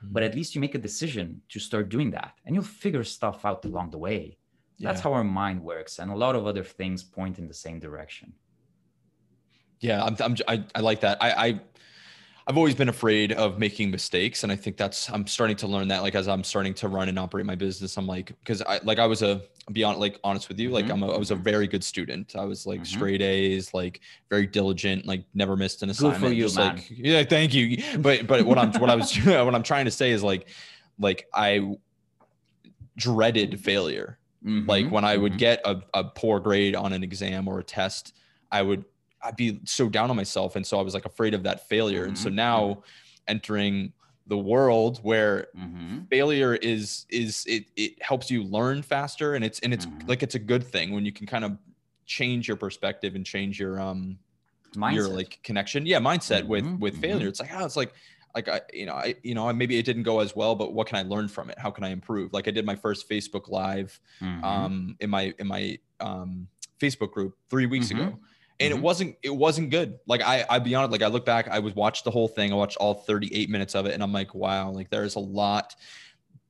Mm-hmm. 0.02 0.22
at 0.22 0.34
least 0.34 0.54
you 0.54 0.60
make 0.60 0.74
a 0.74 0.78
decision 0.78 1.42
to 1.48 1.60
start 1.60 1.88
doing 1.88 2.10
that 2.12 2.34
and 2.44 2.54
you'll 2.54 2.64
figure 2.64 3.04
stuff 3.04 3.44
out 3.44 3.64
along 3.64 3.90
the 3.90 3.98
way 3.98 4.38
that's 4.78 4.78
Yeah. 4.78 4.98
how 5.00 5.12
our 5.12 5.24
mind 5.24 5.62
works 5.62 5.98
and 5.98 6.10
a 6.10 6.16
lot 6.16 6.34
of 6.34 6.46
other 6.46 6.64
things 6.64 7.02
point 7.02 7.38
in 7.38 7.46
the 7.48 7.54
same 7.54 7.78
direction 7.80 8.34
Yeah, 9.80 10.02
I'm, 10.04 10.16
I'm 10.20 10.36
I, 10.48 10.64
I 10.74 10.80
like 10.80 11.00
that. 11.00 11.18
I, 11.20 11.30
I 11.46 11.60
I've 12.46 12.58
always 12.58 12.74
been 12.74 12.90
afraid 12.90 13.32
of 13.32 13.58
making 13.58 13.90
mistakes, 13.90 14.42
and 14.42 14.52
I 14.52 14.56
think 14.56 14.76
that's 14.76 15.10
I'm 15.10 15.26
starting 15.26 15.56
to 15.56 15.66
learn 15.66 15.88
that. 15.88 16.02
Like 16.02 16.14
as 16.14 16.28
I'm 16.28 16.44
starting 16.44 16.74
to 16.74 16.88
run 16.88 17.08
and 17.08 17.18
operate 17.18 17.46
my 17.46 17.54
business, 17.54 17.96
I'm 17.96 18.06
like 18.06 18.26
because 18.40 18.60
I 18.62 18.80
like 18.84 18.98
I 18.98 19.06
was 19.06 19.22
a 19.22 19.40
beyond 19.72 19.98
like 19.98 20.20
honest 20.22 20.48
with 20.48 20.58
you, 20.60 20.70
like 20.70 20.84
Mhm, 20.84 20.92
I'm 20.92 21.02
a, 21.02 21.08
I 21.12 21.16
was 21.16 21.30
a 21.30 21.36
very 21.36 21.66
good 21.66 21.82
student. 21.82 22.36
I 22.36 22.44
was 22.44 22.66
like 22.66 22.80
Mhm. 22.80 22.86
straight 22.86 23.22
A's, 23.22 23.72
like 23.72 24.00
very 24.28 24.46
diligent, 24.46 25.06
like 25.06 25.24
never 25.32 25.56
missed 25.56 25.82
an 25.82 25.88
Good 25.88 25.96
for 25.96 26.02
assignment. 26.02 26.34
you, 26.34 26.42
just 26.44 26.58
man. 26.58 26.76
like 26.76 26.90
yeah, 26.90 27.22
thank 27.24 27.54
you. 27.54 27.82
But 27.98 28.26
but 28.26 28.44
what 28.44 28.58
I'm 28.58 28.72
what 28.74 28.90
I 28.90 28.94
was 28.94 29.14
what 29.24 29.54
I'm 29.54 29.62
trying 29.62 29.86
to 29.86 29.90
say 29.90 30.10
is 30.10 30.22
like 30.22 30.48
like 30.98 31.26
I 31.32 31.76
dreaded 32.96 33.58
failure 33.60 34.18
like 34.66 34.86
Mhm, 34.86 34.92
when 34.92 35.04
i 35.04 35.16
would 35.16 35.32
mhm. 35.32 35.38
get 35.38 35.60
a, 35.64 35.80
a 35.94 36.04
poor 36.04 36.38
grade 36.40 36.76
on 36.76 36.92
an 36.92 37.02
exam 37.02 37.48
or 37.48 37.58
a 37.58 37.64
test 37.64 38.12
i 38.52 38.62
would 38.62 38.84
i'd 39.24 39.36
be 39.36 39.60
so 39.64 39.88
down 39.88 40.10
on 40.10 40.16
myself 40.16 40.56
and 40.56 40.66
so 40.66 40.78
i 40.78 40.82
was 40.82 40.94
like 40.94 41.04
afraid 41.06 41.34
of 41.34 41.42
that 41.42 41.68
failure 41.68 42.04
and 42.04 42.16
so 42.18 42.28
Mhm, 42.28 42.30
now 42.30 42.82
entering 43.28 43.92
the 44.26 44.38
world 44.38 44.98
where 45.02 45.48
Mhm. 45.54 46.08
failure 46.10 46.54
is 46.56 47.06
is 47.10 47.44
it 47.46 47.66
it 47.76 48.00
helps 48.02 48.30
you 48.30 48.42
learn 48.44 48.82
faster 48.82 49.34
and 49.34 49.44
it's 49.44 49.58
and 49.60 49.72
it's 49.74 49.86
Mhm. 49.86 50.06
like 50.06 50.22
it's 50.22 50.34
a 50.34 50.38
good 50.38 50.64
thing 50.64 50.92
when 50.92 51.04
you 51.04 51.12
can 51.12 51.26
kind 51.26 51.44
of 51.44 51.58
change 52.06 52.46
your 52.46 52.56
perspective 52.56 53.14
and 53.14 53.24
change 53.26 53.58
your 53.58 53.80
um 53.80 54.18
your 54.84 55.08
like 55.08 55.40
connection 55.42 55.86
yeah 55.86 55.98
mindset 55.98 56.46
with 56.46 56.66
Mhm, 56.66 56.78
with 56.78 56.96
mhm. 56.96 56.98
failure 56.98 57.28
it's 57.28 57.40
like 57.40 57.50
oh 57.54 57.64
it's 57.64 57.76
like 57.76 57.94
like 58.34 58.48
i 58.48 58.60
you 58.72 58.84
know 58.86 58.94
i 58.94 59.14
you 59.22 59.34
know 59.34 59.50
maybe 59.52 59.78
it 59.78 59.84
didn't 59.86 60.02
go 60.02 60.20
as 60.20 60.36
well 60.36 60.54
but 60.54 60.74
what 60.74 60.86
can 60.86 60.98
i 60.98 61.02
learn 61.02 61.28
from 61.28 61.48
it 61.48 61.58
how 61.58 61.70
can 61.70 61.84
i 61.84 61.88
improve 61.88 62.32
like 62.32 62.48
i 62.48 62.50
did 62.50 62.66
my 62.66 62.76
first 62.76 63.08
facebook 63.08 63.48
live 63.48 63.98
Mhm. 64.20 64.40
um 64.42 64.96
in 65.00 65.08
my 65.08 65.32
in 65.38 65.46
my 65.46 65.78
um 66.00 66.48
facebook 66.80 67.12
group 67.12 67.34
three 67.48 67.66
weeks 67.66 67.90
Mhm. 67.90 67.90
ago 67.90 68.18
and 68.60 68.72
it 68.72 68.76
Mhm. 68.76 68.82
wasn't 68.82 69.16
it 69.22 69.34
wasn't 69.34 69.70
good. 69.70 69.98
Like 70.06 70.22
i 70.22 70.44
i 70.48 70.58
be 70.58 70.74
honest 70.74 70.92
like 70.92 71.02
i 71.02 71.08
look 71.08 71.24
back 71.26 71.48
i 71.48 71.58
was 71.58 71.74
watched 71.74 72.04
the 72.04 72.10
whole 72.10 72.28
thing 72.28 72.52
i 72.52 72.56
watched 72.56 72.76
all 72.76 72.94
38 72.94 73.50
minutes 73.50 73.74
of 73.74 73.86
it 73.86 73.94
and 73.94 74.02
i'm 74.02 74.12
like 74.12 74.34
wow 74.34 74.70
like 74.70 74.90
there's 74.90 75.16
a 75.16 75.20
lot 75.20 75.74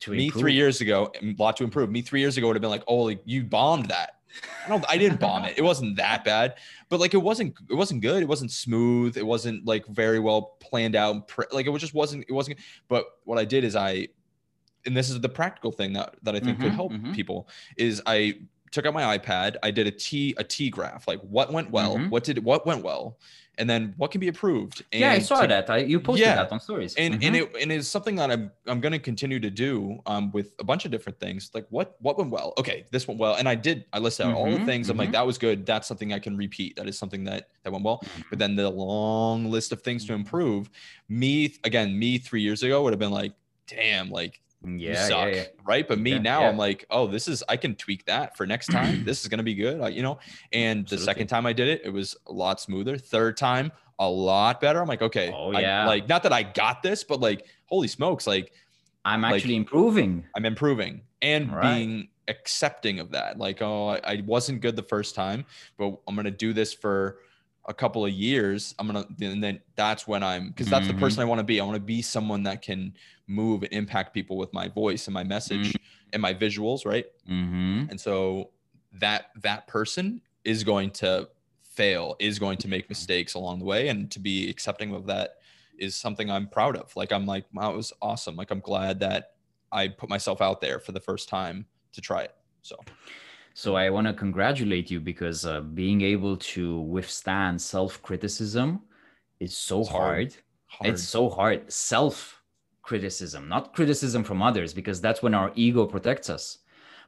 to 0.01 0.11
me 0.11 0.27
improve. 0.27 0.41
three 0.41 0.53
years 0.53 0.81
ago 0.81 1.11
a 1.23 1.35
lot 1.39 1.57
to 1.57 1.65
improve. 1.65 1.91
Me 1.91 2.03
three 2.03 2.21
years 2.21 2.37
ago 2.37 2.47
would 2.47 2.57
have 2.57 2.61
been 2.63 2.71
like 2.71 2.85
oh 2.89 3.03
like 3.05 3.21
you 3.25 3.43
bombed 3.45 3.87
that. 3.87 4.11
I 4.67 4.69
don't 4.69 4.85
i 4.89 4.99
didn't 4.99 5.21
bomb 5.21 5.45
it. 5.45 5.55
It 5.57 5.63
wasn't 5.63 5.97
that 5.97 6.25
bad. 6.25 6.57
But 6.91 7.01
like 7.01 7.15
it 7.15 7.23
wasn't 7.23 7.55
it 7.71 7.75
wasn't 7.75 8.03
good. 8.03 8.23
It 8.23 8.29
wasn't 8.29 8.51
smooth. 8.51 9.17
It 9.17 9.25
wasn't 9.25 9.65
like 9.65 9.87
very 9.87 10.19
well 10.19 10.57
planned 10.61 10.97
out 10.97 11.31
like 11.53 11.67
it 11.67 11.71
was 11.71 11.81
just 11.81 11.95
wasn't 11.95 12.25
it 12.29 12.33
wasn't 12.33 12.59
but 12.89 13.07
what 13.25 13.39
i 13.39 13.45
did 13.45 13.63
is 13.65 13.77
i 13.77 14.09
and 14.87 14.95
this 14.97 15.09
is 15.09 15.21
the 15.21 15.29
practical 15.29 15.71
thing 15.73 15.93
that 15.95 16.17
that 16.25 16.35
i 16.35 16.41
think 16.41 16.61
could 16.61 16.73
Mhm, 16.73 16.75
help 16.75 16.93
mhm. 16.93 17.15
people 17.15 17.49
is 17.79 18.03
i 18.07 18.35
took 18.75 18.87
out 18.87 18.93
my 18.93 19.17
ipad 19.17 19.57
i 19.63 19.71
did 19.71 19.87
a 19.87 19.91
t 19.91 20.35
a 20.37 20.45
t 20.45 20.69
graph 20.69 21.07
like 21.07 21.21
what 21.37 21.53
went 21.53 21.71
well 21.71 21.97
Mhm. 21.97 22.11
what 22.11 22.25
did 22.25 22.37
what 22.45 22.67
went 22.67 22.83
well 22.83 23.17
and 23.57 23.71
then 23.71 23.95
what 24.01 24.11
can 24.11 24.21
be 24.21 24.27
improved 24.27 24.83
and 24.93 25.01
yeah 25.03 25.13
i 25.13 25.21
saw 25.21 25.43
to- 25.43 25.47
that 25.47 25.71
I, 25.71 25.77
you 25.93 26.01
posted 26.01 26.27
Yeah. 26.27 26.35
that 26.41 26.51
on 26.51 26.59
stories 26.59 26.93
and 26.97 27.15
Mhm. 27.15 27.25
and 27.27 27.37
it 27.37 27.45
and 27.63 27.71
it's 27.71 27.87
something 27.97 28.17
that 28.17 28.29
I'm 28.35 28.51
I'm 28.67 28.81
going 28.85 28.97
to 29.01 29.05
continue 29.11 29.39
to 29.49 29.51
do 29.67 29.75
um 30.07 30.33
with 30.37 30.49
a 30.59 30.65
bunch 30.71 30.83
of 30.87 30.91
different 30.91 31.21
things 31.25 31.41
like 31.57 31.67
what 31.77 31.89
what 32.07 32.19
went 32.19 32.31
well 32.37 32.49
okay 32.63 32.79
this 32.91 33.07
went 33.07 33.21
well 33.21 33.35
and 33.41 33.47
I 33.49 33.55
did 33.55 33.85
I 33.93 34.01
listed 34.01 34.27
out 34.27 34.35
all 34.35 34.51
the 34.51 34.59
Mhm, 34.59 34.67
things 34.71 34.91
I'm 34.91 34.97
like 35.03 35.11
mhm. 35.11 35.19
that 35.19 35.27
was 35.31 35.39
good 35.47 35.65
that's 35.71 35.87
something 35.87 36.13
I 36.13 36.19
can 36.27 36.35
repeat 36.37 36.75
that 36.79 36.89
is 36.89 36.99
something 37.03 37.23
that 37.31 37.43
that 37.63 37.71
went 37.75 37.85
well 37.85 38.01
Mm-hmm. 38.03 38.23
but 38.31 38.39
then 38.43 38.57
the 38.57 38.69
long 38.71 39.39
list 39.57 39.71
of 39.75 39.79
things 39.83 40.05
to 40.09 40.13
improve 40.15 40.69
me 41.09 41.55
again 41.63 41.89
me 41.97 42.11
3 42.19 42.43
years 42.43 42.65
ago 42.67 42.83
would 42.83 42.93
have 42.93 43.05
been 43.07 43.13
like 43.23 43.35
damn 43.69 44.11
like 44.11 44.41
Mm, 44.65 44.81
yeah, 44.81 45.07
suck 45.09 45.29
yeah, 45.29 45.35
yeah. 45.35 45.45
right 45.65 45.87
but 45.87 45.99
me 45.99 46.13
Yeah, 46.13 46.19
now. 46.19 46.45
I'm 46.45 46.57
like 46.57 46.85
oh 46.91 47.07
this 47.07 47.29
is 47.29 47.43
I 47.49 47.57
can 47.57 47.75
tweak 47.75 48.05
that 48.07 48.37
for 48.37 48.47
next 48.47 48.69
time 48.69 49.05
this 49.05 49.23
is 49.23 49.29
to 49.39 49.45
be 49.45 49.55
good 49.55 49.81
I, 49.81 49.89
you 49.89 50.03
know 50.03 50.19
and 50.53 50.87
the 50.89 50.99
second 50.99 51.27
time 51.27 51.47
I 51.47 51.53
did 51.53 51.69
it 51.69 51.83
it 51.85 51.91
was 51.91 52.17
a 52.27 52.33
lot 52.33 52.61
smoother 52.61 52.97
third 52.97 53.37
time 53.37 53.71
a 53.99 54.09
lot 54.09 54.61
better 54.61 54.81
I'm 54.81 54.89
like 54.89 55.03
okay 55.03 55.33
Oh, 55.35 55.53
I- 55.53 55.61
yeah. 55.61 55.87
like 55.87 56.09
not 56.09 56.23
that 56.23 56.33
I 56.33 56.43
got 56.43 56.83
this 56.83 57.05
but 57.05 57.21
like 57.21 57.47
holy 57.67 57.89
smokes 57.89 58.27
like 58.27 58.53
i'm 59.05 59.23
like- 59.23 59.35
actually 59.35 59.57
improving 59.57 60.25
I'm 60.35 60.45
improving 60.47 61.03
and 61.23 61.53
Right. 61.53 61.77
being 61.77 62.09
accepting 62.29 63.01
of 63.01 63.11
that. 63.11 63.39
Like, 63.39 63.61
oh, 63.61 63.89
I, 63.89 64.01
I 64.13 64.23
wasn't 64.27 64.63
good 64.63 64.77
the 64.77 64.83
first 64.83 65.15
time, 65.15 65.45
but 65.77 65.95
I'm 66.09 66.17
gonna 66.17 66.31
do 66.31 66.53
this 66.55 66.73
for 66.73 67.19
a 67.67 67.75
couple 67.75 68.05
of 68.05 68.13
years. 68.13 68.75
I'm 68.79 68.87
gonna, 68.87 69.07
and 69.21 69.43
then 69.43 69.61
that's 69.75 70.07
when 70.07 70.23
I'm, 70.23 70.49
because 70.49 70.69
that's 70.69 70.87
the 70.87 70.93
Mhm. 70.95 71.01
person 71.01 71.23
I 71.23 71.25
want 71.27 71.39
to 71.39 71.45
be. 71.45 71.61
I 71.61 71.65
want 71.65 71.77
to 71.77 71.81
be 71.81 72.03
someone 72.03 72.43
that 72.45 72.63
can 72.63 72.95
move 73.27 73.63
and 73.63 73.73
impact 73.73 74.13
people 74.15 74.37
with 74.37 74.53
my 74.53 74.69
voice 74.69 75.07
and 75.07 75.15
my 75.15 75.25
message 75.25 75.69
Mm-hmm. 75.73 76.11
and 76.13 76.23
my 76.23 76.35
visuals, 76.35 76.85
right? 76.85 77.07
hmm 77.27 77.87
And 77.89 78.01
so 78.01 78.51
that 78.93 79.31
that 79.43 79.67
person 79.67 80.21
is 80.45 80.63
going 80.63 80.91
to 80.91 81.29
fail, 81.63 82.17
is 82.21 82.39
going 82.39 82.59
to 82.59 82.69
make 82.69 82.89
mistakes 82.89 83.35
along 83.35 83.59
the 83.61 83.65
way, 83.65 83.89
and 83.89 84.11
to 84.13 84.21
be 84.21 84.49
accepting 84.51 84.95
of 84.95 85.07
that 85.07 85.37
is 85.79 85.97
something 85.97 86.31
I'm 86.31 86.49
proud 86.49 86.77
of. 86.77 86.95
Like 86.95 87.11
I'm 87.13 87.27
like, 87.27 87.47
wow, 87.53 87.73
it 87.73 87.77
was 87.77 87.93
awesome. 88.01 88.37
Like 88.37 88.51
I'm 88.51 88.61
glad 88.61 89.01
that 89.01 89.33
I 89.73 89.89
put 89.89 90.09
myself 90.09 90.41
out 90.41 90.61
there 90.61 90.79
for 90.79 90.93
the 90.93 91.01
first 91.01 91.29
time 91.29 91.67
to 91.95 92.01
try 92.01 92.23
it. 92.23 92.35
So 92.63 92.77
So 93.57 93.77
I 93.77 93.89
want 93.89 94.09
to 94.09 94.13
congratulate 94.13 94.91
you 94.91 94.99
because 94.99 95.47
uh, 95.47 95.61
being 95.61 96.01
able 96.03 96.37
to 96.55 96.81
withstand 96.81 97.63
self-criticism 97.63 98.81
is 99.39 99.57
so 99.57 99.81
It's 99.81 99.89
hard. 99.91 100.33
hard. 100.33 100.37
hard. 100.67 100.91
It's 100.91 101.05
so 101.05 101.31
hard. 101.31 101.73
Self-criticism, 101.73 103.49
not 103.49 103.73
criticism 103.73 104.25
from 104.25 104.43
others, 104.43 104.75
because 104.75 105.01
that's 105.01 105.23
when 105.23 105.35
our 105.35 105.53
ego 105.55 105.87
protects 105.87 106.29
us. 106.29 106.59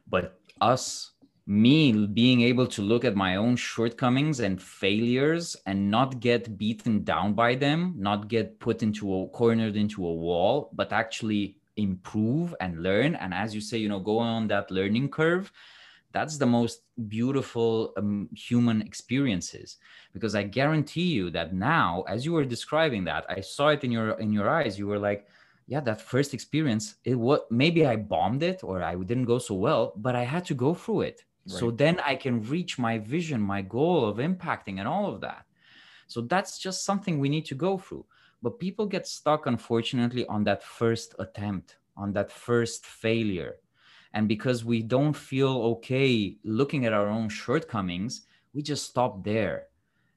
But 0.07 0.39
us, 0.61 1.11
me 1.45 1.91
being 2.07 2.39
able 2.41 2.67
to 2.67 2.81
look 2.81 3.03
at 3.03 3.17
my 3.17 3.35
own 3.35 3.57
shortcomings 3.57 4.39
and 4.39 4.61
failures 4.61 5.57
and 5.65 5.91
not 5.91 6.21
get 6.21 6.57
beaten 6.57 7.03
down 7.03 7.33
by 7.33 7.55
them, 7.55 7.93
not 7.97 8.29
get 8.29 8.57
put 8.61 8.83
into 8.83 9.13
a 9.13 9.27
cornered 9.27 9.75
into 9.75 10.07
a 10.07 10.13
wall, 10.13 10.69
but 10.73 10.93
actually 10.93 11.57
improve 11.75 12.55
and 12.61 12.81
learn. 12.81 13.15
And 13.15 13.33
as 13.33 13.53
you 13.53 13.59
say, 13.59 13.77
you 13.77 13.89
know, 13.89 13.99
go 13.99 14.17
on 14.17 14.47
that 14.47 14.71
learning 14.71 15.09
curve 15.09 15.51
that's 16.17 16.37
the 16.39 16.51
most 16.59 16.81
beautiful 17.07 17.93
um, 17.97 18.27
human 18.33 18.81
experiences. 18.81 19.77
Because 20.15 20.33
i 20.41 20.43
guarantee 20.59 21.09
you 21.17 21.25
that 21.37 21.53
now 21.53 22.03
as 22.13 22.25
you 22.25 22.31
were 22.33 22.47
describing 22.55 23.03
that 23.09 23.23
i 23.37 23.39
saw 23.55 23.67
it 23.75 23.83
in 23.85 23.91
your 23.97 24.09
in 24.23 24.29
your 24.37 24.49
eyes. 24.49 24.79
You 24.79 24.87
were 24.91 25.03
like 25.09 25.21
yeah 25.73 25.81
that 25.81 26.01
first 26.13 26.33
experience 26.37 26.85
it 27.09 27.17
what 27.27 27.41
maybe 27.51 27.81
i 27.93 27.95
bombed 28.13 28.41
it 28.51 28.59
or 28.63 28.75
i 28.91 28.95
didn't 29.09 29.29
go 29.33 29.39
so 29.49 29.53
well 29.67 29.83
but 30.05 30.13
i 30.15 30.25
had 30.33 30.43
to 30.45 30.55
go 30.65 30.71
through 30.73 31.01
it. 31.11 31.19
So 31.59 31.65
then 31.81 31.95
i 32.11 32.15
can 32.23 32.35
reach 32.55 32.73
my 32.87 32.95
vision 33.15 33.39
my 33.55 33.61
goal 33.77 33.99
of 34.09 34.17
impacting 34.29 34.75
and 34.79 34.87
all 34.93 35.05
of 35.13 35.17
that. 35.27 35.43
So 36.13 36.17
that's 36.33 36.53
just 36.65 36.85
something 36.89 37.13
we 37.15 37.29
need 37.35 37.45
to 37.51 37.57
go 37.67 37.77
through. 37.77 38.05
But 38.43 38.59
people 38.65 38.85
get 38.95 39.05
stuck 39.17 39.41
unfortunately 39.53 40.25
on 40.35 40.41
that 40.47 40.61
first 40.79 41.09
attempt 41.25 41.67
on 42.01 42.07
that 42.17 42.29
first 42.47 42.79
failure 42.85 43.53
and 44.17 44.27
because 44.27 44.65
we 44.65 44.81
don't 44.81 45.13
feel 45.13 45.55
okay 45.73 46.37
looking 46.43 46.87
at 46.87 46.91
our 46.91 47.07
own 47.07 47.29
shortcomings, 47.29 48.23
we 48.55 48.63
just 48.63 48.83
stop 48.89 49.23
there. 49.23 49.67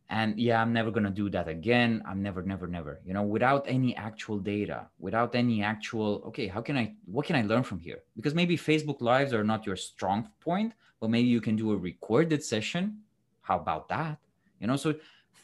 And 0.09 0.41
yeah, 0.41 0.63
I'm 0.63 0.73
never 0.73 0.91
going 0.91 1.05
to 1.05 1.11
do 1.11 1.29
that 1.29 1.49
again. 1.49 2.03
I'm 2.09 2.23
never, 2.23 2.41
never, 2.43 2.67
never, 2.67 3.03
you 3.05 3.13
know, 3.13 3.25
without 3.25 3.67
any 3.69 3.95
actual 3.95 4.39
data, 4.39 4.87
without 4.99 5.35
any 5.35 5.63
actual, 5.63 6.23
okay, 6.29 6.47
how 6.47 6.63
can 6.63 6.79
I, 6.79 6.95
what 7.05 7.27
can 7.27 7.37
I 7.37 7.43
learn 7.43 7.63
from 7.63 7.79
here? 7.79 7.99
Because 8.17 8.35
maybe 8.35 8.57
Facebook 8.57 9.03
Lives 9.03 9.35
are 9.35 9.45
not 9.45 9.67
your 9.67 9.77
strong 9.77 10.31
point, 10.41 10.73
but 10.99 11.11
maybe 11.11 11.29
you 11.29 11.43
can 11.43 11.55
do 11.55 11.73
a 11.73 11.77
recorded 11.77 12.43
session. 12.43 13.01
How 13.43 13.59
about 13.59 13.91
that? 13.91 14.17
You 14.61 14.67
know, 14.69 14.77
so 14.77 14.95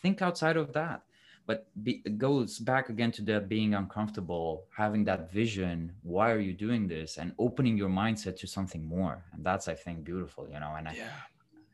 think 0.01 0.23
outside 0.23 0.57
of 0.57 0.73
that. 0.73 1.03
But 1.47 1.69
be, 1.83 2.03
it 2.05 2.19
goes 2.19 2.59
back 2.59 2.89
again 2.89 3.13
to 3.13 3.23
that 3.23 3.49
being 3.49 3.75
uncomfortable 3.75 4.65
having 4.77 5.05
that 5.05 5.31
vision 5.33 5.93
why 6.03 6.31
are 6.31 6.41
you 6.41 6.53
doing 6.53 6.89
this? 6.89 7.19
And 7.19 7.33
opening 7.39 7.77
your 7.77 7.89
mindset 7.89 8.37
to 8.41 8.47
something 8.47 8.85
more. 8.85 9.25
And 9.33 9.45
that's 9.45 9.69
i 9.69 9.75
think 9.75 10.05
beautiful 10.05 10.49
you 10.49 10.61
know 10.61 10.75
and 10.77 10.89
yeah. 10.95 11.09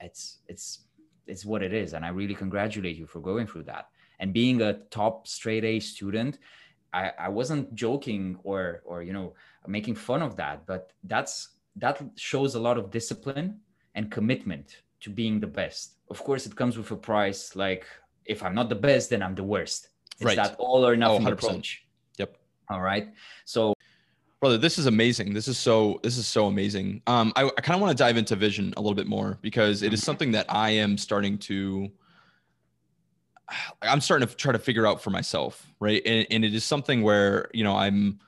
I, 0.00 0.04
it's 0.06 0.38
it's 0.48 0.80
it's 1.26 1.44
what 1.44 1.62
it 1.62 1.72
is. 1.72 1.94
And 1.94 2.04
i 2.04 2.08
really 2.08 2.34
congratulate 2.34 2.96
you 2.96 3.06
for 3.06 3.20
going 3.20 3.46
through 3.46 3.64
that. 3.64 3.88
And 4.20 4.32
being 4.32 4.62
a 4.62 4.74
top 4.90 5.26
straight 5.26 5.64
a 5.64 5.80
student 5.80 6.38
i 6.92 7.10
i 7.18 7.28
wasn't 7.28 7.74
joking 7.74 8.38
or 8.44 8.82
or 8.84 9.02
you 9.02 9.12
know 9.12 9.34
making 9.66 9.94
fun 9.94 10.20
of 10.22 10.36
that 10.36 10.66
but 10.66 10.92
that's 11.04 11.34
that 11.76 12.02
shows 12.16 12.54
a 12.54 12.60
lot 12.60 12.76
of 12.76 12.90
discipline 12.90 13.60
and 13.94 14.10
commitment 14.10 14.82
to 15.00 15.10
being 15.10 15.40
the 15.40 15.46
best. 15.46 15.96
Of 16.10 16.22
course 16.22 16.46
it 16.46 16.56
comes 16.56 16.76
with 16.76 16.90
a 16.90 16.96
price 16.96 17.56
like 17.56 17.86
if 18.24 18.42
I'm 18.42 18.54
not 18.54 18.68
the 18.68 18.74
best, 18.74 19.10
then 19.10 19.22
I'm 19.22 19.34
the 19.34 19.44
worst. 19.44 19.88
It's 20.14 20.24
right. 20.24 20.36
that 20.36 20.56
all 20.58 20.86
or 20.86 20.96
nothing 20.96 21.26
oh, 21.26 21.32
approach. 21.32 21.84
Yep. 22.18 22.36
All 22.68 22.80
right. 22.80 23.08
So 23.44 23.74
brother 24.42 24.58
this 24.58 24.76
is 24.76 24.86
amazing 24.86 25.32
this 25.32 25.46
is 25.46 25.56
so 25.56 26.00
this 26.02 26.18
is 26.18 26.26
so 26.26 26.48
amazing 26.48 27.00
um 27.06 27.32
i, 27.36 27.44
I 27.44 27.60
kind 27.60 27.76
of 27.76 27.80
want 27.80 27.96
to 27.96 28.02
dive 28.02 28.16
into 28.16 28.34
vision 28.34 28.74
a 28.76 28.80
little 28.80 28.96
bit 28.96 29.06
more 29.06 29.38
because 29.40 29.84
it 29.84 29.94
is 29.94 30.02
something 30.02 30.32
that 30.32 30.46
i 30.48 30.68
am 30.70 30.98
starting 30.98 31.38
to 31.38 31.88
i'm 33.82 34.00
starting 34.00 34.26
to 34.26 34.34
try 34.34 34.50
to 34.50 34.58
figure 34.58 34.84
out 34.84 35.00
for 35.00 35.10
myself 35.10 35.68
right 35.78 36.02
and, 36.04 36.26
and 36.32 36.44
it 36.44 36.56
is 36.56 36.64
something 36.64 37.02
where 37.02 37.50
you 37.54 37.62
know 37.62 37.76
i'm 37.76 38.18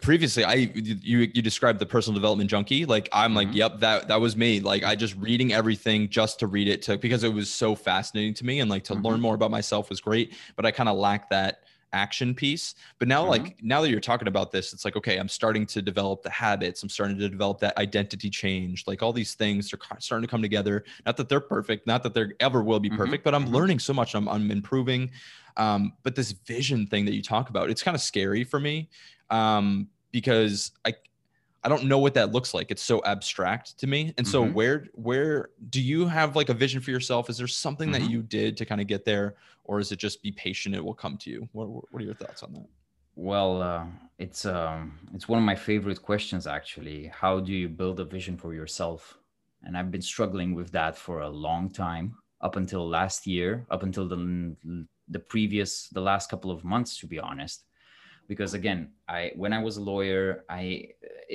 previously 0.00 0.44
i 0.44 0.54
you 0.54 1.30
you 1.32 1.42
described 1.42 1.78
the 1.78 1.86
personal 1.86 2.14
development 2.14 2.50
junkie 2.50 2.84
like 2.84 3.08
i'm 3.12 3.34
like 3.34 3.48
mm-hmm. 3.48 3.58
yep 3.58 3.78
that 3.78 4.08
that 4.08 4.20
was 4.20 4.36
me 4.36 4.60
like 4.60 4.82
i 4.82 4.94
just 4.94 5.14
reading 5.16 5.52
everything 5.52 6.08
just 6.08 6.38
to 6.38 6.46
read 6.46 6.68
it 6.68 6.82
to 6.82 6.98
because 6.98 7.24
it 7.24 7.32
was 7.32 7.50
so 7.50 7.74
fascinating 7.74 8.34
to 8.34 8.44
me 8.44 8.60
and 8.60 8.70
like 8.70 8.82
to 8.82 8.94
mm-hmm. 8.94 9.06
learn 9.06 9.20
more 9.20 9.34
about 9.34 9.50
myself 9.50 9.88
was 9.88 10.00
great 10.00 10.34
but 10.56 10.66
i 10.66 10.70
kind 10.70 10.88
of 10.88 10.96
lacked 10.96 11.30
that 11.30 11.62
action 11.92 12.34
piece 12.34 12.76
but 12.98 13.08
now 13.08 13.22
mm-hmm. 13.22 13.30
like 13.30 13.62
now 13.62 13.80
that 13.80 13.90
you're 13.90 14.00
talking 14.00 14.28
about 14.28 14.52
this 14.52 14.72
it's 14.72 14.84
like 14.84 14.96
okay 14.96 15.16
i'm 15.16 15.28
starting 15.28 15.66
to 15.66 15.82
develop 15.82 16.22
the 16.22 16.30
habits 16.30 16.82
i'm 16.82 16.88
starting 16.88 17.18
to 17.18 17.28
develop 17.28 17.58
that 17.58 17.76
identity 17.78 18.30
change 18.30 18.84
like 18.86 19.02
all 19.02 19.12
these 19.12 19.34
things 19.34 19.72
are 19.72 19.78
starting 19.98 20.26
to 20.26 20.30
come 20.30 20.42
together 20.42 20.84
not 21.04 21.16
that 21.16 21.28
they're 21.28 21.40
perfect 21.40 21.86
not 21.86 22.02
that 22.02 22.14
they're 22.14 22.32
ever 22.38 22.62
will 22.62 22.78
be 22.78 22.88
mm-hmm. 22.88 22.98
perfect 22.98 23.24
but 23.24 23.34
i'm 23.34 23.44
mm-hmm. 23.44 23.54
learning 23.54 23.78
so 23.78 23.92
much 23.92 24.14
i'm, 24.14 24.28
I'm 24.28 24.50
improving 24.50 25.10
um, 25.56 25.94
but 26.04 26.14
this 26.14 26.30
vision 26.30 26.86
thing 26.86 27.04
that 27.06 27.14
you 27.14 27.22
talk 27.22 27.50
about 27.50 27.70
it's 27.70 27.82
kind 27.82 27.96
of 27.96 28.00
scary 28.00 28.44
for 28.44 28.60
me 28.60 28.88
um, 29.30 29.88
because 30.12 30.72
I 30.84 30.94
I 31.62 31.68
don't 31.68 31.84
know 31.84 31.98
what 31.98 32.14
that 32.14 32.32
looks 32.32 32.54
like. 32.54 32.70
It's 32.70 32.82
so 32.82 33.02
abstract 33.04 33.78
to 33.80 33.86
me. 33.86 34.14
And 34.16 34.26
so 34.26 34.42
mm-hmm. 34.44 34.54
where 34.54 34.86
where 34.94 35.50
do 35.68 35.80
you 35.80 36.06
have 36.06 36.36
like 36.36 36.48
a 36.48 36.54
vision 36.54 36.80
for 36.80 36.90
yourself? 36.90 37.28
Is 37.28 37.36
there 37.36 37.46
something 37.46 37.90
mm-hmm. 37.90 38.02
that 38.02 38.10
you 38.10 38.22
did 38.22 38.56
to 38.58 38.64
kind 38.64 38.80
of 38.80 38.86
get 38.86 39.04
there 39.04 39.34
or 39.64 39.78
is 39.78 39.92
it 39.92 39.98
just 39.98 40.22
be 40.22 40.32
patient 40.32 40.74
it 40.74 40.84
will 40.84 40.94
come 40.94 41.16
to 41.18 41.30
you? 41.30 41.48
What 41.52 41.68
what 41.68 42.02
are 42.02 42.04
your 42.04 42.14
thoughts 42.14 42.42
on 42.42 42.52
that? 42.54 42.66
Well, 43.14 43.60
uh, 43.60 43.84
it's 44.18 44.46
um 44.46 44.98
it's 45.14 45.28
one 45.28 45.38
of 45.38 45.44
my 45.44 45.54
favorite 45.54 46.02
questions 46.02 46.46
actually. 46.46 47.06
How 47.08 47.40
do 47.40 47.52
you 47.52 47.68
build 47.68 48.00
a 48.00 48.04
vision 48.04 48.36
for 48.38 48.54
yourself? 48.54 49.18
And 49.62 49.76
I've 49.76 49.90
been 49.90 50.02
struggling 50.02 50.54
with 50.54 50.70
that 50.72 50.96
for 50.96 51.20
a 51.20 51.28
long 51.28 51.68
time 51.68 52.14
up 52.40 52.56
until 52.56 52.88
last 52.88 53.26
year, 53.26 53.66
up 53.70 53.82
until 53.82 54.08
the 54.08 54.56
the 55.08 55.18
previous 55.18 55.88
the 55.88 56.00
last 56.00 56.30
couple 56.30 56.50
of 56.50 56.64
months 56.64 56.96
to 57.00 57.06
be 57.06 57.18
honest 57.18 57.64
because 58.30 58.54
again 58.54 58.80
i 59.08 59.32
when 59.34 59.52
i 59.52 59.60
was 59.66 59.76
a 59.76 59.86
lawyer 59.92 60.44
i 60.48 60.86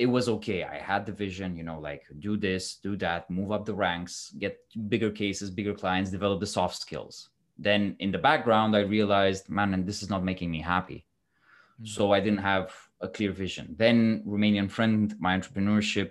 it 0.02 0.06
was 0.16 0.28
okay. 0.28 0.62
I 0.62 0.78
had 0.90 1.06
the 1.06 1.12
vision 1.12 1.56
you 1.56 1.64
know 1.68 1.78
like 1.88 2.02
do 2.26 2.32
this 2.46 2.64
do 2.86 2.92
that 3.04 3.30
move 3.38 3.50
up 3.54 3.64
the 3.66 3.78
ranks 3.86 4.14
get 4.44 4.54
bigger 4.92 5.10
cases 5.10 5.50
bigger 5.50 5.74
clients 5.82 6.10
develop 6.10 6.38
the 6.40 6.52
soft 6.58 6.76
skills. 6.84 7.14
Then 7.58 7.96
in 8.04 8.10
the 8.12 8.24
background 8.30 8.70
i 8.76 8.80
realized 8.96 9.50
man 9.58 9.74
and 9.74 9.86
this 9.86 10.02
is 10.02 10.10
not 10.14 10.24
making 10.30 10.50
me 10.50 10.60
happy. 10.74 11.00
Mm-hmm. 11.02 11.94
so 11.94 12.02
i 12.16 12.20
didn't 12.24 12.44
have 12.52 12.66
a 13.06 13.08
clear 13.16 13.32
vision. 13.44 13.66
Then 13.84 13.96
romanian 14.32 14.70
friend 14.76 15.14
my 15.26 15.32
entrepreneurship 15.38 16.10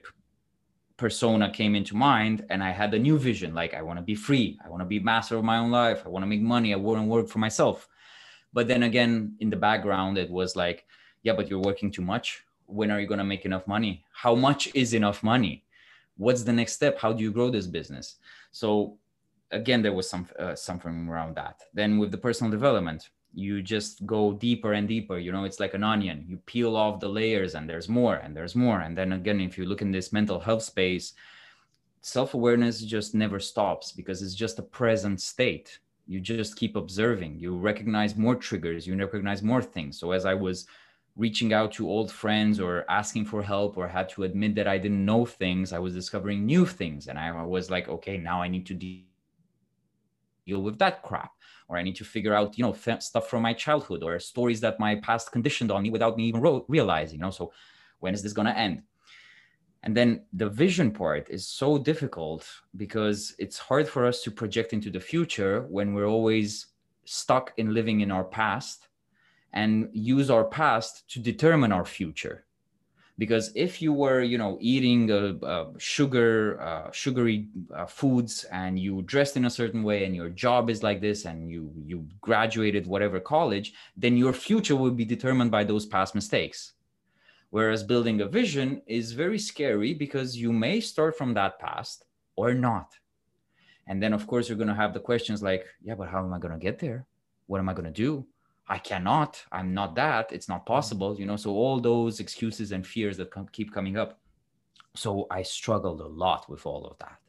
persona 1.04 1.48
came 1.60 1.74
into 1.80 2.04
mind 2.12 2.38
and 2.52 2.60
i 2.70 2.72
had 2.82 2.94
a 2.94 3.06
new 3.08 3.18
vision 3.30 3.52
like 3.62 3.74
i 3.80 3.82
want 3.88 3.98
to 4.02 4.06
be 4.12 4.18
free. 4.28 4.48
I 4.64 4.70
want 4.72 4.82
to 4.86 4.92
be 4.94 5.00
master 5.14 5.36
of 5.38 5.44
my 5.52 5.58
own 5.64 5.72
life. 5.84 6.00
I 6.06 6.10
want 6.14 6.24
to 6.26 6.32
make 6.34 6.46
money. 6.56 6.70
I 6.74 6.78
want 6.78 7.00
to 7.02 7.14
work 7.16 7.28
for 7.34 7.42
myself 7.48 7.78
but 8.56 8.70
then 8.70 8.84
again, 8.84 9.36
in 9.42 9.50
the 9.50 9.58
background, 9.58 10.18
it 10.18 10.32
was 10.32 10.56
like, 10.56 10.86
yeah, 11.24 11.34
but 11.34 11.50
you're 11.50 11.60
working 11.60 11.92
too 11.92 12.02
much. 12.02 12.42
When 12.68 12.90
are 12.90 13.02
you 13.02 13.06
going 13.06 13.20
to 13.20 13.26
make 13.26 13.44
enough 13.44 13.68
money? 13.68 14.06
How 14.14 14.34
much 14.34 14.74
is 14.74 14.94
enough 14.94 15.22
money? 15.24 15.66
What's 16.16 16.44
the 16.44 16.54
next 16.54 16.72
step? 16.72 16.98
How 16.98 17.12
do 17.12 17.22
you 17.22 17.34
grow 17.34 17.50
this 17.50 17.68
business? 17.68 18.16
So 18.52 18.98
again, 19.52 19.82
there 19.82 19.92
was 19.92 20.10
some 20.10 20.26
uh, 20.40 20.56
something 20.56 21.10
around 21.10 21.36
that. 21.36 21.64
Then 21.74 22.00
with 22.00 22.12
the 22.12 22.18
personal 22.18 22.50
development, 22.50 23.10
you 23.34 23.62
just 23.62 24.06
go 24.06 24.32
deeper 24.32 24.72
and 24.72 24.88
deeper. 24.88 25.18
You 25.18 25.34
know, 25.34 25.44
it's 25.44 25.60
like 25.60 25.74
an 25.74 25.84
onion. 25.84 26.24
You 26.26 26.38
peel 26.46 26.78
off 26.78 27.02
the 27.02 27.10
layers, 27.10 27.56
and 27.56 27.70
there's 27.70 27.90
more, 27.90 28.16
and 28.16 28.34
there's 28.34 28.56
more. 28.56 28.80
And 28.80 28.98
then 28.98 29.12
again, 29.12 29.42
if 29.42 29.58
you 29.58 29.66
look 29.66 29.82
in 29.82 29.92
this 29.92 30.14
mental 30.14 30.40
health 30.40 30.64
space, 30.64 31.12
self 32.00 32.34
awareness 32.34 32.80
just 32.80 33.14
never 33.14 33.42
stops 33.42 33.92
because 33.92 34.22
it's 34.22 34.34
just 34.34 34.60
a 34.60 34.64
present 34.80 35.20
state 35.20 35.80
you 36.08 36.20
just 36.20 36.56
keep 36.56 36.76
observing. 36.76 37.40
You 37.40 37.58
recognize 37.58 38.16
more 38.16 38.36
triggers 38.36 38.86
you 38.86 38.96
recognize 38.96 39.42
more 39.42 39.62
things. 39.62 40.00
So 40.00 40.12
as 40.12 40.26
i 40.26 40.34
was 40.34 40.68
reaching 41.16 41.54
out 41.54 41.72
to 41.74 41.90
old 41.90 42.12
friends 42.12 42.60
or 42.60 42.84
asking 42.90 43.26
for 43.26 43.42
help 43.42 43.78
or 43.78 43.88
had 43.88 44.10
to 44.10 44.24
admit 44.24 44.54
that 44.56 44.68
i 44.68 44.78
didn't 44.78 45.06
know 45.06 45.26
things 45.26 45.72
i 45.72 45.80
was 45.80 45.94
discovering 45.94 46.46
new 46.46 46.66
things. 46.66 47.08
And 47.08 47.18
i 47.18 47.44
was 47.44 47.70
like 47.70 47.88
okay 47.90 48.18
now 48.18 48.42
i 48.42 48.48
need 48.48 48.66
to 48.68 48.74
de- 48.74 49.06
deal 50.46 50.62
with 50.62 50.78
that 50.80 51.02
crap. 51.02 51.32
Or 51.68 51.78
i 51.78 51.84
need 51.84 51.96
to 51.96 52.06
figure 52.06 52.34
out 52.34 52.58
you 52.58 52.64
know 52.64 52.74
stuff 53.00 53.28
from 53.30 53.42
my 53.42 53.54
childhood 53.54 54.04
or 54.04 54.20
stories 54.20 54.62
that 54.62 54.80
my 54.80 54.96
past 54.96 55.32
conditioned 55.32 55.72
on 55.72 55.82
me 55.84 55.90
without 55.90 56.18
me 56.18 56.26
even 56.26 56.42
ro- 56.42 56.66
realizing 56.68 57.16
you 57.18 57.22
know? 57.26 57.32
So 57.32 57.52
when 58.00 58.14
is 58.14 58.22
this 58.22 58.34
going 58.34 58.48
to 58.48 58.58
end 58.58 58.84
and 59.86 59.96
then 59.96 60.22
the 60.34 60.50
vision 60.50 60.90
part 60.90 61.30
is 61.30 61.48
so 61.48 61.78
difficult 61.78 62.44
because 62.76 63.36
it's 63.38 63.60
hard 63.60 63.88
for 63.88 64.06
us 64.08 64.24
to 64.24 64.32
project 64.32 64.74
into 64.74 64.90
the 64.90 65.00
future 65.00 65.68
when 65.70 65.94
we're 65.94 66.08
always 66.08 66.68
stuck 67.06 67.54
in 67.58 67.72
living 67.72 68.02
in 68.02 68.12
our 68.12 68.24
past 68.24 68.88
and 69.54 69.88
use 69.94 70.32
our 70.32 70.44
past 70.44 71.08
to 71.12 71.20
determine 71.20 71.72
our 71.72 71.86
future. 71.86 72.46
Because 73.20 73.52
if 73.56 73.80
you 73.80 73.94
were 73.94 74.22
you 74.22 74.40
know 74.40 74.58
eating 74.60 75.12
uh, 75.12 75.46
uh, 75.46 75.68
sugar 75.78 76.60
uh, 76.60 76.92
sugary 76.92 77.48
uh, 77.74 77.86
foods 77.86 78.44
and 78.52 78.80
you 78.80 79.04
dressed 79.04 79.38
in 79.38 79.46
a 79.46 79.50
certain 79.50 79.84
way 79.84 80.04
and 80.04 80.16
your 80.16 80.30
job 80.30 80.70
is 80.70 80.84
like 80.84 81.00
this 81.00 81.26
and 81.26 81.50
you 81.50 81.72
you 81.86 82.06
graduated 82.20 82.86
whatever 82.88 83.22
college 83.22 83.74
then 83.96 84.18
your 84.18 84.34
future 84.34 84.76
will 84.76 84.92
be 84.92 85.06
determined 85.06 85.50
by 85.50 85.64
those 85.64 85.86
past 85.86 86.14
mistakes 86.14 86.75
Whereas 87.56 87.86
building 87.86 88.20
a 88.20 88.28
vision 88.28 88.82
is 88.86 89.14
very 89.14 89.40
scary 89.40 89.94
because 89.94 90.36
you 90.36 90.52
may 90.52 90.82
start 90.82 91.18
from 91.18 91.34
that 91.36 91.58
past 91.58 92.04
or 92.36 92.54
not. 92.54 92.98
And 93.88 94.04
then, 94.04 94.12
of 94.12 94.28
course, 94.28 94.50
you're 94.50 94.58
going 94.58 94.76
to 94.76 94.84
have 94.84 94.94
the 94.94 95.00
questions 95.00 95.42
like, 95.42 95.66
yeah, 95.82 95.96
but 95.96 96.10
how 96.10 96.20
am 96.20 96.34
I 96.34 96.40
going 96.40 96.52
to 96.52 96.60
get 96.60 96.80
there? 96.80 97.06
What 97.48 97.60
am 97.60 97.70
I 97.70 97.74
going 97.74 97.86
to 97.86 98.02
do? 98.08 98.28
I 98.68 98.78
cannot. 98.78 99.42
I'm 99.54 99.74
not 99.74 99.96
that. 99.96 100.34
It's 100.34 100.50
not 100.50 100.66
mm-hmm. 100.66 100.74
possible. 100.74 101.18
You 101.18 101.28
know, 101.28 101.38
so 101.38 101.52
all 101.52 101.80
those 101.80 102.20
excuses 102.20 102.74
and 102.74 102.86
fears 102.86 103.16
that 103.16 103.32
come, 103.32 103.48
keep 103.54 103.74
coming 103.74 103.96
up. 103.96 104.20
So 104.94 105.26
I 105.32 105.42
struggled 105.42 106.02
a 106.02 106.08
lot 106.08 106.50
with 106.50 106.66
all 106.66 106.86
of 106.86 106.98
that. 106.98 107.20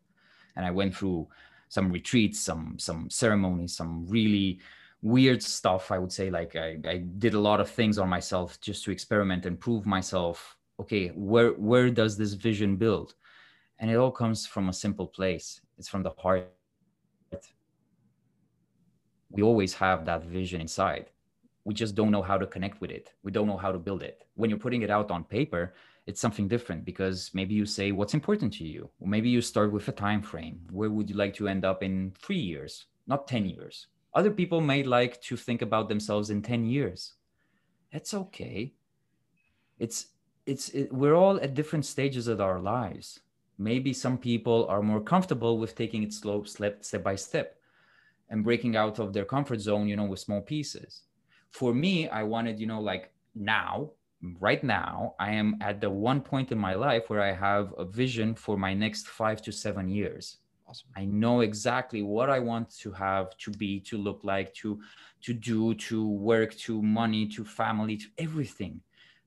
And 0.57 0.66
I 0.66 0.72
went 0.72 0.97
through 0.97 1.29
some 1.68 1.93
retreats, 1.93 2.41
some 2.41 2.81
some 2.81 3.11
ceremonies, 3.11 3.77
some 3.77 4.09
really 4.09 4.59
weird 5.03 5.43
stuff 5.43 5.91
i 5.93 5.99
would 5.99 6.13
say 6.13 6.31
like 6.31 6.57
I, 6.57 6.79
I 6.89 6.97
did 7.19 7.35
a 7.35 7.41
lot 7.41 7.61
of 7.61 7.71
things 7.71 7.99
on 7.99 8.09
myself 8.09 8.61
just 8.61 8.85
to 8.85 8.91
experiment 8.91 9.47
and 9.47 9.61
prove 9.61 9.87
myself 9.87 10.57
okay 10.81 11.09
where 11.09 11.51
where 11.53 11.91
does 11.91 12.17
this 12.17 12.35
vision 12.35 12.77
build? 12.77 13.15
And 13.79 13.91
it 13.91 13.97
all 13.97 14.11
comes 14.11 14.47
from 14.47 14.69
a 14.69 14.73
simple 14.73 15.07
place. 15.07 15.61
It's 15.79 15.89
from 15.89 16.03
the 16.03 16.11
heart. 16.11 16.51
We 19.31 19.43
always 19.43 19.75
have 19.75 20.07
that 20.07 20.25
vision 20.25 20.63
inside. 20.63 21.11
We 21.65 21.75
just 21.75 21.95
don't 21.95 22.11
know 22.11 22.23
how 22.23 22.39
to 22.39 22.47
connect 22.47 22.81
with 22.81 22.91
it. 22.91 23.13
We 23.23 23.33
don't 23.33 23.47
know 23.47 23.57
how 23.59 23.73
to 23.73 23.79
build 23.79 24.03
it. 24.03 24.25
When 24.35 24.49
you're 24.49 24.59
putting 24.59 24.83
it 24.83 24.91
out 24.91 25.11
on 25.11 25.25
paper 25.25 25.75
it's 26.07 26.21
something 26.21 26.47
different 26.47 26.85
because 26.85 27.33
maybe 27.35 27.53
you 27.53 27.67
say 27.67 27.91
what's 27.91 28.15
important 28.15 28.53
to 28.53 28.65
you? 28.65 28.89
Or 29.01 29.09
maybe 29.09 29.29
you 29.29 29.43
start 29.43 29.73
with 29.73 29.89
a 29.89 29.93
time 29.93 30.23
frame. 30.23 30.61
Where 30.71 30.89
would 30.89 31.11
you 31.11 31.17
like 31.17 31.35
to 31.35 31.49
end 31.49 31.65
up 31.65 31.83
in 31.83 32.13
three 32.23 32.39
years 32.39 32.87
not 33.09 33.27
10 33.27 33.47
years 33.47 33.89
other 34.17 34.31
people 34.31 34.62
may 34.62 34.83
like 34.83 35.21
to 35.21 35.37
think 35.37 35.61
about 35.61 35.89
themselves 35.91 36.31
in 36.31 36.41
10 36.41 36.64
years. 36.64 37.12
That's 37.93 38.14
okay. 38.14 38.73
It's 39.79 40.07
it's 40.47 40.71
it, 40.71 40.93
we're 40.93 41.14
all 41.14 41.39
at 41.41 41.55
different 41.55 41.85
stages 41.85 42.27
of 42.27 42.41
our 42.41 42.59
lives. 42.59 43.21
Maybe 43.59 43.93
some 43.93 44.17
people 44.17 44.67
are 44.69 44.83
more 44.83 45.03
comfortable 45.03 45.59
with 45.59 45.75
taking 45.75 46.03
it 46.03 46.14
slow 46.14 46.45
step 46.45 46.83
step 46.83 47.03
by 47.03 47.17
step 47.17 47.57
and 48.31 48.43
breaking 48.43 48.75
out 48.75 48.99
of 48.99 49.12
their 49.12 49.27
comfort 49.27 49.61
zone, 49.61 49.87
you 49.87 49.97
know, 49.97 50.07
with 50.07 50.21
small 50.21 50.41
pieces. 50.41 51.03
For 51.51 51.75
me, 51.75 52.09
I 52.09 52.23
wanted, 52.23 52.59
you 52.59 52.67
know, 52.67 52.81
like 52.81 53.12
now, 53.35 53.91
right 54.41 54.64
now, 54.64 55.14
I 55.21 55.33
am 55.33 55.59
at 55.61 55.81
the 55.81 55.91
one 55.91 56.21
point 56.23 56.53
in 56.53 56.59
my 56.59 56.75
life 56.75 57.11
where 57.11 57.23
I 57.23 57.33
have 57.33 57.75
a 57.77 57.85
vision 57.85 58.35
for 58.35 58.57
my 58.57 58.73
next 58.73 59.09
5 59.09 59.43
to 59.43 59.53
7 59.53 59.89
years 59.89 60.39
Awesome. 60.69 60.89
I 60.97 61.05
know 61.05 61.41
exactly 61.41 62.03
what 62.03 62.29
I 62.29 62.41
want 62.41 62.77
to 62.79 62.91
have, 62.93 63.37
to 63.39 63.51
be, 63.53 63.79
to 63.81 63.97
look 63.97 64.21
like, 64.25 64.53
to 64.55 64.81
to 65.23 65.33
do, 65.33 65.75
to 65.75 66.07
work, 66.07 66.55
to 66.57 66.83
money, 66.83 67.27
to 67.29 67.45
family, 67.45 67.97
to 67.97 68.07
everything. 68.19 68.81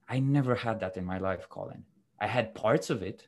I 0.08 0.20
never 0.20 0.56
had 0.56 0.80
that 0.80 0.98
in 0.98 1.06
my 1.06 1.18
life, 1.18 1.48
Colin. 1.50 1.84
I 2.20 2.28
had 2.28 2.56
parts 2.56 2.90
of 2.90 3.02
it, 3.02 3.28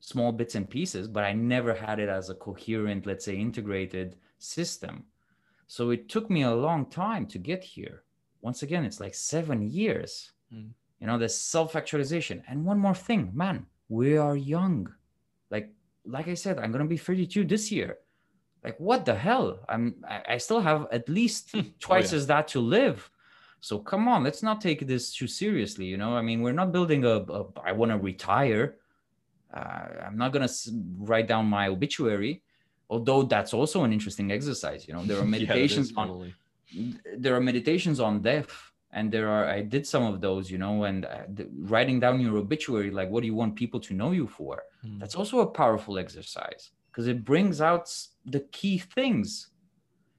small 0.00 0.32
bits 0.32 0.54
and 0.54 0.68
pieces, 0.68 1.06
but 1.08 1.24
I 1.24 1.32
never 1.32 1.74
had 1.74 1.98
it 1.98 2.08
as 2.08 2.30
a 2.30 2.34
coherent, 2.34 3.06
let's 3.06 3.24
say, 3.24 3.36
integrated 3.36 4.16
system. 4.38 5.04
So 5.66 5.90
it 5.90 6.08
took 6.08 6.30
me 6.30 6.42
a 6.42 6.54
long 6.54 6.86
time 6.86 7.26
to 7.26 7.38
get 7.38 7.62
here. 7.62 8.02
Once 8.42 8.62
again, 8.62 8.84
it's 8.84 9.00
like 9.00 9.14
seven 9.14 9.62
years. 9.62 10.32
Mm. 10.52 10.70
You 11.00 11.06
know, 11.06 11.18
the 11.18 11.28
self-actualization. 11.28 12.42
And 12.48 12.64
one 12.64 12.78
more 12.78 12.94
thing, 12.94 13.30
man, 13.34 13.66
we 13.88 14.16
are 14.16 14.36
young. 14.36 14.88
Like, 15.50 15.72
like 16.08 16.28
I 16.28 16.34
said, 16.34 16.58
I'm 16.58 16.72
gonna 16.72 16.86
be 16.86 16.96
32 16.96 17.44
this 17.44 17.70
year. 17.70 17.98
Like, 18.64 18.78
what 18.80 19.04
the 19.04 19.14
hell? 19.14 19.60
I'm 19.68 20.04
I, 20.06 20.38
still 20.38 20.60
have 20.60 20.88
at 20.90 21.08
least 21.08 21.54
twice 21.78 22.08
oh, 22.12 22.16
yeah. 22.16 22.20
as 22.20 22.26
that 22.26 22.48
to 22.48 22.60
live. 22.60 23.08
So 23.60 23.78
come 23.78 24.08
on, 24.08 24.24
let's 24.24 24.42
not 24.42 24.60
take 24.60 24.86
this 24.86 25.14
too 25.14 25.26
seriously. 25.26 25.84
You 25.86 25.96
know, 25.96 26.16
I 26.16 26.22
mean, 26.22 26.42
we're 26.42 26.52
not 26.52 26.72
building 26.72 27.04
a. 27.04 27.16
a 27.38 27.46
I 27.64 27.72
want 27.72 27.92
to 27.92 27.98
retire. 27.98 28.76
Uh, 29.52 29.86
I'm 30.06 30.16
not 30.16 30.32
gonna 30.32 30.48
write 30.98 31.28
down 31.28 31.46
my 31.46 31.68
obituary, 31.68 32.42
although 32.90 33.22
that's 33.22 33.54
also 33.54 33.84
an 33.84 33.92
interesting 33.92 34.32
exercise. 34.32 34.86
You 34.86 34.94
know, 34.94 35.04
there 35.04 35.18
are 35.18 35.24
meditations 35.36 35.92
yeah, 35.92 36.00
on. 36.00 36.34
There 37.16 37.34
are 37.34 37.40
meditations 37.40 37.98
on 37.98 38.20
death, 38.20 38.67
and 38.92 39.12
there 39.12 39.28
are. 39.28 39.46
I 39.46 39.62
did 39.62 39.86
some 39.86 40.04
of 40.04 40.20
those. 40.20 40.50
You 40.50 40.58
know, 40.58 40.84
and 40.84 41.04
uh, 41.04 41.22
the, 41.34 41.48
writing 41.60 42.00
down 42.00 42.20
your 42.20 42.36
obituary, 42.36 42.90
like 42.90 43.10
what 43.10 43.20
do 43.20 43.26
you 43.26 43.34
want 43.34 43.56
people 43.56 43.80
to 43.80 43.94
know 43.94 44.12
you 44.12 44.26
for? 44.26 44.62
Mm. 44.84 45.00
That's 45.00 45.14
also 45.14 45.40
a 45.40 45.46
powerful 45.46 45.98
exercise 45.98 46.70
because 46.90 47.06
it 47.06 47.24
brings 47.24 47.60
out 47.60 47.90
the 48.26 48.40
key 48.50 48.78
things 48.78 49.50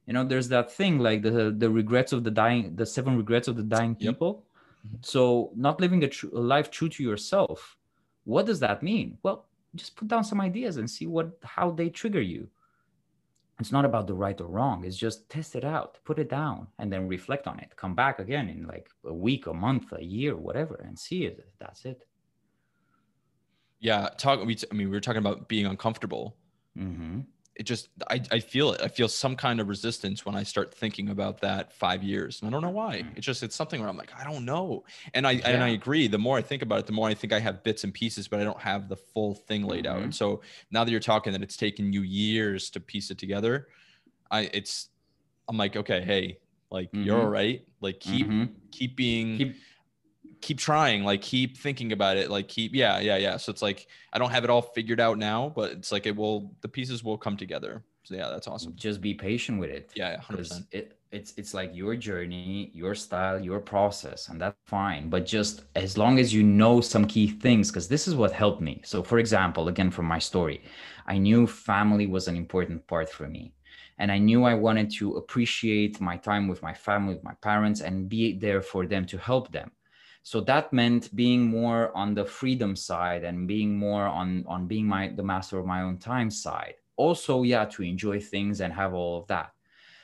you 0.09 0.13
know 0.13 0.24
there's 0.24 0.49
that 0.49 0.72
thing 0.72 0.97
like 0.97 1.22
the 1.22 1.53
the 1.55 1.70
regrets 1.70 2.11
of 2.13 2.24
the 2.24 2.32
dying 2.32 2.76
the 2.76 2.86
seven 2.86 3.15
regrets 3.15 3.47
of 3.47 3.55
the 3.55 3.67
dying 3.78 3.93
people 3.93 4.43
yep. 4.91 5.05
so 5.05 5.51
not 5.55 5.80
living 5.80 6.03
a, 6.03 6.07
tr- 6.07 6.34
a 6.34 6.39
life 6.39 6.72
true 6.72 6.89
to 6.89 7.03
yourself 7.03 7.78
what 8.24 8.47
does 8.47 8.59
that 8.59 8.82
mean 8.82 9.17
well 9.22 9.45
just 9.76 9.95
put 9.95 10.07
down 10.07 10.24
some 10.24 10.41
ideas 10.41 10.78
and 10.78 10.89
see 10.89 11.05
what 11.05 11.38
how 11.43 11.70
they 11.70 11.89
trigger 11.89 12.22
you 12.22 12.47
it's 13.60 13.72
not 13.72 13.86
about 13.86 14.07
the 14.07 14.14
right 14.14 14.39
or 14.39 14.47
wrong 14.47 14.86
it's 14.86 14.97
just 14.97 15.30
test 15.30 15.55
it 15.55 15.66
out 15.66 15.99
put 16.05 16.18
it 16.20 16.30
down 16.30 16.68
and 16.80 16.91
then 16.91 17.07
reflect 17.07 17.45
on 17.47 17.60
it. 17.60 17.76
Come 17.76 17.93
back 17.93 18.20
again 18.20 18.49
in 18.49 18.66
like 18.66 18.89
a 19.05 19.14
week 19.14 19.47
a 19.47 19.53
month 19.53 19.91
a 19.91 20.03
year 20.03 20.36
whatever 20.36 20.76
and 20.76 20.97
see 20.97 21.26
it 21.26 21.45
that's 21.60 21.86
it. 21.86 22.07
Yeah 23.80 24.10
talk 24.18 24.43
we 24.45 24.57
i 24.72 24.74
mean 24.74 24.89
we 24.89 24.95
were 24.95 25.01
talking 25.01 25.20
about 25.20 25.47
being 25.47 25.66
uncomfortable. 25.66 26.38
Mm-hmm 26.78 27.22
it 27.60 27.64
just 27.66 27.89
I, 28.10 28.22
I 28.32 28.39
feel 28.39 28.72
it. 28.72 28.82
I 28.82 28.88
feel 28.88 29.10
some 29.10 29.36
kind 29.36 29.60
of 29.60 29.68
resistance 29.68 30.26
when 30.26 30.34
I 30.34 30.43
start 30.43 30.74
thinking 30.74 31.10
about 31.10 31.41
that 31.41 31.74
five 31.74 32.01
years. 32.01 32.41
And 32.41 32.47
I 32.47 32.51
don't 32.51 32.62
know 32.62 32.70
why. 32.70 33.01
Mm. 33.01 33.18
It's 33.18 33.26
just 33.26 33.43
it's 33.43 33.55
something 33.55 33.82
where 33.82 33.89
I'm 33.89 33.97
like, 33.97 34.14
I 34.18 34.24
don't 34.24 34.45
know. 34.45 34.86
And 35.14 35.28
I 35.28 35.32
yeah. 35.32 35.49
and 35.49 35.62
I 35.62 35.70
agree. 35.70 36.07
The 36.07 36.18
more 36.18 36.38
I 36.38 36.41
think 36.41 36.62
about 36.62 36.80
it, 36.80 36.86
the 36.86 36.93
more 36.93 37.10
I 37.10 37.14
think 37.14 37.34
I 37.34 37.39
have 37.41 37.62
bits 37.62 37.84
and 37.84 37.93
pieces, 37.93 38.30
but 38.30 38.39
I 38.39 38.45
don't 38.45 38.62
have 38.62 38.88
the 38.88 38.95
full 38.95 39.36
thing 39.36 39.64
laid 39.64 39.84
mm-hmm. 39.84 39.97
out. 39.97 40.03
And 40.03 40.16
so 40.16 40.39
now 40.72 40.86
that 40.86 40.91
you're 40.91 41.01
talking 41.01 41.34
that 41.34 41.41
it's 41.43 41.57
taken 41.57 41.91
you 41.91 42.01
years 42.03 42.70
to 42.70 42.80
piece 42.80 43.12
it 43.12 43.18
together, 43.18 43.68
I 44.32 44.49
it's 44.53 44.88
I'm 45.49 45.57
like, 45.57 45.76
okay, 45.76 46.01
hey, 46.01 46.39
like 46.72 46.89
mm-hmm. 46.93 47.03
you're 47.03 47.20
all 47.20 47.28
right. 47.28 47.62
Like 47.82 47.99
keep 47.99 48.26
mm-hmm. 48.26 48.53
keep 48.72 48.95
being 48.95 49.38
keep 49.38 49.55
keep 50.41 50.57
trying 50.57 51.03
like 51.03 51.21
keep 51.21 51.57
thinking 51.57 51.91
about 51.91 52.17
it 52.17 52.29
like 52.29 52.47
keep 52.47 52.73
yeah 52.73 52.99
yeah 52.99 53.17
yeah. 53.17 53.37
So 53.37 53.51
it's 53.51 53.61
like 53.61 53.87
i 54.13 54.19
don't 54.19 54.31
have 54.31 54.43
it 54.43 54.49
all 54.49 54.61
figured 54.61 54.99
out 54.99 55.17
now 55.17 55.51
but 55.55 55.71
it's 55.71 55.91
like 55.91 56.05
it 56.05 56.15
will 56.15 56.53
the 56.61 56.67
pieces 56.67 57.03
will 57.03 57.17
come 57.17 57.37
together. 57.37 57.83
So 58.03 58.15
yeah 58.15 58.29
that's 58.29 58.47
awesome. 58.47 58.73
Just 58.75 59.01
be 59.01 59.13
patient 59.13 59.59
with 59.59 59.69
it. 59.69 59.91
Yeah, 59.95 60.11
yeah 60.11 60.21
100% 60.21 60.67
it 60.71 60.95
it's 61.11 61.33
it's 61.37 61.53
like 61.53 61.71
your 61.73 61.95
journey 61.95 62.69
your 62.73 62.93
style 62.93 63.39
your 63.39 63.59
process 63.59 64.29
and 64.29 64.39
that's 64.39 64.57
fine. 64.65 65.09
But 65.09 65.25
just 65.25 65.63
as 65.75 65.97
long 65.97 66.19
as 66.19 66.33
you 66.33 66.43
know 66.43 66.81
some 66.81 67.05
key 67.05 67.27
things 67.27 67.69
because 67.69 67.87
this 67.87 68.07
is 68.07 68.15
what 68.15 68.31
helped 68.31 68.61
me. 68.61 68.81
So 68.85 69.03
for 69.03 69.19
example 69.19 69.67
again 69.67 69.91
from 69.91 70.05
my 70.05 70.19
story 70.19 70.63
i 71.07 71.17
knew 71.17 71.47
family 71.47 72.05
was 72.05 72.27
an 72.27 72.35
important 72.35 72.85
part 72.87 73.09
for 73.09 73.27
me. 73.27 73.53
And 73.97 74.11
i 74.11 74.17
knew 74.17 74.45
i 74.45 74.53
wanted 74.53 74.89
to 74.99 75.17
appreciate 75.17 75.99
my 75.99 76.15
time 76.15 76.47
with 76.47 76.61
my 76.61 76.73
family 76.73 77.15
with 77.15 77.23
my 77.23 77.33
parents 77.41 77.81
and 77.81 78.07
be 78.07 78.39
there 78.45 78.61
for 78.61 78.85
them 78.87 79.05
to 79.07 79.17
help 79.17 79.51
them 79.51 79.71
so 80.30 80.39
that 80.41 80.71
meant 80.71 81.15
being 81.15 81.47
more 81.47 81.91
on 81.97 82.13
the 82.13 82.23
freedom 82.23 82.75
side 82.75 83.23
and 83.23 83.47
being 83.47 83.75
more 83.75 84.05
on 84.05 84.45
on 84.47 84.67
being 84.67 84.86
my 84.86 85.07
the 85.07 85.23
master 85.23 85.57
of 85.57 85.65
my 85.65 85.82
own 85.82 85.97
time 85.97 86.30
side. 86.30 86.75
Also 86.97 87.41
yeah 87.41 87.65
to 87.65 87.82
enjoy 87.82 88.19
things 88.19 88.61
and 88.61 88.71
have 88.71 88.93
all 88.93 89.17
of 89.17 89.25
that. 89.25 89.53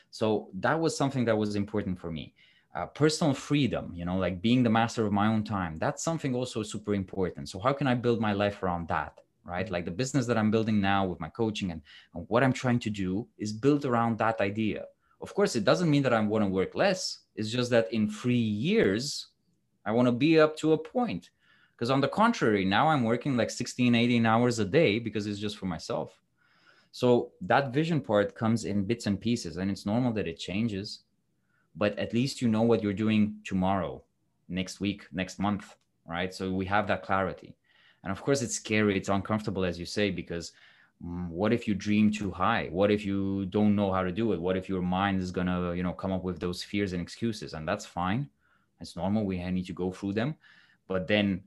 So 0.10 0.50
that 0.62 0.80
was 0.80 0.98
something 0.98 1.26
that 1.26 1.38
was 1.38 1.56
important 1.56 2.00
for 2.00 2.12
me. 2.12 2.34
Uh, 2.74 2.88
personal 2.88 3.36
freedom 3.36 3.92
you 3.94 4.04
know 4.04 4.18
like 4.18 4.42
being 4.42 4.64
the 4.64 4.76
master 4.80 5.06
of 5.06 5.14
my 5.14 5.28
own 5.28 5.44
time 5.44 5.78
that's 5.78 6.04
something 6.04 6.34
also 6.34 6.64
super 6.64 6.96
important. 6.96 7.48
So 7.48 7.60
how 7.60 7.74
can 7.74 7.86
i 7.86 7.94
build 7.94 8.20
my 8.20 8.34
life 8.34 8.64
around 8.64 8.88
that 8.88 9.14
right? 9.44 9.70
Like 9.70 9.86
the 9.86 10.00
business 10.02 10.26
that 10.26 10.40
i'm 10.40 10.50
building 10.50 10.82
now 10.82 11.06
with 11.06 11.20
my 11.20 11.30
coaching 11.30 11.70
and, 11.70 11.82
and 12.16 12.26
what 12.30 12.42
i'm 12.44 12.56
trying 12.64 12.80
to 12.80 12.90
do 12.90 13.28
is 13.38 13.54
built 13.54 13.86
around 13.86 14.18
that 14.18 14.42
idea. 14.42 14.86
Of 15.22 15.36
course 15.36 15.56
it 15.56 15.66
doesn't 15.70 15.92
mean 15.94 16.02
that 16.02 16.16
i 16.16 16.20
want 16.20 16.44
to 16.44 16.50
work 16.50 16.74
less. 16.74 17.02
It's 17.36 17.52
just 17.52 17.70
that 17.70 17.94
in 17.94 18.10
three 18.10 18.48
years 18.68 19.35
I 19.86 19.92
want 19.92 20.08
to 20.08 20.12
be 20.12 20.40
up 20.40 20.58
to 20.58 20.74
a 20.74 20.78
point. 20.78 21.30
Because 21.76 21.92
on 21.92 22.00
the 22.00 22.08
contrary, 22.08 22.64
now 22.64 22.88
I'm 22.88 23.04
working 23.04 23.36
like 23.36 23.50
16, 23.50 23.94
18 23.96 24.26
hours 24.26 24.60
a 24.60 24.66
day 24.66 24.98
because 24.98 25.28
it's 25.28 25.40
just 25.40 25.58
for 25.58 25.66
myself. 25.66 26.18
So 26.92 27.32
that 27.42 27.74
vision 27.74 28.00
part 28.00 28.36
comes 28.36 28.64
in 28.64 28.86
bits 28.86 29.06
and 29.06 29.20
pieces, 29.20 29.58
and 29.58 29.70
it's 29.70 29.86
normal 29.86 30.14
that 30.14 30.28
it 30.28 30.40
changes. 30.40 31.00
But 31.76 32.00
at 32.00 32.14
least 32.14 32.42
you 32.42 32.48
know 32.48 32.62
what 32.62 32.82
you're 32.82 32.94
doing 32.94 33.36
tomorrow, 33.44 34.02
next 34.48 34.80
week, 34.80 35.06
next 35.12 35.38
month, 35.38 35.76
right? 36.08 36.34
So 36.34 36.54
we 36.54 36.66
have 36.68 36.88
that 36.88 37.04
clarity. 37.04 37.58
And 38.04 38.12
of 38.14 38.22
course, 38.22 38.42
it's 38.42 38.56
scary, 38.56 38.96
it's 38.96 39.10
uncomfortable, 39.10 39.66
as 39.66 39.78
you 39.78 39.86
say, 39.86 40.10
because 40.10 40.54
mm, 41.04 41.28
what 41.28 41.52
if 41.52 41.68
you 41.68 41.76
dream 41.76 42.10
too 42.10 42.32
high 42.32 42.70
what 42.72 42.92
if 42.92 43.04
you 43.04 43.46
don't 43.48 43.76
know 43.76 43.92
how 43.92 44.04
to 44.04 44.12
do 44.12 44.32
it 44.32 44.40
what 44.40 44.56
if 44.56 44.70
your 44.70 44.82
mind 44.82 45.20
is 45.20 45.32
going 45.32 45.48
to 45.48 45.74
you 45.76 45.84
know 45.84 45.92
come 45.92 46.14
up 46.14 46.24
with 46.24 46.40
those 46.40 46.64
fears 46.64 46.94
and 46.94 47.02
excuses 47.02 47.54
and 47.54 47.68
that's 47.68 47.86
fine 47.86 48.30
it's 48.86 48.96
normal. 48.96 49.26
We 49.26 49.38
need 49.52 49.66
to 49.66 49.74
go 49.74 49.92
through 49.92 50.14
them, 50.14 50.36
but 50.88 51.08
then 51.08 51.42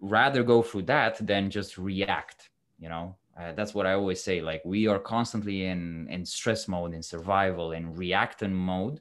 rather 0.00 0.42
go 0.42 0.62
through 0.62 0.82
that 0.82 1.24
than 1.26 1.50
just 1.50 1.76
react. 1.76 2.50
You 2.78 2.88
know, 2.88 3.16
uh, 3.38 3.52
that's 3.52 3.74
what 3.74 3.86
I 3.86 3.94
always 3.94 4.22
say. 4.22 4.40
Like 4.40 4.62
we 4.64 4.86
are 4.86 4.98
constantly 4.98 5.66
in 5.66 6.08
in 6.08 6.24
stress 6.24 6.68
mode, 6.68 6.94
in 6.94 7.02
survival, 7.02 7.72
in 7.72 7.94
reacting 7.94 8.54
mode, 8.54 9.00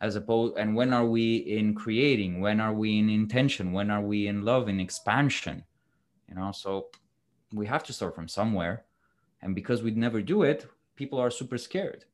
as 0.00 0.16
opposed. 0.16 0.56
And 0.56 0.76
when 0.76 0.92
are 0.92 1.06
we 1.06 1.36
in 1.58 1.74
creating? 1.74 2.40
When 2.40 2.60
are 2.60 2.74
we 2.74 2.98
in 2.98 3.10
intention? 3.10 3.72
When 3.72 3.90
are 3.90 4.02
we 4.02 4.28
in 4.28 4.44
love, 4.44 4.68
in 4.68 4.78
expansion? 4.80 5.64
You 6.28 6.36
know, 6.36 6.52
so 6.52 6.88
we 7.52 7.66
have 7.66 7.84
to 7.84 7.92
start 7.92 8.14
from 8.14 8.28
somewhere, 8.28 8.84
and 9.42 9.54
because 9.54 9.82
we'd 9.82 9.96
never 10.06 10.22
do 10.22 10.42
it, 10.42 10.66
people 10.96 11.18
are 11.18 11.30
super 11.30 11.58
scared. 11.58 12.04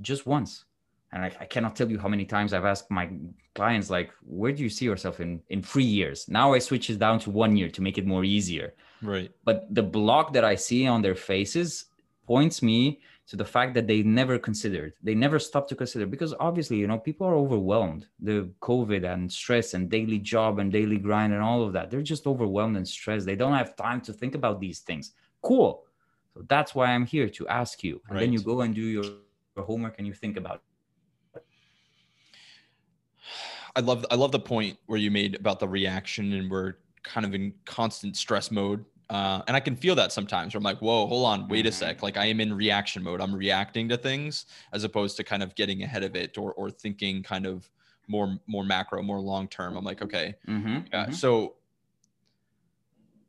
Just 0.00 0.26
once 0.26 0.64
and 1.12 1.24
I, 1.24 1.30
I, 1.40 1.44
cannot 1.44 1.76
tell 1.76 1.90
you 1.90 1.98
how 1.98 2.08
many 2.08 2.24
times 2.24 2.52
I've 2.52 2.64
asked 2.64 2.90
my 2.90 3.10
clients, 3.54 3.90
like, 3.90 4.10
where 4.24 4.52
do 4.52 4.62
you 4.62 4.70
see 4.70 4.86
yourself 4.86 5.20
in 5.20 5.42
in 5.50 5.62
three 5.62 5.84
years? 5.84 6.26
Now 6.28 6.54
I 6.54 6.58
switch 6.58 6.88
it 6.88 6.98
down 6.98 7.18
to 7.20 7.30
one 7.30 7.56
year 7.56 7.68
to 7.68 7.82
make 7.82 7.98
it 7.98 8.06
more 8.06 8.24
easier. 8.24 8.74
Right. 9.02 9.30
But 9.44 9.66
the 9.74 9.82
block 9.82 10.32
that 10.32 10.44
I 10.44 10.54
see 10.54 10.86
on 10.86 11.02
their 11.02 11.14
faces 11.14 11.86
points 12.26 12.62
me 12.62 13.00
to 13.28 13.36
the 13.36 13.44
fact 13.44 13.74
that 13.74 13.86
they 13.86 14.02
never 14.02 14.38
considered, 14.38 14.94
they 15.02 15.14
never 15.14 15.38
stopped 15.38 15.68
to 15.68 15.76
consider, 15.76 16.06
because 16.06 16.34
obviously, 16.40 16.78
you 16.78 16.86
know, 16.86 16.98
people 16.98 17.26
are 17.26 17.34
overwhelmed. 17.34 18.06
The 18.20 18.50
COVID 18.60 19.04
and 19.12 19.30
stress 19.30 19.74
and 19.74 19.90
daily 19.90 20.18
job 20.18 20.58
and 20.58 20.72
daily 20.72 20.98
grind 20.98 21.32
and 21.32 21.42
all 21.42 21.62
of 21.62 21.72
that, 21.74 21.90
they're 21.90 22.02
just 22.02 22.26
overwhelmed 22.26 22.76
and 22.76 22.88
stressed. 22.88 23.26
They 23.26 23.36
don't 23.36 23.54
have 23.54 23.76
time 23.76 24.00
to 24.02 24.12
think 24.12 24.34
about 24.34 24.60
these 24.60 24.80
things. 24.80 25.12
Cool. 25.42 25.84
So 26.34 26.44
that's 26.48 26.74
why 26.74 26.86
I'm 26.86 27.04
here 27.04 27.28
to 27.28 27.46
ask 27.48 27.84
you. 27.84 28.00
And 28.08 28.14
right. 28.14 28.20
then 28.20 28.32
you 28.32 28.40
go 28.40 28.62
and 28.62 28.74
do 28.74 28.80
your, 28.80 29.04
your 29.56 29.66
homework 29.66 29.96
and 29.98 30.06
you 30.06 30.14
think 30.14 30.36
about 30.38 30.56
it 30.56 30.71
I 33.74 33.80
love 33.80 34.04
I 34.10 34.16
love 34.16 34.32
the 34.32 34.40
point 34.40 34.78
where 34.86 34.98
you 34.98 35.10
made 35.10 35.34
about 35.36 35.60
the 35.60 35.68
reaction 35.68 36.32
and 36.32 36.50
we're 36.50 36.74
kind 37.02 37.26
of 37.26 37.34
in 37.34 37.52
constant 37.64 38.16
stress 38.16 38.50
mode. 38.50 38.84
Uh, 39.10 39.42
and 39.46 39.56
I 39.56 39.60
can 39.60 39.76
feel 39.76 39.94
that 39.96 40.10
sometimes 40.10 40.54
where 40.54 40.58
I'm 40.58 40.64
like, 40.64 40.78
whoa, 40.78 41.06
hold 41.06 41.26
on, 41.26 41.48
wait 41.48 41.66
a 41.66 41.68
mm-hmm. 41.68 41.74
sec. 41.74 42.02
Like 42.02 42.16
I 42.16 42.26
am 42.26 42.40
in 42.40 42.54
reaction 42.54 43.02
mode. 43.02 43.20
I'm 43.20 43.34
reacting 43.34 43.88
to 43.90 43.96
things 43.96 44.46
as 44.72 44.84
opposed 44.84 45.16
to 45.18 45.24
kind 45.24 45.42
of 45.42 45.54
getting 45.54 45.82
ahead 45.82 46.02
of 46.02 46.16
it 46.16 46.38
or 46.38 46.52
or 46.54 46.70
thinking 46.70 47.22
kind 47.22 47.46
of 47.46 47.68
more 48.08 48.38
more 48.46 48.64
macro, 48.64 49.02
more 49.02 49.20
long 49.20 49.48
term. 49.48 49.76
I'm 49.76 49.84
like, 49.84 50.02
okay. 50.02 50.34
Mm-hmm, 50.48 50.78
yeah. 50.92 51.04
Mm-hmm. 51.04 51.12
So 51.12 51.54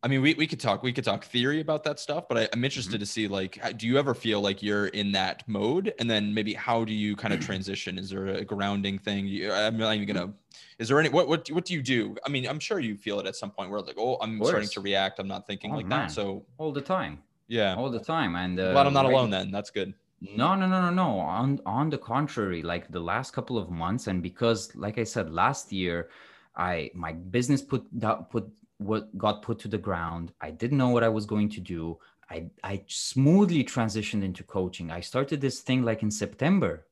I 0.03 0.09
mean, 0.09 0.21
we, 0.21 0.33
we 0.33 0.45
could 0.45 0.59
talk, 0.59 0.83
we 0.83 0.91
could 0.91 1.05
talk 1.05 1.23
theory 1.23 1.61
about 1.61 1.85
that 1.85 1.97
stuff, 1.97 2.25
but 2.27 2.37
I, 2.37 2.41
am 2.51 2.65
interested 2.65 2.95
mm-hmm. 2.95 2.99
to 2.99 3.05
see 3.05 3.27
like, 3.29 3.77
do 3.77 3.87
you 3.87 3.97
ever 3.97 4.13
feel 4.13 4.41
like 4.41 4.61
you're 4.61 4.87
in 4.87 5.13
that 5.13 5.47
mode? 5.47 5.93
And 5.97 6.11
then 6.11 6.33
maybe 6.33 6.53
how 6.53 6.83
do 6.83 6.93
you 6.93 7.15
kind 7.15 7.33
of 7.33 7.39
transition? 7.39 7.97
Is 7.97 8.09
there 8.09 8.27
a 8.27 8.43
grounding 8.43 8.99
thing? 8.99 9.25
You, 9.27 9.53
I'm 9.53 9.77
not 9.77 9.95
even 9.95 10.05
gonna, 10.05 10.33
is 10.77 10.89
there 10.89 10.99
any, 10.99 11.07
what, 11.07 11.29
what, 11.29 11.49
what 11.51 11.63
do 11.63 11.73
you 11.73 11.81
do? 11.81 12.17
I 12.25 12.29
mean, 12.29 12.45
I'm 12.47 12.59
sure 12.59 12.81
you 12.81 12.97
feel 12.97 13.21
it 13.21 13.25
at 13.25 13.37
some 13.37 13.49
point 13.49 13.71
where 13.71 13.79
like, 13.79 13.95
oh, 13.97 14.17
I'm 14.21 14.43
starting 14.43 14.67
to 14.69 14.81
react. 14.81 15.19
I'm 15.19 15.27
not 15.27 15.47
thinking 15.47 15.71
oh, 15.71 15.77
like 15.77 15.85
man. 15.85 16.07
that. 16.07 16.11
So 16.11 16.45
all 16.57 16.73
the 16.73 16.81
time. 16.81 17.19
Yeah. 17.47 17.75
all 17.75 17.89
the 17.89 17.99
time. 17.99 18.35
And 18.35 18.59
uh, 18.59 18.73
I'm 18.75 18.91
not 18.91 19.05
right- 19.05 19.13
alone 19.13 19.29
then. 19.29 19.51
That's 19.51 19.69
good. 19.69 19.93
No, 20.35 20.55
no, 20.55 20.67
no, 20.67 20.81
no, 20.81 20.89
no. 20.89 21.19
On 21.19 21.59
on 21.65 21.89
the 21.89 21.97
contrary, 21.97 22.61
like 22.61 22.89
the 22.89 22.99
last 22.99 23.31
couple 23.31 23.57
of 23.57 23.69
months, 23.69 24.07
and 24.07 24.23
because, 24.23 24.73
like 24.73 24.97
I 24.97 25.03
said, 25.03 25.29
last 25.29 25.73
year, 25.73 26.09
I 26.55 26.91
my 26.93 27.11
business 27.11 27.61
put 27.61 27.85
that 27.99 28.29
put 28.31 28.49
what 28.77 29.15
got 29.17 29.41
put 29.41 29.59
to 29.59 29.67
the 29.67 29.77
ground. 29.77 30.33
I 30.41 30.51
didn't 30.51 30.77
know 30.77 30.89
what 30.89 31.03
I 31.03 31.09
was 31.09 31.25
going 31.25 31.49
to 31.49 31.61
do. 31.61 31.99
I 32.29 32.49
I 32.63 32.83
smoothly 32.87 33.63
transitioned 33.63 34.23
into 34.23 34.43
coaching. 34.43 34.91
I 34.91 35.01
started 35.01 35.41
this 35.41 35.59
thing 35.59 35.83
like 35.83 36.03
in 36.03 36.11
September, 36.11 36.85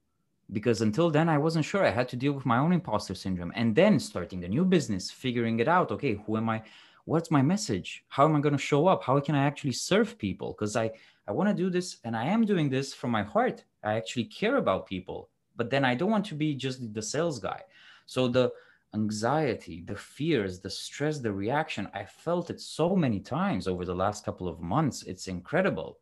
because 0.51 0.81
until 0.81 1.09
then 1.09 1.29
I 1.29 1.37
wasn't 1.37 1.65
sure. 1.65 1.85
I 1.85 1.91
had 1.91 2.09
to 2.09 2.15
deal 2.15 2.33
with 2.33 2.45
my 2.45 2.57
own 2.57 2.73
imposter 2.73 3.15
syndrome, 3.15 3.51
and 3.55 3.75
then 3.75 3.99
starting 3.99 4.43
a 4.43 4.47
new 4.47 4.65
business, 4.65 5.11
figuring 5.11 5.59
it 5.59 5.67
out. 5.67 5.91
Okay, 5.91 6.21
who 6.25 6.37
am 6.37 6.49
I? 6.49 6.63
What's 7.05 7.31
my 7.31 7.41
message? 7.41 8.03
How 8.09 8.25
am 8.25 8.35
I 8.35 8.41
going 8.41 8.57
to 8.57 8.69
show 8.71 8.87
up? 8.87 9.03
How 9.03 9.19
can 9.19 9.35
I 9.35 9.45
actually 9.45 9.71
serve 9.73 10.17
people? 10.17 10.53
Because 10.53 10.75
I 10.75 10.91
I 11.27 11.31
want 11.31 11.49
to 11.49 11.63
do 11.63 11.69
this 11.69 11.97
and 12.03 12.15
I 12.15 12.25
am 12.25 12.45
doing 12.45 12.69
this 12.69 12.93
from 12.93 13.11
my 13.11 13.23
heart. 13.23 13.63
I 13.83 13.93
actually 13.93 14.25
care 14.25 14.57
about 14.57 14.87
people, 14.87 15.29
but 15.55 15.69
then 15.69 15.85
I 15.85 15.95
don't 15.95 16.11
want 16.11 16.25
to 16.25 16.35
be 16.35 16.53
just 16.55 16.93
the 16.93 17.01
sales 17.01 17.39
guy. 17.39 17.61
So 18.05 18.27
the 18.27 18.51
anxiety, 18.93 19.83
the 19.85 19.95
fears, 19.95 20.59
the 20.59 20.69
stress, 20.69 21.19
the 21.19 21.31
reaction, 21.31 21.87
I 21.93 22.05
felt 22.05 22.49
it 22.49 22.59
so 22.59 22.95
many 22.95 23.19
times 23.19 23.67
over 23.67 23.85
the 23.85 23.95
last 23.95 24.25
couple 24.25 24.47
of 24.47 24.61
months. 24.61 25.03
It's 25.03 25.27
incredible. 25.27 25.99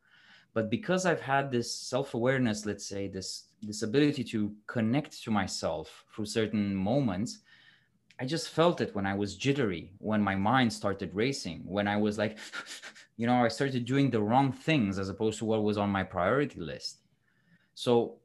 But 0.53 0.69
because 0.69 1.05
I've 1.05 1.21
had 1.21 1.51
this 1.51 1.71
self-awareness, 1.71 2.65
let's 2.65 2.85
say 2.85 3.07
this 3.07 3.45
this 3.61 3.83
ability 3.83 4.23
to 4.23 4.55
connect 4.67 5.21
to 5.23 5.31
myself 5.31 6.05
through 6.13 6.25
certain 6.25 6.73
moments, 6.73 7.39
I 8.19 8.25
just 8.25 8.49
felt 8.49 8.81
it 8.81 8.95
when 8.95 9.05
I 9.05 9.13
was 9.13 9.35
jittery, 9.35 9.91
when 9.99 10.21
my 10.21 10.35
mind 10.35 10.71
started 10.71 11.13
racing, 11.13 11.61
when 11.65 11.87
I 11.87 11.97
was 11.97 12.17
like, 12.17 12.37
you 13.17 13.27
know, 13.27 13.43
I 13.43 13.49
started 13.49 13.85
doing 13.85 14.09
the 14.09 14.21
wrong 14.21 14.51
things 14.51 14.97
as 14.97 15.09
opposed 15.09 15.39
to 15.39 15.45
what 15.45 15.63
was 15.63 15.77
on 15.77 15.89
my 15.89 16.03
priority 16.03 16.59
list. 16.59 16.99
So 17.75 18.15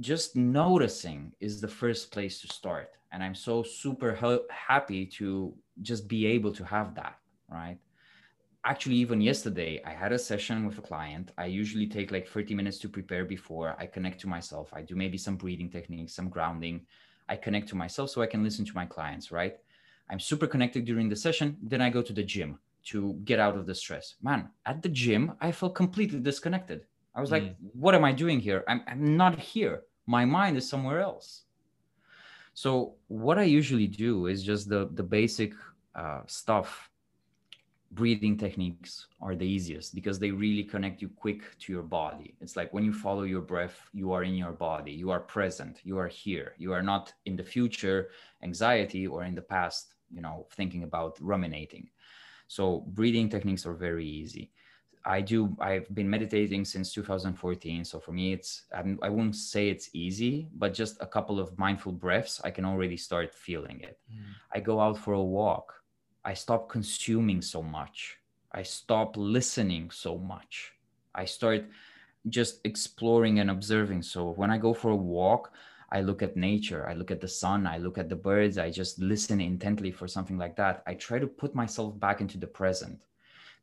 just 0.00 0.36
noticing 0.36 1.32
is 1.40 1.60
the 1.60 1.68
first 1.68 2.10
place 2.10 2.40
to 2.40 2.48
start. 2.48 2.90
And 3.12 3.22
I'm 3.22 3.34
so 3.34 3.62
super 3.62 4.14
ha- 4.14 4.46
happy 4.50 5.06
to 5.18 5.54
just 5.82 6.08
be 6.08 6.26
able 6.26 6.52
to 6.52 6.64
have 6.64 6.94
that, 6.96 7.18
right? 7.50 7.78
Actually, 8.64 8.96
even 8.96 9.20
yesterday, 9.20 9.80
I 9.84 9.92
had 9.92 10.12
a 10.12 10.18
session 10.18 10.66
with 10.66 10.78
a 10.78 10.82
client. 10.82 11.30
I 11.38 11.46
usually 11.46 11.86
take 11.86 12.10
like 12.10 12.28
30 12.28 12.54
minutes 12.54 12.78
to 12.78 12.88
prepare 12.88 13.24
before 13.24 13.74
I 13.78 13.86
connect 13.86 14.20
to 14.22 14.26
myself. 14.28 14.68
I 14.72 14.82
do 14.82 14.94
maybe 14.94 15.16
some 15.16 15.36
breathing 15.36 15.70
techniques, 15.70 16.12
some 16.14 16.28
grounding. 16.28 16.86
I 17.28 17.36
connect 17.36 17.68
to 17.70 17.76
myself 17.76 18.10
so 18.10 18.20
I 18.20 18.26
can 18.26 18.42
listen 18.42 18.64
to 18.66 18.74
my 18.74 18.84
clients, 18.84 19.30
right? 19.32 19.56
I'm 20.10 20.20
super 20.20 20.46
connected 20.46 20.84
during 20.84 21.08
the 21.08 21.16
session. 21.16 21.56
Then 21.62 21.80
I 21.80 21.88
go 21.90 22.02
to 22.02 22.12
the 22.12 22.22
gym 22.22 22.58
to 22.86 23.14
get 23.24 23.38
out 23.38 23.56
of 23.56 23.66
the 23.66 23.74
stress. 23.74 24.16
Man, 24.22 24.48
at 24.66 24.82
the 24.82 24.88
gym, 24.88 25.32
I 25.40 25.52
felt 25.52 25.74
completely 25.74 26.20
disconnected. 26.20 26.84
I 27.14 27.20
was 27.20 27.30
like, 27.30 27.44
Mm. 27.44 27.54
what 27.74 27.94
am 27.94 28.04
I 28.04 28.12
doing 28.12 28.38
here? 28.40 28.64
I'm, 28.68 28.82
I'm 28.86 29.16
not 29.16 29.38
here. 29.38 29.84
My 30.08 30.24
mind 30.24 30.56
is 30.56 30.66
somewhere 30.66 31.00
else. 31.00 31.44
So 32.54 32.94
what 33.08 33.38
I 33.38 33.42
usually 33.42 33.86
do 33.86 34.26
is 34.26 34.42
just 34.42 34.68
the, 34.68 34.88
the 34.94 35.02
basic 35.02 35.52
uh, 35.94 36.22
stuff. 36.26 36.90
Breathing 37.92 38.36
techniques 38.38 39.06
are 39.20 39.34
the 39.34 39.46
easiest 39.46 39.94
because 39.94 40.18
they 40.18 40.30
really 40.30 40.64
connect 40.64 41.02
you 41.02 41.10
quick 41.10 41.42
to 41.60 41.72
your 41.72 41.82
body. 41.82 42.34
It's 42.40 42.56
like 42.56 42.72
when 42.72 42.84
you 42.84 42.92
follow 42.92 43.24
your 43.24 43.42
breath, 43.42 43.78
you 43.92 44.12
are 44.12 44.24
in 44.24 44.34
your 44.34 44.52
body, 44.52 44.92
you 44.92 45.10
are 45.10 45.20
present, 45.20 45.80
you 45.84 45.98
are 45.98 46.08
here. 46.08 46.54
You 46.56 46.72
are 46.72 46.82
not 46.82 47.12
in 47.26 47.36
the 47.36 47.44
future 47.44 48.08
anxiety 48.42 49.06
or 49.06 49.24
in 49.24 49.34
the 49.34 49.42
past, 49.42 49.94
you 50.10 50.22
know, 50.22 50.46
thinking 50.52 50.84
about 50.84 51.18
ruminating. 51.20 51.90
So 52.46 52.84
breathing 52.88 53.28
techniques 53.28 53.66
are 53.66 53.74
very 53.74 54.06
easy. 54.06 54.52
I 55.04 55.20
do. 55.20 55.56
I've 55.60 55.92
been 55.94 56.08
meditating 56.08 56.64
since 56.64 56.92
2014. 56.92 57.84
So 57.84 57.98
for 57.98 58.12
me, 58.12 58.32
it's 58.32 58.62
I'm, 58.74 58.98
I 59.02 59.08
won't 59.08 59.36
say 59.36 59.68
it's 59.68 59.90
easy, 59.92 60.48
but 60.56 60.74
just 60.74 60.96
a 61.00 61.06
couple 61.06 61.40
of 61.40 61.58
mindful 61.58 61.92
breaths, 61.92 62.40
I 62.44 62.50
can 62.50 62.64
already 62.64 62.96
start 62.96 63.34
feeling 63.34 63.80
it. 63.80 63.98
Mm. 64.12 64.22
I 64.54 64.60
go 64.60 64.80
out 64.80 64.98
for 64.98 65.14
a 65.14 65.22
walk. 65.22 65.74
I 66.24 66.34
stop 66.34 66.68
consuming 66.68 67.42
so 67.42 67.62
much. 67.62 68.18
I 68.52 68.62
stop 68.62 69.16
listening 69.16 69.90
so 69.90 70.18
much. 70.18 70.72
I 71.14 71.24
start 71.24 71.64
just 72.28 72.60
exploring 72.64 73.40
and 73.40 73.50
observing. 73.50 74.02
So 74.02 74.30
when 74.32 74.50
I 74.50 74.58
go 74.58 74.74
for 74.74 74.90
a 74.90 74.96
walk, 74.96 75.52
I 75.90 76.02
look 76.02 76.22
at 76.22 76.36
nature, 76.36 76.86
I 76.86 76.92
look 76.92 77.10
at 77.10 77.20
the 77.20 77.28
sun, 77.28 77.66
I 77.66 77.78
look 77.78 77.96
at 77.96 78.10
the 78.10 78.16
birds, 78.16 78.58
I 78.58 78.70
just 78.70 78.98
listen 78.98 79.40
intently 79.40 79.90
for 79.90 80.06
something 80.06 80.36
like 80.36 80.54
that. 80.56 80.82
I 80.86 80.94
try 80.94 81.18
to 81.18 81.26
put 81.26 81.54
myself 81.54 81.98
back 81.98 82.20
into 82.20 82.36
the 82.36 82.46
present. 82.46 83.00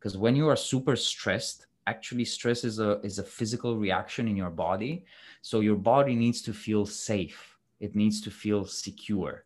Because 0.05 0.19
when 0.19 0.35
you 0.35 0.47
are 0.47 0.55
super 0.55 0.95
stressed, 0.95 1.65
actually 1.87 2.25
stress 2.25 2.63
is 2.63 2.77
a 2.77 2.99
is 3.01 3.17
a 3.17 3.23
physical 3.23 3.75
reaction 3.75 4.27
in 4.27 4.37
your 4.37 4.51
body. 4.51 5.03
So 5.41 5.61
your 5.61 5.77
body 5.77 6.13
needs 6.13 6.43
to 6.43 6.53
feel 6.53 6.85
safe. 6.85 7.57
It 7.79 7.95
needs 7.95 8.21
to 8.21 8.29
feel 8.29 8.65
secure. 8.65 9.45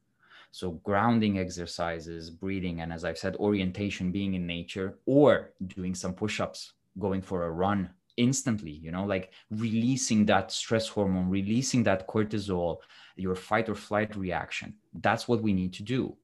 So 0.52 0.72
grounding 0.84 1.40
exercises, 1.40 2.30
breathing, 2.30 2.82
and 2.82 2.92
as 2.92 3.06
I've 3.06 3.18
said, 3.18 3.38
orientation, 3.38 4.12
being 4.12 4.34
in 4.34 4.46
nature, 4.46 5.00
or 5.06 5.54
doing 5.66 5.96
some 5.96 6.14
push-ups, 6.14 6.74
going 6.98 7.22
for 7.22 7.46
a 7.46 7.52
run 7.52 7.90
instantly, 8.18 8.74
you 8.86 8.92
know, 8.92 9.06
like 9.06 9.32
releasing 9.52 10.26
that 10.26 10.52
stress 10.52 10.90
hormone, 10.90 11.30
releasing 11.30 11.84
that 11.84 12.06
cortisol, 12.06 12.80
your 13.16 13.36
fight 13.36 13.70
or 13.70 13.76
flight 13.76 14.14
reaction. 14.18 14.74
That's 14.94 15.26
what 15.26 15.42
we 15.42 15.54
need 15.54 15.72
to 15.76 15.84
do. 15.84 16.18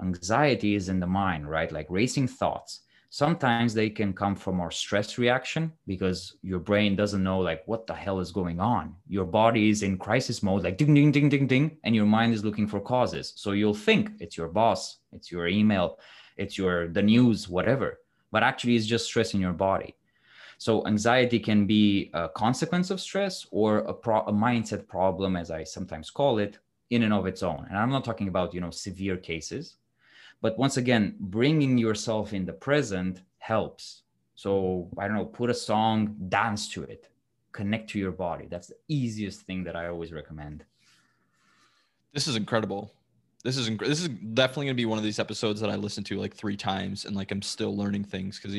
Anxiety 0.00 0.74
is 0.74 0.88
in 0.88 0.98
the 0.98 1.06
mind, 1.06 1.48
right? 1.48 1.70
Like 1.70 1.86
racing 1.88 2.26
thoughts. 2.26 2.80
Sometimes 3.10 3.72
they 3.72 3.88
can 3.88 4.12
come 4.12 4.36
from 4.36 4.60
our 4.60 4.70
stress 4.70 5.16
reaction 5.16 5.72
because 5.86 6.36
your 6.42 6.58
brain 6.58 6.94
doesn't 6.94 7.22
know 7.22 7.40
like 7.40 7.66
what 7.66 7.86
the 7.86 7.94
hell 7.94 8.20
is 8.20 8.30
going 8.30 8.60
on. 8.60 8.94
Your 9.08 9.24
body 9.24 9.70
is 9.70 9.82
in 9.82 9.96
crisis 9.96 10.42
mode, 10.42 10.62
like 10.62 10.76
ding, 10.76 10.92
ding, 10.92 11.10
ding, 11.10 11.30
ding, 11.30 11.46
ding, 11.46 11.78
and 11.84 11.94
your 11.94 12.04
mind 12.04 12.34
is 12.34 12.44
looking 12.44 12.66
for 12.66 12.80
causes. 12.80 13.32
So 13.36 13.52
you'll 13.52 13.72
think 13.72 14.10
it's 14.20 14.36
your 14.36 14.48
boss, 14.48 14.98
it's 15.12 15.32
your 15.32 15.48
email, 15.48 15.98
it's 16.36 16.58
your 16.58 16.88
the 16.88 17.02
news, 17.02 17.48
whatever. 17.48 18.00
But 18.30 18.42
actually, 18.42 18.76
it's 18.76 18.84
just 18.86 19.06
stress 19.06 19.32
in 19.32 19.40
your 19.40 19.54
body. 19.54 19.96
So 20.58 20.86
anxiety 20.86 21.38
can 21.38 21.66
be 21.66 22.10
a 22.12 22.28
consequence 22.28 22.90
of 22.90 23.00
stress 23.00 23.46
or 23.50 23.78
a, 23.78 23.94
pro- 23.94 24.26
a 24.26 24.32
mindset 24.32 24.86
problem, 24.86 25.36
as 25.36 25.50
I 25.50 25.64
sometimes 25.64 26.10
call 26.10 26.38
it, 26.38 26.58
in 26.90 27.04
and 27.04 27.14
of 27.14 27.26
its 27.26 27.42
own. 27.42 27.64
And 27.70 27.78
I'm 27.78 27.90
not 27.90 28.04
talking 28.04 28.28
about 28.28 28.52
you 28.52 28.60
know 28.60 28.70
severe 28.70 29.16
cases, 29.16 29.76
but 30.40 30.58
once 30.58 30.76
again, 30.76 31.16
bringing 31.18 31.78
yourself 31.78 32.32
in 32.32 32.44
the 32.44 32.52
present 32.52 33.22
helps. 33.38 34.02
So 34.34 34.88
I 34.98 35.08
don't 35.08 35.16
know, 35.16 35.24
put 35.24 35.50
a 35.50 35.54
song, 35.54 36.14
dance 36.28 36.68
to 36.70 36.84
it, 36.84 37.10
connect 37.52 37.90
to 37.90 37.98
your 37.98 38.12
body. 38.12 38.46
That's 38.48 38.68
the 38.68 38.76
easiest 38.88 39.42
thing 39.42 39.64
that 39.64 39.74
I 39.74 39.88
always 39.88 40.12
recommend. 40.12 40.64
This 42.12 42.28
is 42.28 42.36
incredible. 42.36 42.92
This 43.44 43.56
is 43.56 43.70
inc- 43.70 43.86
this 43.86 44.02
is 44.02 44.08
definitely 44.08 44.66
gonna 44.66 44.74
be 44.74 44.86
one 44.86 44.98
of 44.98 45.04
these 45.04 45.18
episodes 45.18 45.60
that 45.60 45.70
I 45.70 45.76
listen 45.76 46.02
to 46.04 46.18
like 46.18 46.34
three 46.34 46.56
times 46.56 47.04
and 47.04 47.14
like 47.14 47.30
I'm 47.30 47.42
still 47.42 47.76
learning 47.76 48.04
things 48.04 48.38
because 48.38 48.56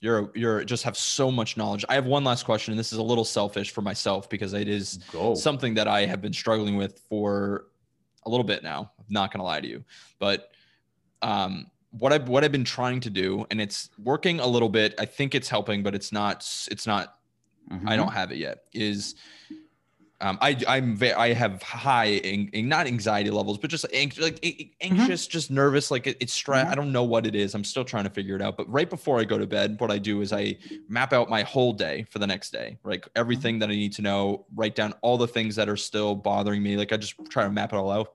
you're 0.00 0.30
you're 0.34 0.64
just 0.64 0.84
have 0.84 0.96
so 0.96 1.30
much 1.30 1.56
knowledge. 1.56 1.84
I 1.88 1.94
have 1.94 2.06
one 2.06 2.24
last 2.24 2.44
question, 2.44 2.72
and 2.72 2.78
this 2.78 2.92
is 2.92 2.98
a 2.98 3.02
little 3.02 3.24
selfish 3.24 3.70
for 3.70 3.82
myself 3.82 4.28
because 4.30 4.54
it 4.54 4.68
is 4.68 4.98
Go. 5.12 5.34
something 5.34 5.74
that 5.74 5.86
I 5.86 6.06
have 6.06 6.22
been 6.22 6.32
struggling 6.32 6.76
with 6.76 6.98
for 7.08 7.66
a 8.24 8.30
little 8.30 8.44
bit 8.44 8.62
now. 8.62 8.90
I'm 8.98 9.04
not 9.10 9.32
gonna 9.32 9.44
lie 9.44 9.60
to 9.60 9.68
you, 9.68 9.84
but 10.18 10.50
um, 11.22 11.70
what 11.90 12.12
I've 12.12 12.28
what 12.28 12.42
I've 12.44 12.52
been 12.52 12.64
trying 12.64 13.00
to 13.00 13.10
do, 13.10 13.46
and 13.50 13.60
it's 13.60 13.90
working 13.98 14.40
a 14.40 14.46
little 14.46 14.68
bit. 14.68 14.94
I 14.98 15.04
think 15.04 15.34
it's 15.34 15.48
helping, 15.48 15.82
but 15.82 15.94
it's 15.94 16.12
not. 16.12 16.46
It's 16.70 16.86
not. 16.86 17.18
I 17.70 17.74
Mhm. 17.76 17.96
don't 17.96 18.12
have 18.12 18.32
it 18.32 18.38
yet. 18.38 18.64
Is 18.72 19.14
um, 20.20 20.38
I 20.40 20.56
I'm 20.68 20.96
ve- 20.96 21.12
I 21.12 21.32
have 21.32 21.62
high 21.62 22.20
ang- 22.24 22.50
not 22.68 22.86
anxiety 22.86 23.30
levels, 23.30 23.58
but 23.58 23.70
just 23.70 23.84
ang- 23.92 24.12
like 24.20 24.38
a- 24.44 24.70
anxious, 24.80 25.26
just 25.26 25.50
nervous. 25.50 25.90
Like 25.90 26.06
it, 26.06 26.16
it's 26.20 26.32
stress. 26.32 26.66
Mhm. 26.66 26.70
I 26.70 26.74
don't 26.76 26.92
know 26.92 27.02
what 27.04 27.26
it 27.26 27.34
is. 27.34 27.54
I'm 27.56 27.64
still 27.64 27.84
trying 27.84 28.04
to 28.04 28.10
figure 28.10 28.36
it 28.36 28.42
out. 28.42 28.56
But 28.56 28.70
right 28.72 28.88
before 28.88 29.18
I 29.20 29.24
go 29.24 29.36
to 29.36 29.46
bed, 29.46 29.76
what 29.80 29.90
I 29.90 29.98
do 29.98 30.20
is 30.22 30.32
I 30.32 30.56
map 30.88 31.12
out 31.12 31.28
my 31.28 31.42
whole 31.42 31.72
day 31.72 32.04
for 32.08 32.20
the 32.20 32.26
next 32.26 32.52
day. 32.52 32.78
Like 32.84 33.08
everything 33.16 33.58
that 33.60 33.68
I 33.68 33.72
need 33.74 33.92
to 33.94 34.02
know. 34.02 34.46
Write 34.54 34.74
down 34.76 34.94
all 35.02 35.18
the 35.18 35.28
things 35.28 35.56
that 35.56 35.68
are 35.68 35.76
still 35.76 36.14
bothering 36.14 36.62
me. 36.62 36.76
Like 36.76 36.92
I 36.92 36.96
just 36.96 37.14
try 37.28 37.42
to 37.44 37.50
map 37.50 37.72
it 37.72 37.76
all 37.76 37.90
out, 37.90 38.14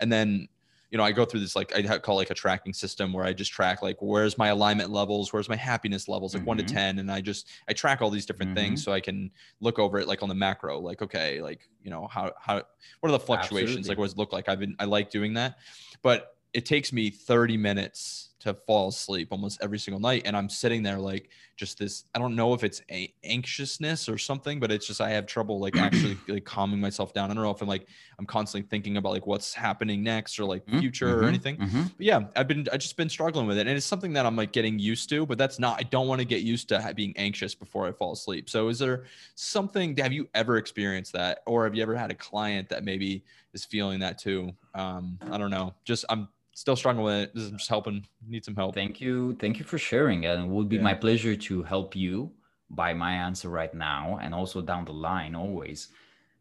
and 0.00 0.10
then 0.12 0.48
you 0.90 0.98
know, 0.98 1.04
I 1.04 1.12
go 1.12 1.24
through 1.24 1.40
this 1.40 1.54
like 1.54 1.74
I 1.74 1.98
call 1.98 2.16
like 2.16 2.30
a 2.30 2.34
tracking 2.34 2.72
system 2.72 3.12
where 3.12 3.24
I 3.24 3.32
just 3.32 3.52
track 3.52 3.82
like 3.82 3.96
where's 4.00 4.36
my 4.36 4.48
alignment 4.48 4.90
levels, 4.90 5.32
where's 5.32 5.48
my 5.48 5.56
happiness 5.56 6.08
levels, 6.08 6.34
like 6.34 6.46
one 6.46 6.56
to 6.56 6.62
Mhm. 6.62 6.64
ten, 6.64 6.98
and 6.98 7.10
I 7.12 7.20
just 7.20 7.48
I 7.68 7.72
track 7.72 8.02
all 8.02 8.10
these 8.10 8.26
different 8.26 8.52
things 8.54 8.82
so 8.82 8.92
I 8.92 9.00
can 9.00 9.30
look 9.60 9.78
over 9.78 9.98
it 9.98 10.08
like 10.08 10.22
on 10.22 10.28
the 10.28 10.34
macro, 10.34 10.78
like 10.80 11.02
okay, 11.02 11.40
like 11.42 11.68
you 11.80 11.90
know 11.90 12.06
how 12.08 12.32
how 12.40 12.56
what 13.00 13.08
are 13.08 13.12
the 13.12 13.20
fluctuations, 13.20 13.88
Absolutely. 13.88 13.88
like 13.88 13.98
what 13.98 14.04
does 14.06 14.12
it 14.14 14.18
look 14.18 14.32
like? 14.32 14.48
I've 14.48 14.58
been 14.60 14.76
I 14.78 14.84
like 14.84 15.10
doing 15.10 15.34
that, 15.34 15.58
but 16.02 16.36
it 16.52 16.66
takes 16.66 16.92
me 16.92 17.10
thirty 17.10 17.56
minutes 17.56 18.29
to 18.40 18.54
fall 18.54 18.88
asleep 18.88 19.28
almost 19.30 19.58
every 19.62 19.78
single 19.78 20.00
night 20.00 20.22
and 20.24 20.36
i'm 20.36 20.48
sitting 20.48 20.82
there 20.82 20.98
like 20.98 21.28
just 21.56 21.78
this 21.78 22.04
i 22.14 22.18
don't 22.18 22.34
know 22.34 22.54
if 22.54 22.64
it's 22.64 22.82
a 22.90 23.12
anxiousness 23.22 24.08
or 24.08 24.16
something 24.18 24.58
but 24.58 24.72
it's 24.72 24.86
just 24.86 25.00
i 25.00 25.10
have 25.10 25.26
trouble 25.26 25.60
like 25.60 25.76
actually 25.76 26.16
like 26.28 26.44
calming 26.44 26.80
myself 26.80 27.12
down. 27.12 27.30
I 27.30 27.34
don't 27.34 27.42
know 27.42 27.50
if 27.50 27.60
i'm 27.62 27.68
like 27.68 27.86
i'm 28.18 28.26
constantly 28.26 28.66
thinking 28.68 28.96
about 28.96 29.12
like 29.12 29.26
what's 29.26 29.52
happening 29.54 30.02
next 30.02 30.38
or 30.40 30.44
like 30.44 30.64
Mm, 30.66 30.80
future 30.80 31.16
mhm, 31.16 31.22
or 31.22 31.28
anything. 31.28 31.56
mhm. 31.58 31.90
but 31.96 32.06
yeah 32.06 32.20
i've 32.36 32.48
been 32.48 32.66
i 32.72 32.76
just 32.76 32.96
been 32.96 33.08
struggling 33.08 33.46
with 33.46 33.58
it 33.58 33.66
and 33.66 33.76
it's 33.76 33.86
something 33.86 34.12
that 34.14 34.24
i'm 34.26 34.36
like 34.36 34.52
getting 34.52 34.78
used 34.78 35.08
to 35.10 35.26
but 35.26 35.36
that's 35.38 35.58
not 35.58 35.78
i 35.78 35.82
don't 35.82 36.06
want 36.08 36.20
to 36.20 36.24
get 36.24 36.42
used 36.42 36.68
to 36.68 36.92
being 36.96 37.12
anxious 37.16 37.54
before 37.54 37.86
i 37.86 37.92
fall 37.92 38.12
asleep. 38.12 38.48
So 38.50 38.68
is 38.68 38.78
there 38.78 39.04
something 39.34 39.96
have 39.96 40.12
you 40.12 40.28
ever 40.34 40.56
experienced 40.56 41.12
that 41.12 41.40
or 41.46 41.64
have 41.64 41.74
you 41.74 41.82
ever 41.82 41.94
had 41.96 42.10
a 42.10 42.14
client 42.14 42.68
that 42.70 42.84
maybe 42.84 43.24
is 43.52 43.64
feeling 43.64 44.00
that 44.00 44.18
too? 44.18 44.52
Um 44.74 45.18
i 45.30 45.36
don't 45.38 45.50
know 45.50 45.74
just 45.84 46.04
i'm 46.08 46.28
still 46.60 46.76
struggling 46.76 47.04
with 47.06 47.14
it 47.22 47.34
this 47.34 47.44
is 47.44 47.50
just 47.52 47.68
helping 47.70 48.06
need 48.28 48.44
some 48.44 48.54
help 48.54 48.74
Thank 48.74 49.00
you. 49.00 49.34
Thank 49.40 49.58
you 49.58 49.64
for 49.64 49.78
sharing. 49.78 50.26
And 50.26 50.44
it 50.44 50.48
would 50.48 50.68
be 50.68 50.76
Yeah. 50.76 50.82
my 50.90 50.94
pleasure 50.94 51.34
to 51.48 51.62
help 51.62 51.96
you 51.96 52.30
by 52.68 52.92
my 52.92 53.12
answer 53.14 53.48
right 53.48 53.72
now 53.74 54.18
and 54.22 54.34
also 54.34 54.60
down 54.60 54.84
the 54.84 54.92
line 54.92 55.34
always. 55.34 55.88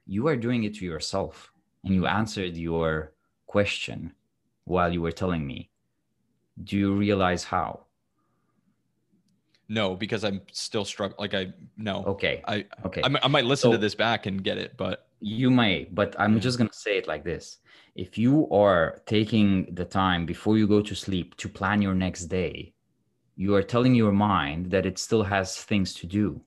You 0.06 0.28
are 0.28 0.36
doing 0.36 0.66
it 0.66 0.74
to 0.80 0.86
yourself. 0.86 1.54
And 1.86 1.94
you 1.96 2.06
answered 2.06 2.58
your 2.58 3.14
question 3.48 4.14
while 4.66 4.92
you 4.92 5.02
were 5.02 5.14
telling 5.24 5.48
me. 5.48 5.70
Do 6.66 6.78
you 6.78 6.94
realize 6.94 7.44
how? 7.46 7.86
no 9.72 9.96
because 9.96 10.24
i'm 10.24 10.42
still 10.52 10.84
struggling 10.84 11.20
like 11.20 11.36
i 11.36 11.54
no 11.78 12.04
Okay. 12.16 12.42
i 12.48 12.66
Okay. 12.86 13.02
I, 13.04 13.10
I 13.22 13.28
might 13.28 13.46
listen 13.46 13.70
to 13.70 13.78
this 13.78 13.94
back 13.94 14.26
and 14.26 14.44
get 14.44 14.58
it 14.58 14.76
but 14.78 15.08
You 15.22 15.50
may, 15.52 15.86
but 15.92 16.16
I'm 16.20 16.36
Yeah. 16.36 16.40
just 16.40 16.58
going 16.58 16.70
to 16.70 16.78
say 16.78 16.98
it 16.98 17.08
like 17.08 17.24
this. 17.24 17.60
If 17.96 18.18
you 18.18 18.50
are 18.52 19.02
taking 19.06 19.74
the 19.76 19.86
time 19.86 20.26
before 20.26 20.58
you 20.58 20.68
go 20.68 20.82
to 20.82 20.96
sleep 20.96 21.36
to 21.38 21.50
plan 21.50 21.82
your 21.82 21.96
next 21.96 22.26
day, 22.26 22.74
you 23.36 23.56
are 23.56 23.64
telling 23.64 23.96
your 23.96 24.12
mind 24.12 24.72
that 24.72 24.86
it 24.86 24.98
still 25.00 25.24
has 25.24 25.58
things 25.64 25.94
to 25.96 26.08
do. 26.08 26.42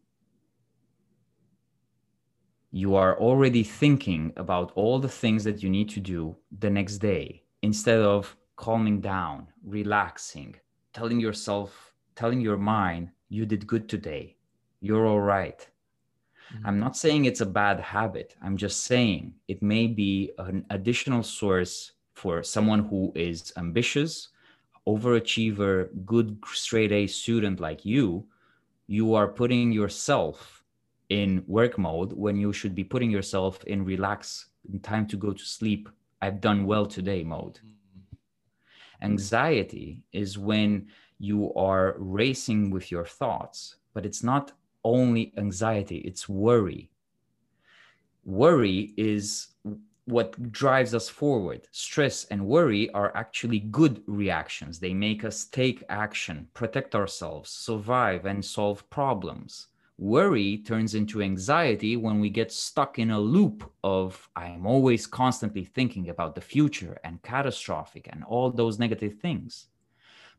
You 2.71 2.95
are 2.95 3.19
already 3.19 3.63
thinking 3.63 4.33
about 4.37 4.73
all 4.75 4.99
the 4.99 5.09
things 5.09 5.45
that 5.45 5.63
you 5.63 5.69
need 5.71 5.89
to 5.91 6.01
do 6.01 6.37
the 6.59 6.71
next 6.71 6.99
day 6.99 7.45
instead 7.63 8.01
of 8.01 8.37
calming 8.57 9.01
down, 9.01 9.49
relaxing, 9.65 10.57
telling 10.93 11.21
yourself, 11.21 11.95
telling 12.15 12.41
your 12.41 12.57
mind, 12.57 13.11
you 13.29 13.45
did 13.47 13.67
good 13.67 13.89
today. 13.89 14.37
You're 14.81 15.07
all 15.07 15.21
right. 15.21 15.67
Mm-hmm. 16.55 16.67
I'm 16.67 16.79
not 16.79 16.97
saying 16.97 17.25
it's 17.25 17.41
a 17.41 17.47
bad 17.47 17.81
habit. 17.81 18.37
I'm 18.43 18.57
just 18.57 18.85
saying 18.85 19.35
it 19.49 19.63
may 19.63 19.87
be 19.87 20.33
an 20.39 20.65
additional 20.71 21.23
source 21.23 21.93
for 22.15 22.43
someone 22.43 22.85
who 22.85 23.13
is 23.15 23.53
ambitious, 23.57 24.29
overachiever, 24.87 25.89
good 26.05 26.37
straight 26.53 26.93
A 26.93 27.07
student 27.07 27.61
like 27.61 27.85
you. 27.85 28.25
You 28.87 29.15
are 29.15 29.29
putting 29.29 29.73
yourself 29.73 30.65
in 31.09 31.45
work 31.47 31.79
mode 31.79 32.13
when 32.13 32.37
you 32.37 32.53
should 32.53 32.75
be 32.75 32.85
putting 32.85 33.11
yourself 33.11 33.63
in 33.65 33.85
relax, 33.85 34.47
in 34.73 34.81
time 34.81 35.07
to 35.07 35.17
go 35.17 35.33
to 35.33 35.45
sleep. 35.45 35.89
I've 36.21 36.41
done 36.41 36.67
well 36.67 36.87
today 36.87 37.23
mode. 37.23 37.55
Mm-hmm. 37.55 39.05
Anxiety 39.05 40.03
is 40.13 40.39
when 40.39 40.89
you 41.19 41.53
are 41.55 41.95
racing 41.99 42.71
with 42.71 42.91
your 42.91 43.05
thoughts, 43.05 43.77
but 43.95 44.05
it's 44.05 44.23
not 44.23 44.53
only 44.85 45.33
anxiety, 45.37 45.99
it's 45.99 46.29
worry. 46.29 46.91
Worry 48.25 48.95
is 48.97 49.49
what 50.05 50.51
drives 50.53 50.95
us 50.95 51.09
forward. 51.09 51.69
Stress 51.71 52.25
and 52.27 52.47
worry 52.47 52.91
are 52.91 53.17
actually 53.17 53.61
good 53.61 54.03
reactions. 54.07 54.79
They 54.79 54.95
make 54.95 55.25
us 55.25 55.45
take 55.45 55.85
action, 55.89 56.49
protect 56.55 56.95
ourselves, 56.95 57.51
survive, 57.51 58.27
and 58.27 58.45
solve 58.45 58.89
problems. 58.91 59.69
Worry 59.99 60.59
turns 60.59 60.97
into 60.97 61.23
anxiety 61.23 61.97
when 61.97 62.19
we 62.19 62.31
get 62.31 62.51
stuck 62.51 62.99
in 62.99 63.13
a 63.13 63.21
loop 63.21 63.71
of 63.85 64.29
I 64.35 64.49
am 64.49 64.67
always 64.67 65.07
constantly 65.07 65.65
thinking 65.65 66.09
about 66.09 66.35
the 66.35 66.41
future 66.41 66.99
and 67.05 67.23
catastrophic 67.23 68.09
and 68.11 68.25
all 68.25 68.51
those 68.51 68.81
negative 68.81 69.21
things. 69.21 69.67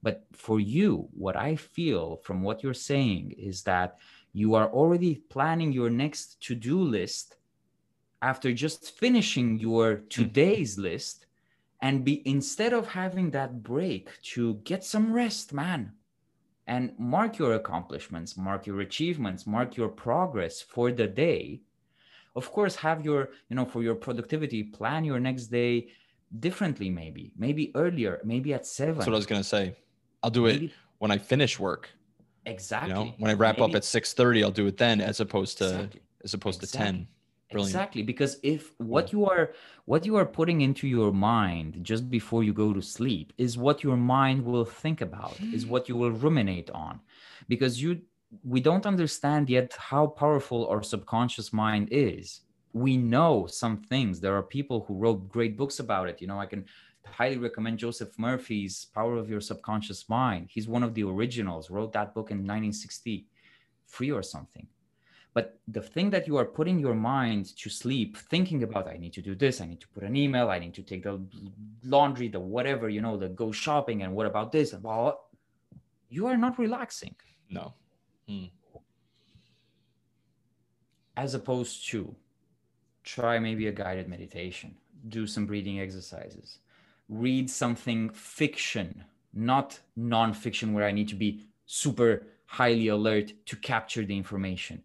But 0.01 0.25
for 0.33 0.59
you, 0.59 1.07
what 1.13 1.37
I 1.37 1.55
feel 1.55 2.17
from 2.17 2.41
what 2.41 2.61
you're 2.61 2.73
saying 2.73 3.35
is 3.37 3.63
that 3.63 3.99
you 4.33 4.55
are 4.55 4.67
already 4.69 5.15
planning 5.29 5.71
your 5.71 5.91
next 5.91 6.41
to 6.41 6.55
do 6.55 6.81
list 6.81 7.35
after 8.21 8.51
just 8.51 8.97
finishing 8.97 9.59
your 9.59 9.97
today's 10.09 10.77
list. 10.77 11.27
And 11.81 12.05
be 12.05 12.25
instead 12.25 12.71
of 12.71 12.87
having 12.87 13.31
that 13.31 13.61
break 13.61 14.09
to 14.33 14.55
get 14.63 14.85
some 14.85 15.11
rest 15.11 15.51
man 15.51 15.91
and 16.65 16.93
mark 16.97 17.37
your 17.37 17.55
accomplishments 17.55 18.37
mark 18.37 18.65
your 18.65 18.79
achievements 18.79 19.45
mark 19.45 19.75
your 19.75 19.89
progress 19.89 20.61
for 20.61 20.93
the 20.93 21.07
day. 21.07 21.59
Of 22.37 22.49
course 22.53 22.77
have 22.77 23.03
your 23.03 23.31
you 23.49 23.57
know 23.57 23.65
for 23.65 23.83
your 23.83 23.95
productivity 23.95 24.63
plan 24.63 25.03
your 25.03 25.19
next 25.19 25.47
day 25.47 25.89
differently 26.39 26.89
maybe 26.89 27.33
maybe 27.37 27.73
earlier 27.75 28.21
maybe 28.23 28.53
at 28.53 28.65
seven. 28.65 28.95
That's 28.95 29.07
what 29.07 29.15
i 29.15 29.17
was 29.17 29.25
going 29.25 29.41
to 29.41 29.47
say. 29.47 29.75
I'll 30.23 30.29
do 30.31 30.45
it 30.45 30.71
when 30.99 31.11
i 31.11 31.17
finish 31.17 31.59
work 31.59 31.89
exactly 32.45 32.89
you 32.89 32.95
know 32.95 33.13
when 33.17 33.31
i 33.31 33.33
wrap 33.33 33.59
up 33.59 33.69
Maybe- 33.69 33.77
at 33.77 33.83
6.30 33.83 34.43
i'll 34.43 34.51
do 34.51 34.67
it 34.67 34.77
then 34.77 35.01
as 35.01 35.19
opposed 35.19 35.57
to 35.59 35.65
Exactly. 35.65 36.01
as 36.23 36.33
opposed 36.33 36.59
to 36.61 36.67
10 36.67 37.07
Brilliant. 37.51 37.69
Exactly, 37.69 38.01
because 38.01 38.37
if 38.41 38.71
what 38.79 39.13
you 39.13 39.25
are 39.29 39.53
what 39.85 40.07
you 40.07 40.15
are 40.15 40.25
putting 40.25 40.61
into 40.61 40.87
your 40.87 41.11
mind 41.13 41.77
just 41.83 42.09
before 42.09 42.43
you 42.43 42.51
go 42.51 42.73
to 42.73 42.81
sleep 42.81 43.31
is 43.37 43.59
what 43.59 43.83
your 43.83 43.95
mind 43.95 44.43
will 44.43 44.65
think 44.65 45.01
about, 45.01 45.37
is 45.53 45.63
what 45.67 45.87
you 45.87 45.95
will 45.95 46.09
ruminate 46.09 46.71
on, 46.71 46.99
because 47.47 47.79
you 47.79 48.01
we 48.43 48.59
don't 48.59 48.87
understand 48.87 49.51
yet 49.51 49.71
how 49.77 50.07
powerful 50.07 50.65
our 50.67 50.81
subconscious 50.81 51.53
mind 51.53 51.89
is. 51.91 52.41
We 52.85 52.97
know 52.97 53.45
some 53.45 53.77
things. 53.77 54.19
There 54.19 54.35
are 54.35 54.41
people 54.41 54.83
who 54.87 54.95
wrote 54.95 55.29
great 55.29 55.55
books 55.55 55.77
about 55.79 56.09
it. 56.09 56.19
You 56.21 56.27
know, 56.29 56.39
I 56.39 56.47
can 56.47 56.65
highly 57.05 57.37
recommend 57.37 57.79
Joseph 57.79 58.17
Murphy's 58.17 58.85
Power 58.93 59.17
of 59.17 59.29
Your 59.29 59.41
Subconscious 59.41 60.07
Mind. 60.09 60.49
He's 60.49 60.67
one 60.67 60.83
of 60.83 60.93
the 60.93 61.03
originals. 61.03 61.69
Wrote 61.69 61.93
that 61.93 62.13
book 62.13 62.31
in 62.31 62.37
1960, 62.37 63.27
free 63.85 64.11
or 64.11 64.23
something 64.23 64.67
but 65.33 65.59
the 65.67 65.81
thing 65.81 66.09
that 66.11 66.27
you 66.27 66.37
are 66.37 66.45
putting 66.45 66.79
your 66.79 66.93
mind 66.93 67.57
to 67.57 67.69
sleep 67.69 68.17
thinking 68.17 68.63
about 68.63 68.87
i 68.87 68.97
need 68.97 69.13
to 69.13 69.21
do 69.21 69.35
this 69.35 69.61
i 69.61 69.65
need 69.65 69.81
to 69.81 69.87
put 69.89 70.03
an 70.03 70.15
email 70.15 70.49
i 70.49 70.59
need 70.59 70.73
to 70.73 70.83
take 70.83 71.03
the 71.03 71.19
laundry 71.83 72.27
the 72.27 72.39
whatever 72.39 72.89
you 72.89 73.01
know 73.01 73.17
the 73.17 73.29
go 73.29 73.51
shopping 73.51 74.03
and 74.03 74.13
what 74.13 74.25
about 74.25 74.51
this 74.51 74.73
and 74.73 74.83
blah, 74.83 75.13
you 76.09 76.27
are 76.27 76.37
not 76.37 76.57
relaxing 76.59 77.15
no 77.49 77.73
hmm. 78.27 78.45
as 81.17 81.33
opposed 81.33 81.87
to 81.89 82.15
try 83.03 83.39
maybe 83.39 83.67
a 83.67 83.71
guided 83.71 84.07
meditation 84.07 84.75
do 85.09 85.27
some 85.27 85.45
breathing 85.45 85.79
exercises 85.79 86.59
read 87.09 87.49
something 87.49 88.09
fiction 88.09 89.03
not 89.33 89.79
non-fiction 89.95 90.73
where 90.73 90.85
i 90.85 90.91
need 90.91 91.07
to 91.07 91.15
be 91.15 91.43
super 91.65 92.23
highly 92.45 92.87
alert 92.87 93.33
to 93.47 93.55
capture 93.55 94.05
the 94.05 94.15
information. 94.15 94.83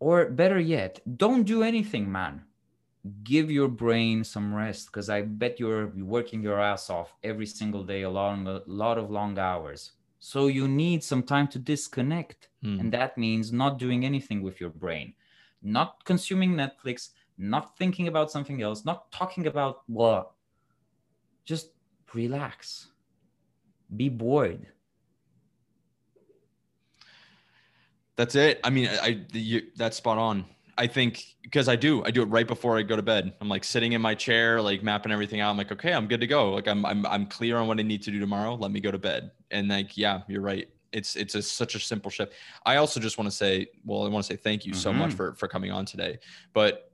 Or 0.00 0.30
better 0.30 0.58
yet 0.58 1.00
don't 1.18 1.44
do 1.44 1.62
anything 1.62 2.10
man. 2.10 2.44
Give 3.22 3.50
your 3.50 3.68
brain 3.68 4.24
some 4.24 4.54
rest 4.54 4.86
because 4.86 5.10
i 5.10 5.20
bet 5.20 5.60
you're 5.60 5.88
working 5.88 6.42
your 6.42 6.60
ass 6.60 6.88
off 6.88 7.12
every 7.22 7.46
single 7.46 7.84
day 7.84 8.02
a 8.02 8.08
a 8.08 8.62
lot 8.66 8.98
of 8.98 9.10
long 9.10 9.38
hours. 9.38 9.92
So 10.18 10.46
you 10.46 10.66
need 10.66 11.04
some 11.04 11.22
time 11.22 11.48
to 11.48 11.58
disconnect 11.58 12.48
Hmm. 12.62 12.80
and 12.80 12.92
that 12.92 13.18
means 13.18 13.52
not 13.52 13.78
doing 13.78 14.06
anything 14.06 14.40
with 14.40 14.58
your 14.58 14.70
brain. 14.70 15.12
Not 15.62 16.04
consuming 16.04 16.54
netflix 16.54 17.10
not 17.36 17.76
thinking 17.76 18.06
about 18.08 18.30
something 18.30 18.62
else 18.62 18.84
not 18.84 19.10
talking 19.10 19.46
about 19.46 19.82
what 19.88 20.33
just 21.44 21.68
relax 22.12 22.88
be 23.94 24.08
bored 24.08 24.66
That's 28.16 28.36
it. 28.36 28.60
I 28.62 28.70
mean, 28.70 28.86
I, 28.88 29.06
I 29.06 29.26
you, 29.32 29.62
that's 29.76 29.96
spot 29.96 30.18
on. 30.18 30.44
I 30.78 30.86
think 30.86 31.24
because 31.42 31.68
I 31.68 31.74
do, 31.76 32.04
I 32.04 32.12
do 32.12 32.22
it 32.22 32.26
right 32.26 32.46
before 32.46 32.78
I 32.78 32.82
go 32.82 32.94
to 32.94 33.02
bed. 33.02 33.34
I'm 33.40 33.48
like 33.48 33.64
sitting 33.64 33.92
in 33.92 34.00
my 34.00 34.14
chair, 34.14 34.62
like 34.62 34.84
mapping 34.84 35.10
everything 35.10 35.40
out. 35.40 35.50
I'm 35.50 35.56
like, 35.56 35.72
okay, 35.72 35.92
I'm 35.92 36.06
good 36.06 36.20
to 36.20 36.26
go. 36.28 36.52
Like 36.52 36.68
I'm, 36.68 36.84
I'm, 36.86 37.04
I'm 37.06 37.26
clear 37.26 37.56
on 37.56 37.66
what 37.66 37.78
I 37.80 37.82
need 37.82 38.02
to 38.02 38.12
do 38.12 38.20
tomorrow. 38.20 38.54
Let 38.54 38.70
me 38.70 38.78
go 38.80 38.90
to 38.92 38.98
bed. 38.98 39.32
And 39.50 39.68
like, 39.68 39.96
yeah, 39.96 40.20
you're 40.28 40.42
right. 40.42 40.68
It's, 40.92 41.16
it's 41.16 41.34
a, 41.34 41.42
such 41.42 41.74
a 41.74 41.80
simple 41.80 42.08
shift. 42.10 42.34
I 42.64 42.76
also 42.76 43.00
just 43.00 43.18
want 43.18 43.28
to 43.28 43.36
say, 43.36 43.66
well, 43.84 44.04
I 44.04 44.08
want 44.08 44.24
to 44.26 44.32
say 44.32 44.36
thank 44.36 44.64
you 44.64 44.74
so 44.74 44.92
much 44.92 45.10
Mhm. 45.10 45.16
for, 45.16 45.34
for 45.34 45.48
coming 45.48 45.72
on 45.72 45.84
today. 45.84 46.18
But 46.52 46.92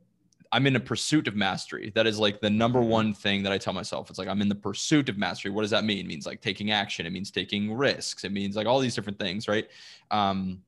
I'm 0.53 0.67
in 0.67 0.75
a 0.77 0.81
pursuit 0.81 1.29
of 1.29 1.37
mastery. 1.37 1.93
That 1.95 2.07
is 2.07 2.19
like 2.19 2.41
the 2.41 2.51
number 2.51 2.81
Mhm. 2.81 2.89
one 2.89 3.15
thing 3.15 3.43
that 3.45 3.53
I 3.53 3.59
tell 3.59 3.73
myself. 3.73 4.11
It's 4.11 4.19
like 4.19 4.29
I'm 4.29 4.43
in 4.43 4.49
the 4.49 4.55
pursuit 4.55 5.09
of 5.09 5.17
mastery. 5.17 5.51
What 5.53 5.63
does 5.63 5.71
that 5.71 5.85
mean? 5.85 5.99
It 5.99 6.07
means 6.07 6.27
like 6.27 6.41
taking 6.41 6.71
action. 6.73 7.07
It 7.07 7.11
means 7.11 7.31
taking 7.31 7.73
risks. 7.73 8.25
It 8.25 8.33
means 8.33 8.57
like 8.57 8.67
all 8.67 8.81
these 8.81 8.95
different 8.95 9.19
things, 9.19 9.47
right? 9.49 9.69
Um, 10.11 10.63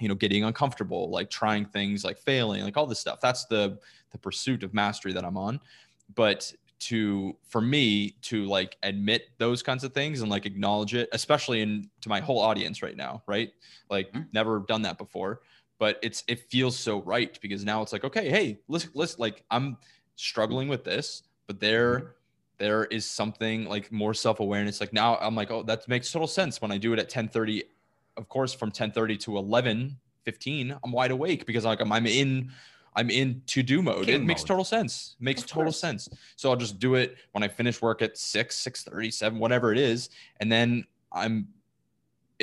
you 0.00 0.08
know 0.08 0.14
getting 0.16 0.42
uncomfortable 0.42 1.10
like 1.10 1.30
trying 1.30 1.64
things 1.64 2.02
like 2.04 2.18
failing 2.18 2.64
like 2.64 2.76
all 2.76 2.86
this 2.86 2.98
stuff 2.98 3.20
that's 3.20 3.44
the 3.44 3.78
the 4.10 4.18
pursuit 4.18 4.64
of 4.64 4.74
mastery 4.74 5.12
that 5.12 5.24
i'm 5.24 5.36
on 5.36 5.60
but 6.16 6.52
to 6.80 7.36
for 7.46 7.60
me 7.60 8.10
to 8.22 8.44
like 8.46 8.76
admit 8.82 9.28
those 9.38 9.62
kinds 9.62 9.84
of 9.84 9.92
things 9.94 10.20
and 10.22 10.28
like 10.28 10.44
acknowledge 10.44 10.94
it 10.94 11.08
especially 11.12 11.60
in 11.60 11.88
to 12.00 12.08
my 12.08 12.18
whole 12.18 12.40
audience 12.40 12.82
right 12.82 12.96
now 12.96 13.22
right 13.28 13.52
like 13.90 14.10
Mhm. 14.12 14.26
never 14.32 14.64
done 14.66 14.82
that 14.82 14.98
before 14.98 15.42
but 15.78 15.98
it's 16.02 16.22
it 16.28 16.48
feels 16.50 16.78
so 16.78 17.02
right 17.02 17.38
because 17.42 17.64
now 17.64 17.82
it's 17.82 17.92
like 17.92 18.04
okay 18.04 18.28
hey 18.28 18.58
let's 18.68 18.88
let's 18.94 19.18
like 19.18 19.44
i'm 19.50 19.76
struggling 20.16 20.68
with 20.68 20.84
this 20.84 21.22
but 21.46 21.60
there 21.60 21.98
mm-hmm. 21.98 22.06
there 22.58 22.84
is 22.86 23.04
something 23.04 23.64
like 23.64 23.90
more 23.90 24.14
self-awareness. 24.14 24.80
Like 24.80 24.92
now 24.92 25.16
i'm 25.16 25.34
like 25.34 25.50
oh 25.50 25.62
that 25.64 25.88
makes 25.88 26.10
total 26.12 26.28
sense 26.28 26.60
when 26.62 26.70
i 26.72 26.78
do 26.78 26.92
it 26.92 26.98
at 26.98 27.10
10:30 27.10 27.62
of 28.16 28.28
course 28.28 28.52
from 28.52 28.70
10:30 28.70 29.18
to 29.20 29.36
11 29.36 29.96
15 30.24 30.76
i'm 30.84 30.92
wide 30.92 31.10
awake 31.10 31.46
because 31.46 31.64
like 31.64 31.80
i'm, 31.80 31.90
I'm 31.90 32.06
in 32.06 32.50
i'm 32.94 33.10
in 33.10 33.42
to 33.46 33.62
do 33.62 33.82
mode 33.82 34.08
it 34.08 34.18
King 34.18 34.26
makes 34.26 34.44
total 34.44 34.64
sense. 34.64 35.16
Makes 35.18 35.42
Of 35.42 35.48
total 35.48 35.64
course. 35.64 35.80
sense. 35.80 36.08
So 36.36 36.50
i'll 36.50 36.56
just 36.56 36.78
do 36.78 36.94
it 36.94 37.16
when 37.32 37.42
i 37.42 37.48
finish 37.48 37.82
work 37.82 38.02
at 38.02 38.16
6 38.16 38.54
6 38.54 38.88
7 39.10 39.38
whatever 39.38 39.72
it 39.72 39.78
is 39.78 40.10
and 40.40 40.52
then 40.52 40.84
i'm 41.12 41.48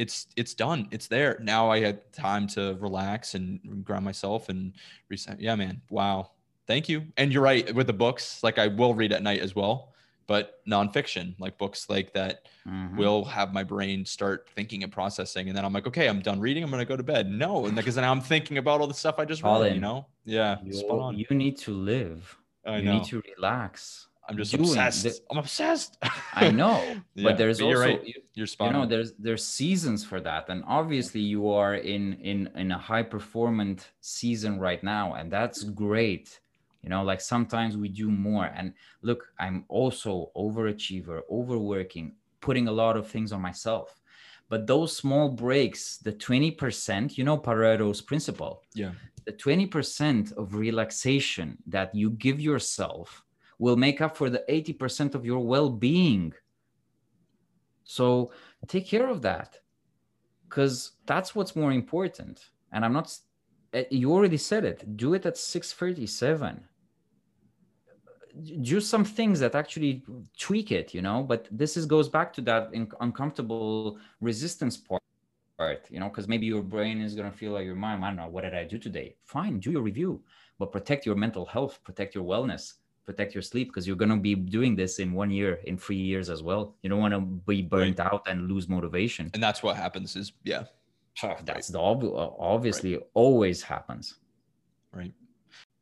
it's 0.04 0.28
it's 0.36 0.54
done. 0.54 0.88
It's 0.91 1.08
there. 1.08 1.38
Now 1.41 1.70
i 1.76 1.80
had 1.88 1.97
time 2.14 2.47
to 2.56 2.62
relax 2.80 3.36
and 3.36 3.84
ground 3.86 4.06
myself 4.06 4.50
and 4.50 4.74
reset. 5.10 5.39
Yeah 5.39 5.56
man. 5.56 5.82
Wow. 5.89 6.32
Thank 6.68 6.88
you. 6.89 6.97
And 7.18 7.32
you're 7.34 7.41
right 7.43 7.74
with 7.76 7.88
the 7.88 7.93
books. 8.06 8.41
Like 8.43 8.58
i 8.58 8.68
will 8.68 8.93
read 8.93 9.12
at 9.14 9.22
night 9.24 9.41
as 9.41 9.56
well 9.56 9.93
but 10.28 10.62
nonfiction 10.70 11.34
like 11.39 11.58
books 11.58 11.89
like 11.89 12.14
that 12.14 12.45
Mhm. 12.68 12.95
will 13.02 13.26
have 13.26 13.52
my 13.52 13.64
brain 13.64 14.06
start 14.06 14.47
thinking 14.56 14.84
and 14.84 14.91
processing. 15.00 15.47
And 15.50 15.58
then 15.58 15.66
i'm 15.66 15.74
like 15.74 15.88
okay 15.88 16.08
i'm 16.08 16.22
done 16.22 16.39
reading. 16.39 16.64
I'm 16.64 16.70
gonna 16.70 16.86
go 16.86 16.95
to 16.97 17.08
bed. 17.16 17.26
No. 17.45 17.66
And 17.66 17.76
because 17.76 17.95
now 17.97 18.12
i'm 18.12 18.22
thinking 18.22 18.58
about 18.60 18.80
all 18.82 18.88
the 18.88 18.93
stuff 19.04 19.16
i 19.18 19.26
just 19.26 19.41
read 19.43 19.74
you 19.74 19.82
know? 19.82 20.06
Yeah. 20.26 20.58
You, 20.64 21.14
you 21.22 21.36
need 21.36 21.58
to 21.66 21.72
live. 21.74 22.22
i 22.66 22.78
you 22.78 22.84
know. 22.86 22.93
need 22.93 23.06
to 23.06 23.24
relax. 23.36 24.09
I'm 24.30 24.38
just 24.38 24.52
doing 24.52 24.64
obsessed 24.64 25.04
the- 25.04 25.20
i'm 25.32 25.38
obsessed 25.38 25.98
I 26.34 26.52
know, 26.52 26.80
Yeah, 27.16 27.24
but 27.24 27.38
there's 27.38 27.60
you're 27.60 27.70
also 27.70 27.98
right. 27.98 28.08
you, 28.08 28.14
you're 28.36 28.48
spot 28.48 28.68
you 28.68 28.74
know 28.74 28.82
on 28.84 28.90
there's 28.90 29.12
there's 29.26 29.46
seasons 29.46 30.06
for 30.06 30.20
that, 30.22 30.44
and 30.50 30.64
obviously 30.68 31.22
you 31.22 31.50
are 31.50 31.76
in 31.76 32.14
in 32.32 32.50
in 32.56 32.72
a 32.72 32.78
high 32.78 33.04
performant 33.04 33.80
season 34.00 34.60
right 34.60 34.82
now, 34.84 35.06
and 35.18 35.32
that's 35.32 35.64
great. 35.64 36.40
You 36.84 36.90
know, 36.90 37.04
like 37.04 37.20
sometimes 37.20 37.76
we 37.76 37.90
do 37.90 38.10
more. 38.10 38.46
And 38.58 38.74
look, 39.02 39.22
I'm 39.38 39.66
also 39.68 40.32
overachiever, 40.46 41.22
overworking, 41.30 42.16
putting 42.40 42.68
a 42.70 42.72
lot 42.72 42.96
of 42.96 43.06
things 43.08 43.34
on 43.34 43.42
myself. 43.42 44.00
But 44.48 44.66
those 44.66 44.96
small 44.96 45.28
breaks, 45.30 45.98
the 45.98 46.14
20%, 46.14 47.18
you 47.18 47.24
know, 47.26 47.38
Pareto's 47.38 48.02
principle, 48.02 48.64
yeah 48.74 48.92
the 49.26 49.34
20% 49.34 50.32
of 50.38 50.56
relaxation 50.56 51.58
that 51.68 51.94
you 51.94 52.10
give 52.12 52.40
yourself 52.40 53.24
will 53.60 53.76
make 53.76 54.01
up 54.01 54.18
for 54.18 54.30
the 54.30 54.43
80% 54.49 55.14
of 55.14 55.26
your 55.26 55.39
well-being. 55.39 56.34
So 57.84 58.32
take 58.68 58.88
care 58.88 59.07
of 59.07 59.22
that 59.22 59.60
because 60.47 60.93
that's 61.05 61.36
what's 61.36 61.55
more 61.55 61.72
important. 61.72 62.49
And 62.72 62.84
i'm 62.86 62.93
not 62.93 63.16
eh, 63.74 63.86
you 63.91 64.12
already 64.12 64.38
said 64.38 64.64
it. 64.66 64.97
Do 64.97 65.14
it 65.14 65.26
at 65.26 65.38
637 65.38 66.64
do 68.62 68.80
some 68.80 69.03
things 69.03 69.39
that 69.39 69.55
actually 69.55 70.03
tweak 70.38 70.72
it 70.72 70.93
you 70.93 71.01
know 71.01 71.24
but 71.24 71.47
this 71.51 71.76
is 71.76 71.86
goes 71.86 72.07
back 72.07 72.32
to 72.32 72.41
that 72.41 72.70
in- 72.74 72.89
uncomfortable 73.01 73.97
resistance 74.22 74.78
part, 75.60 75.86
you 75.91 75.99
know, 75.99 76.07
because 76.07 76.28
maybe 76.28 76.45
your 76.45 76.64
brain 76.64 77.01
is 77.01 77.14
going 77.14 77.30
to 77.30 77.38
feel 77.38 77.51
like 77.51 77.66
your 77.66 77.76
mind, 77.76 78.03
I 78.03 78.07
don't 78.07 78.16
know, 78.16 78.30
what 78.30 78.43
did 78.45 78.55
I 78.55 78.64
do 78.64 78.78
today? 78.78 79.18
Fine, 79.26 79.60
do 79.60 79.72
your 79.72 79.82
review, 79.82 80.24
but 80.57 80.72
protect 80.72 81.05
your 81.05 81.16
mental 81.16 81.45
health, 81.45 81.80
protect 81.84 82.16
your 82.16 82.24
wellness, 82.24 82.76
protect 83.10 83.32
your 83.36 83.45
sleep, 83.51 83.66
because 83.70 83.86
you're 83.88 84.01
going 84.03 84.16
to 84.20 84.24
be 84.30 84.36
doing 84.57 84.74
this 84.82 84.93
in 85.03 85.10
one 85.24 85.32
year, 85.39 85.51
in 85.70 85.76
three 85.86 86.03
years 86.12 86.28
as 86.36 86.41
well. 86.47 86.64
You 86.82 86.88
don't 86.91 87.03
want 87.05 87.16
to 87.18 87.22
be 87.53 87.60
burnt 87.76 87.99
out 88.10 88.22
and 88.30 88.38
lose 88.51 88.66
motivation. 88.78 89.26
and 89.34 89.41
that's 89.47 89.62
what 89.66 89.76
happens 89.86 90.10
is 90.22 90.28
yeah 90.53 90.64
That's 91.49 91.70
the 91.76 91.82
ob- 91.91 92.14
obviously 92.55 92.93
always 93.24 93.60
happens. 93.74 94.05
right 94.99 95.14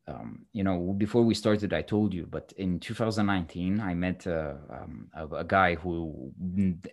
um, 0.10 0.46
you 0.54 0.64
know, 0.64 0.94
before 1.06 1.24
we 1.30 1.34
started, 1.34 1.74
I 1.74 1.82
told 1.82 2.14
you, 2.14 2.26
but 2.36 2.54
in 2.56 2.80
2019, 2.80 3.82
I 3.82 3.94
met 3.94 4.26
uh, 4.26 4.54
um, 4.70 5.10
a, 5.14 5.28
a 5.44 5.44
guy 5.44 5.76
who 5.76 6.32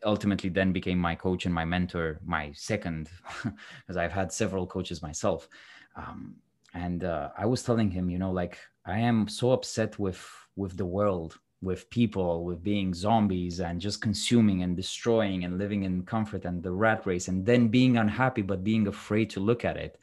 ultimately 0.03 0.51
then 0.51 0.72
became 0.72 0.99
my 0.99 1.14
coach 1.14 1.47
and 1.47 1.55
my 1.55 1.64
mentor, 1.64 2.09
my 2.24 2.51
second, 2.55 3.09
because 3.45 3.97
I've 3.97 4.11
had 4.20 4.32
several 4.32 4.66
coaches 4.66 5.01
myself. 5.01 5.49
Um, 5.95 6.35
and 6.75 7.05
uh, 7.05 7.31
I 7.39 7.47
was 7.47 7.62
telling 7.62 7.91
him, 7.91 8.11
you 8.11 8.18
know, 8.18 8.33
like 8.33 8.59
I 8.85 8.99
am 8.99 9.29
so 9.29 9.53
upset 9.53 9.99
with 9.99 10.22
with 10.57 10.77
the 10.77 10.85
world, 10.85 11.39
with 11.62 11.89
people, 11.91 12.45
with 12.45 12.62
being 12.62 12.93
zombies 12.95 13.61
and 13.61 13.81
just 13.81 14.01
consuming 14.01 14.62
and 14.62 14.77
destroying 14.77 15.45
and 15.45 15.59
living 15.59 15.85
in 15.85 16.03
comfort 16.05 16.45
and 16.45 16.62
the 16.62 16.72
rat 16.72 17.07
race, 17.07 17.29
and 17.29 17.47
then 17.47 17.68
being 17.68 17.97
unhappy 17.97 18.43
but 18.43 18.64
being 18.64 18.87
afraid 18.89 19.31
to 19.31 19.41
look 19.41 19.64
at 19.64 19.77
it. 19.77 19.99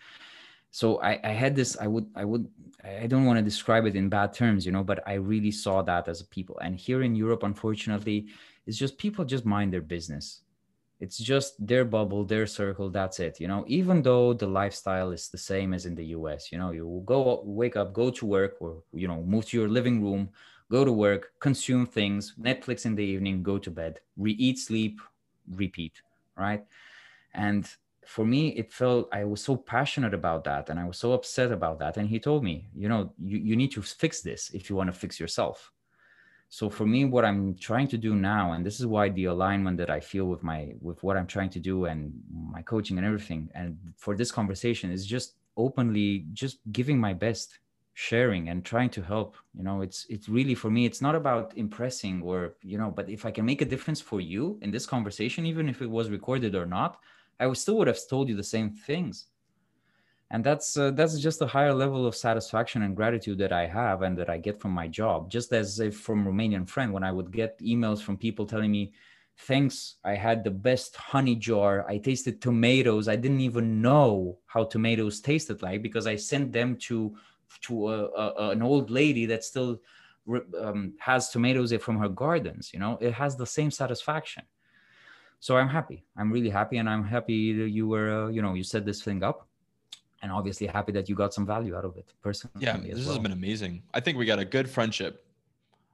So 0.71 1.01
I, 1.01 1.19
I 1.23 1.31
had 1.31 1.53
this 1.53 1.77
i 1.81 1.85
would 1.85 2.07
i 2.15 2.23
would 2.23 2.47
i 2.83 3.05
don't 3.05 3.25
want 3.25 3.37
to 3.37 3.43
describe 3.43 3.85
it 3.85 3.95
in 3.97 4.07
bad 4.07 4.33
terms 4.33 4.65
you 4.65 4.71
know 4.71 4.83
but 4.83 5.05
i 5.05 5.15
really 5.15 5.51
saw 5.51 5.81
that 5.81 6.07
as 6.07 6.21
a 6.21 6.25
people. 6.25 6.57
And 6.59 6.75
here 6.77 7.03
in 7.03 7.13
europe 7.13 7.43
unfortunately 7.43 8.27
it's 8.65 8.77
just 8.77 8.97
people 8.97 9.25
just 9.25 9.45
mind 9.45 9.73
their 9.73 9.81
business 9.81 10.41
it's 11.01 11.17
just 11.17 11.55
their 11.65 11.83
bubble 11.83 12.23
their 12.23 12.47
circle 12.47 12.89
that's 12.89 13.19
it 13.19 13.39
you 13.39 13.47
know? 13.47 13.65
Even 13.67 14.01
though 14.01 14.33
the 14.33 14.47
lifestyle 14.47 15.11
is 15.11 15.27
the 15.29 15.37
same 15.37 15.73
as 15.73 15.85
in 15.85 15.95
the 15.95 16.05
us 16.05 16.51
you 16.51 16.57
know 16.57 16.71
you 16.71 17.01
go 17.05 17.41
wake 17.43 17.75
up 17.75 17.91
go 17.93 18.09
to 18.11 18.25
work 18.25 18.55
or 18.61 18.83
you 18.93 19.07
know 19.07 19.21
move 19.23 19.45
to 19.47 19.57
your 19.57 19.67
living 19.67 20.01
room 20.01 20.29
go 20.69 20.85
to 20.85 20.91
work 20.91 21.33
consume 21.39 21.85
things 21.85 22.35
netflix 22.39 22.85
in 22.85 22.95
the 22.95 23.03
evening 23.03 23.43
go 23.43 23.57
to 23.57 23.71
bed 23.71 23.99
re-eat 24.17 24.57
sleep 24.57 25.01
repeat 25.55 26.01
right? 26.37 26.63
And 27.33 27.67
for 28.05 28.25
me 28.25 28.49
it 28.49 28.73
felt 28.73 29.07
i 29.13 29.23
was 29.23 29.43
so 29.43 29.55
passionate 29.55 30.13
about 30.13 30.43
that 30.43 30.69
and 30.69 30.79
i 30.79 30.83
was 30.83 30.97
so 30.97 31.13
upset 31.13 31.51
about 31.51 31.77
that. 31.79 31.97
And 31.97 32.09
he 32.09 32.19
told 32.19 32.43
me 32.43 32.67
you 32.75 32.89
know 32.89 33.13
you, 33.23 33.37
you 33.37 33.55
need 33.55 33.71
to 33.73 33.81
fix 33.81 34.21
this 34.21 34.49
if 34.53 34.69
you 34.69 34.75
want 34.75 34.87
to 34.91 34.99
fix 35.03 35.19
yourself 35.19 35.71
so 36.57 36.69
for 36.69 36.85
me 36.85 37.05
what 37.05 37.23
i'm 37.23 37.55
trying 37.55 37.87
to 37.87 37.97
do 37.97 38.13
now 38.13 38.51
and 38.51 38.65
this 38.65 38.79
is 38.81 38.85
why 38.85 39.07
the 39.09 39.25
alignment 39.25 39.77
that 39.77 39.89
i 39.89 39.99
feel 39.99 40.25
with 40.25 40.43
my 40.43 40.73
with 40.81 41.01
what 41.01 41.15
i'm 41.17 41.25
trying 41.25 41.49
to 41.49 41.59
do 41.59 41.85
and 41.85 42.13
my 42.57 42.61
coaching 42.61 42.97
and 42.97 43.07
everything 43.07 43.49
and 43.55 43.77
for 43.95 44.15
this 44.15 44.31
conversation 44.31 44.91
is 44.91 45.05
just 45.05 45.35
openly 45.55 46.25
just 46.33 46.59
giving 46.71 46.99
my 46.99 47.13
best 47.13 47.59
sharing 47.93 48.49
and 48.49 48.65
trying 48.65 48.89
to 48.89 49.01
help 49.01 49.37
you 49.57 49.63
know 49.63 49.81
it's 49.81 50.05
it's 50.09 50.27
really 50.27 50.55
for 50.55 50.69
me 50.69 50.85
it's 50.85 51.01
not 51.01 51.15
about 51.15 51.55
impressing 51.55 52.21
or 52.21 52.55
you 52.61 52.77
know 52.77 52.91
but 52.91 53.09
if 53.09 53.25
i 53.25 53.31
can 53.31 53.45
make 53.45 53.61
a 53.61 53.71
difference 53.73 54.01
for 54.01 54.19
you 54.19 54.59
in 54.61 54.71
this 54.71 54.85
conversation 54.85 55.45
even 55.45 55.69
if 55.69 55.81
it 55.81 55.89
was 55.89 56.09
recorded 56.09 56.53
or 56.53 56.65
not 56.65 56.99
I 57.41 57.51
still 57.53 57.77
would 57.77 57.87
have 57.87 57.99
told 58.07 58.29
you 58.29 58.35
the 58.35 58.43
same 58.43 58.69
things. 58.69 59.25
And 60.33 60.45
that's 60.45 60.77
uh, 60.77 60.91
that's 60.91 61.19
just 61.19 61.41
a 61.41 61.45
higher 61.45 61.73
level 61.73 62.07
of 62.07 62.15
satisfaction 62.15 62.83
and 62.83 62.95
gratitude 62.95 63.37
that 63.39 63.51
I 63.51 63.67
have 63.67 64.01
and 64.01 64.17
that 64.17 64.29
I 64.29 64.37
get 64.37 64.61
from 64.61 64.71
my 64.71 64.87
job. 64.87 65.29
Just 65.29 65.51
as 65.51 65.81
if 65.81 65.99
from 65.99 66.25
Romanian 66.25 66.67
friend, 66.67 66.93
when 66.93 67.03
I 67.03 67.11
would 67.11 67.31
get 67.31 67.59
emails 67.59 68.01
from 68.01 68.17
people 68.17 68.45
telling 68.45 68.71
me, 68.71 68.93
"Thanks, 69.39 69.97
I 70.05 70.15
had 70.15 70.45
the 70.45 70.51
best 70.69 70.95
honey 70.95 71.35
jar. 71.35 71.85
I 71.85 71.97
tasted 71.97 72.41
tomatoes. 72.41 73.09
I 73.09 73.17
didn't 73.17 73.41
even 73.41 73.81
know 73.81 74.39
how 74.45 74.63
tomatoes 74.63 75.19
tasted 75.19 75.61
like 75.61 75.81
because 75.81 76.07
I 76.07 76.15
sent 76.15 76.53
them 76.53 76.77
to 76.87 77.13
to 77.63 77.89
a, 77.89 78.05
a, 78.05 78.49
an 78.51 78.61
old 78.61 78.89
lady 78.89 79.25
that 79.25 79.43
still 79.43 79.81
um, 80.57 80.93
has 80.99 81.29
tomatoes 81.29 81.73
from 81.81 81.97
her 81.99 82.07
gardens. 82.07 82.71
You 82.73 82.79
know, 82.79 82.97
it 83.01 83.13
has 83.13 83.35
the 83.35 83.47
same 83.47 83.71
satisfaction." 83.71 84.43
so 85.43 85.57
i'm 85.57 85.67
happy 85.67 86.05
i'm 86.17 86.31
really 86.31 86.51
happy 86.51 86.77
and 86.77 86.87
i'm 86.87 87.03
happy 87.03 87.51
that 87.51 87.69
you 87.69 87.87
were 87.87 88.11
uh, 88.11 88.27
you 88.27 88.43
know 88.43 88.53
you 88.53 88.63
set 88.63 88.85
this 88.85 89.01
thing 89.01 89.23
up 89.23 89.47
and 90.21 90.31
obviously 90.31 90.67
happy 90.67 90.91
that 90.91 91.09
you 91.09 91.15
got 91.15 91.33
some 91.33 91.45
value 91.45 91.75
out 91.75 91.85
of 91.85 91.97
it 91.97 92.13
personally 92.21 92.53
yeah 92.59 92.77
this 92.77 93.05
well. 93.05 93.15
has 93.15 93.19
been 93.19 93.31
amazing. 93.31 93.81
I 93.93 93.99
think 93.99 94.17
we 94.17 94.25
got 94.25 94.39
a 94.39 94.45
good 94.45 94.69
friendship 94.69 95.25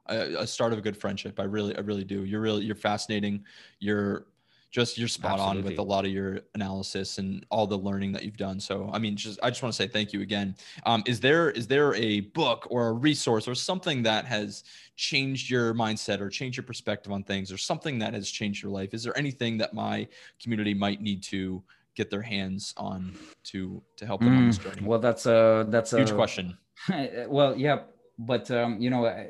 a, 0.10 0.42
a 0.42 0.48
start 0.48 0.74
of 0.74 0.80
a 0.80 0.82
good 0.82 0.98
friendship. 0.98 1.40
I 1.40 1.44
really 1.44 1.76
i 1.78 1.82
really 1.82 2.04
do. 2.04 2.24
You're 2.24 2.42
really 2.42 2.64
you're 2.64 2.76
fascinating. 2.76 3.44
You're 3.80 4.28
just 4.70 4.98
you're 4.98 5.08
spot 5.08 5.40
on 5.40 5.64
with 5.64 5.80
a 5.80 5.82
lot 5.82 6.06
of 6.06 6.12
your 6.12 6.42
analysis 6.54 7.20
and 7.20 7.46
all 7.50 7.66
the 7.66 7.78
learning 7.78 8.12
that 8.12 8.24
you've 8.24 8.38
done. 8.38 8.60
So 8.60 8.90
i 8.94 9.00
mean 9.00 9.16
just 9.16 9.40
i 9.42 9.50
just 9.50 9.64
want 9.64 9.74
to 9.74 9.78
say 9.78 9.88
thank 9.88 10.14
you 10.14 10.22
again. 10.22 10.56
Um, 10.86 11.04
is 11.06 11.20
there 11.20 11.52
is 11.52 11.68
there 11.68 11.94
a 11.96 12.22
book 12.22 12.68
or 12.70 12.90
a 12.90 12.94
resource 12.94 13.48
or 13.48 13.56
something 13.56 14.04
that 14.04 14.26
has 14.26 14.64
changed 14.96 15.50
your 15.50 15.74
mindset 15.74 16.20
or 16.20 16.30
changed 16.30 16.58
your 16.58 16.66
perspective 16.66 17.12
on 17.12 17.24
things 17.24 17.52
or 17.52 17.58
something 17.58 17.98
that 18.00 18.14
has 18.14 18.30
changed 18.30 18.62
your 18.62 18.72
life? 18.72 18.94
Is 18.94 19.04
there 19.04 19.18
anything 19.18 19.58
that 19.60 19.74
my 19.74 20.08
community 20.42 20.74
might 20.74 21.02
need 21.02 21.24
to 21.24 21.64
get 21.98 22.10
their 22.12 22.22
hands 22.22 22.74
on 22.78 23.02
to 23.44 23.82
to 23.98 24.06
help 24.06 24.24
them 24.24 24.38
on 24.38 24.46
this 24.46 24.58
Mm, 24.58 24.64
journey. 24.66 24.84
Well 24.86 25.00
that's 25.00 25.26
a 25.26 25.66
that's 25.70 25.92
huge 25.92 26.12
a 26.12 26.14
huge 26.14 26.16
question. 26.16 26.58
Well 27.28 27.58
yeah 27.58 27.80
but 28.20 28.50
um, 28.52 28.80
you 28.80 28.90
know 28.90 29.06
I, 29.06 29.30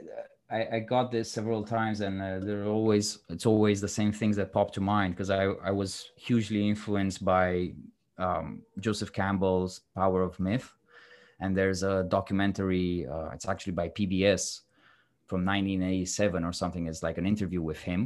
I, 0.50 0.68
I 0.76 0.80
got 0.80 1.12
this 1.12 1.32
several 1.32 1.64
times 1.64 2.02
and 2.02 2.22
uh, 2.22 2.40
there 2.40 2.64
are 2.64 2.68
always 2.80 3.20
it's 3.30 3.46
always 3.46 3.82
the 3.82 3.88
same 4.00 4.12
things 4.12 4.36
that 4.38 4.52
pop 4.54 4.72
to 4.74 4.82
mind 4.82 5.14
because 5.16 5.30
I, 5.30 5.44
I 5.70 5.72
was 5.72 6.12
hugely 6.16 6.68
influenced 6.68 7.24
by 7.24 7.74
um, 8.18 8.62
joseph 8.80 9.12
campbell's 9.14 9.82
power 9.96 10.22
of 10.24 10.40
myth. 10.40 10.74
And 11.40 11.56
there's 11.56 11.84
a 11.84 12.04
documentary 12.04 13.08
uh, 13.08 13.30
it's 13.36 13.48
actually 13.48 13.74
by 13.74 13.90
pbs 13.90 14.62
from 15.28 15.46
1987 15.46 16.44
or 16.44 16.54
something. 16.54 16.88
It's 16.88 17.04
like 17.04 17.18
an 17.18 17.26
interview 17.26 17.62
with 17.62 17.80
him 17.80 18.02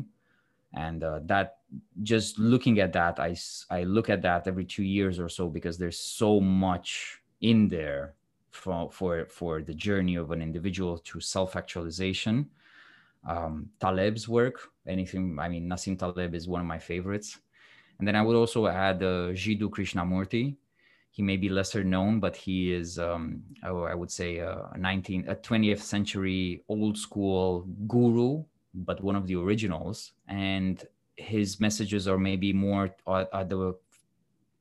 and 0.74 1.04
uh, 1.04 1.20
that 1.26 1.58
just 2.04 2.40
looking 2.40 2.80
at 2.80 2.94
that 2.94 3.20
I, 3.20 3.36
I 3.70 3.84
look 3.84 4.10
at 4.10 4.22
that 4.22 4.48
every 4.48 4.66
two 4.66 4.84
years 4.84 5.20
or 5.20 5.30
so 5.30 5.50
because 5.50 5.78
there's 5.78 6.00
so 6.00 6.40
much 6.40 7.22
in 7.42 7.68
there 7.68 8.16
for 8.52 8.90
for, 8.92 9.26
for 9.26 9.62
the 9.62 9.74
journey 9.74 10.16
of 10.16 10.32
an 10.32 10.42
individual 10.42 10.98
to 11.00 11.20
self-actualization. 11.20 12.50
Um, 13.28 13.70
taleb's 13.80 14.28
work 14.28 14.72
anything 14.88 15.38
i 15.40 15.48
mean 15.48 15.70
nassim 15.70 15.96
taleb 15.98 16.34
is 16.34 16.48
one 16.48 16.62
of 16.62 16.68
my 16.68 16.80
favorites. 16.80 17.40
And 18.00 18.08
then 18.08 18.16
i 18.16 18.22
would 18.22 18.36
also 18.36 18.68
add 18.68 19.04
uh, 19.04 19.32
jiddu 19.34 19.70
krishnamurti. 19.70 20.56
He 21.12 21.22
may 21.22 21.36
be 21.36 21.50
lesser 21.50 21.84
known 21.84 22.20
but 22.20 22.36
he 22.36 22.74
is 22.74 22.98
um, 22.98 23.44
oh, 23.64 23.84
i 23.84 23.94
would 23.94 24.10
say 24.10 24.38
a 24.38 24.72
19 24.78 25.28
a 25.28 25.36
20th 25.36 25.82
century 25.82 26.64
old 26.68 26.98
school 26.98 27.68
guru 27.88 28.44
but 28.74 29.04
one 29.04 29.16
of 29.16 29.28
the 29.28 29.36
originals, 29.36 30.14
and 30.28 30.84
his 31.16 31.60
messages 31.60 32.08
are 32.08 32.18
maybe 32.18 32.54
more 32.54 32.86
at, 33.08 33.50
the 33.50 33.76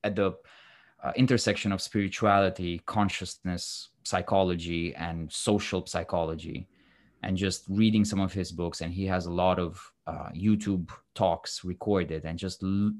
at 0.04 0.16
the 0.16 0.34
uh, 1.02 1.12
intersection 1.16 1.72
of 1.72 1.80
spirituality, 1.80 2.80
consciousness, 2.86 3.90
psychology, 4.04 4.94
and 4.94 5.32
social 5.32 5.86
psychology. 5.86 6.68
And 7.22 7.36
just 7.36 7.64
reading 7.68 8.04
some 8.04 8.20
of 8.20 8.32
his 8.32 8.50
books, 8.50 8.80
and 8.80 8.92
he 8.92 9.06
has 9.06 9.26
a 9.26 9.32
lot 9.32 9.58
of 9.58 9.92
uh, 10.06 10.30
YouTube 10.34 10.90
talks 11.14 11.64
recorded, 11.64 12.24
and 12.24 12.38
just 12.38 12.62
l- 12.62 12.92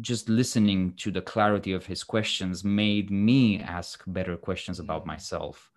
just 0.00 0.28
listening 0.28 0.94
to 0.96 1.10
the 1.10 1.22
clarity 1.22 1.72
of 1.72 1.86
his 1.86 2.02
questions 2.02 2.64
made 2.64 3.10
me 3.10 3.60
ask 3.60 4.02
better 4.06 4.36
questions 4.36 4.80
about 4.80 5.06
myself 5.06 5.71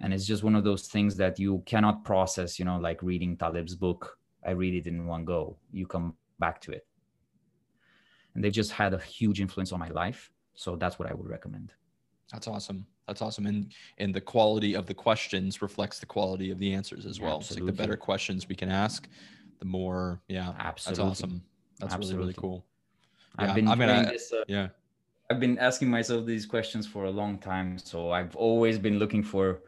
and 0.00 0.12
it's 0.12 0.26
just 0.26 0.42
one 0.42 0.54
of 0.54 0.64
those 0.64 0.88
things 0.88 1.16
that 1.16 1.38
you 1.38 1.62
cannot 1.66 2.04
process 2.04 2.58
you 2.58 2.64
know 2.64 2.78
like 2.78 3.02
reading 3.02 3.36
taleb's 3.36 3.74
book 3.74 4.18
i 4.46 4.50
read 4.50 4.74
it 4.74 4.86
in 4.86 5.06
one 5.06 5.24
go 5.24 5.56
you 5.72 5.86
come 5.86 6.14
back 6.38 6.60
to 6.60 6.72
it 6.72 6.86
and 8.34 8.42
they've 8.42 8.52
just 8.52 8.72
had 8.72 8.94
a 8.94 8.98
huge 8.98 9.40
influence 9.40 9.72
on 9.72 9.78
my 9.78 9.88
life 9.88 10.30
so 10.54 10.76
that's 10.76 10.98
what 10.98 11.10
i 11.10 11.14
would 11.14 11.28
recommend 11.28 11.72
that's 12.32 12.48
awesome 12.48 12.86
that's 13.06 13.20
awesome 13.20 13.46
and 13.46 13.72
and 13.98 14.14
the 14.14 14.20
quality 14.20 14.74
of 14.74 14.86
the 14.86 14.94
questions 14.94 15.60
reflects 15.60 15.98
the 15.98 16.06
quality 16.06 16.50
of 16.50 16.58
the 16.58 16.72
answers 16.72 17.04
as 17.04 17.20
well 17.20 17.36
Absolutely. 17.36 17.42
it's 17.42 17.66
like 17.68 17.76
the 17.76 17.82
better 17.82 17.96
questions 17.96 18.48
we 18.48 18.54
can 18.54 18.70
ask 18.70 19.08
the 19.58 19.64
more 19.64 20.22
yeah 20.28 20.52
Absolutely. 20.58 21.04
that's 21.04 21.10
awesome 21.10 21.42
that's 21.78 21.94
Absolutely. 21.94 22.16
really 22.16 22.26
really 22.28 22.34
cool 22.34 22.64
yeah, 23.38 23.48
i've 23.48 23.54
been 23.54 23.68
I 23.68 23.74
mean, 23.74 24.04
this, 24.04 24.32
uh, 24.32 24.44
yeah 24.48 24.68
I've 25.32 25.40
been 25.40 25.58
asking 25.58 25.88
myself 25.88 26.26
these 26.26 26.44
questions 26.44 26.86
for 26.86 27.04
a 27.04 27.10
long 27.10 27.38
time. 27.38 27.78
So 27.78 28.10
I've 28.10 28.36
always 28.36 28.78
been 28.78 28.98
looking 28.98 29.22
for 29.22 29.62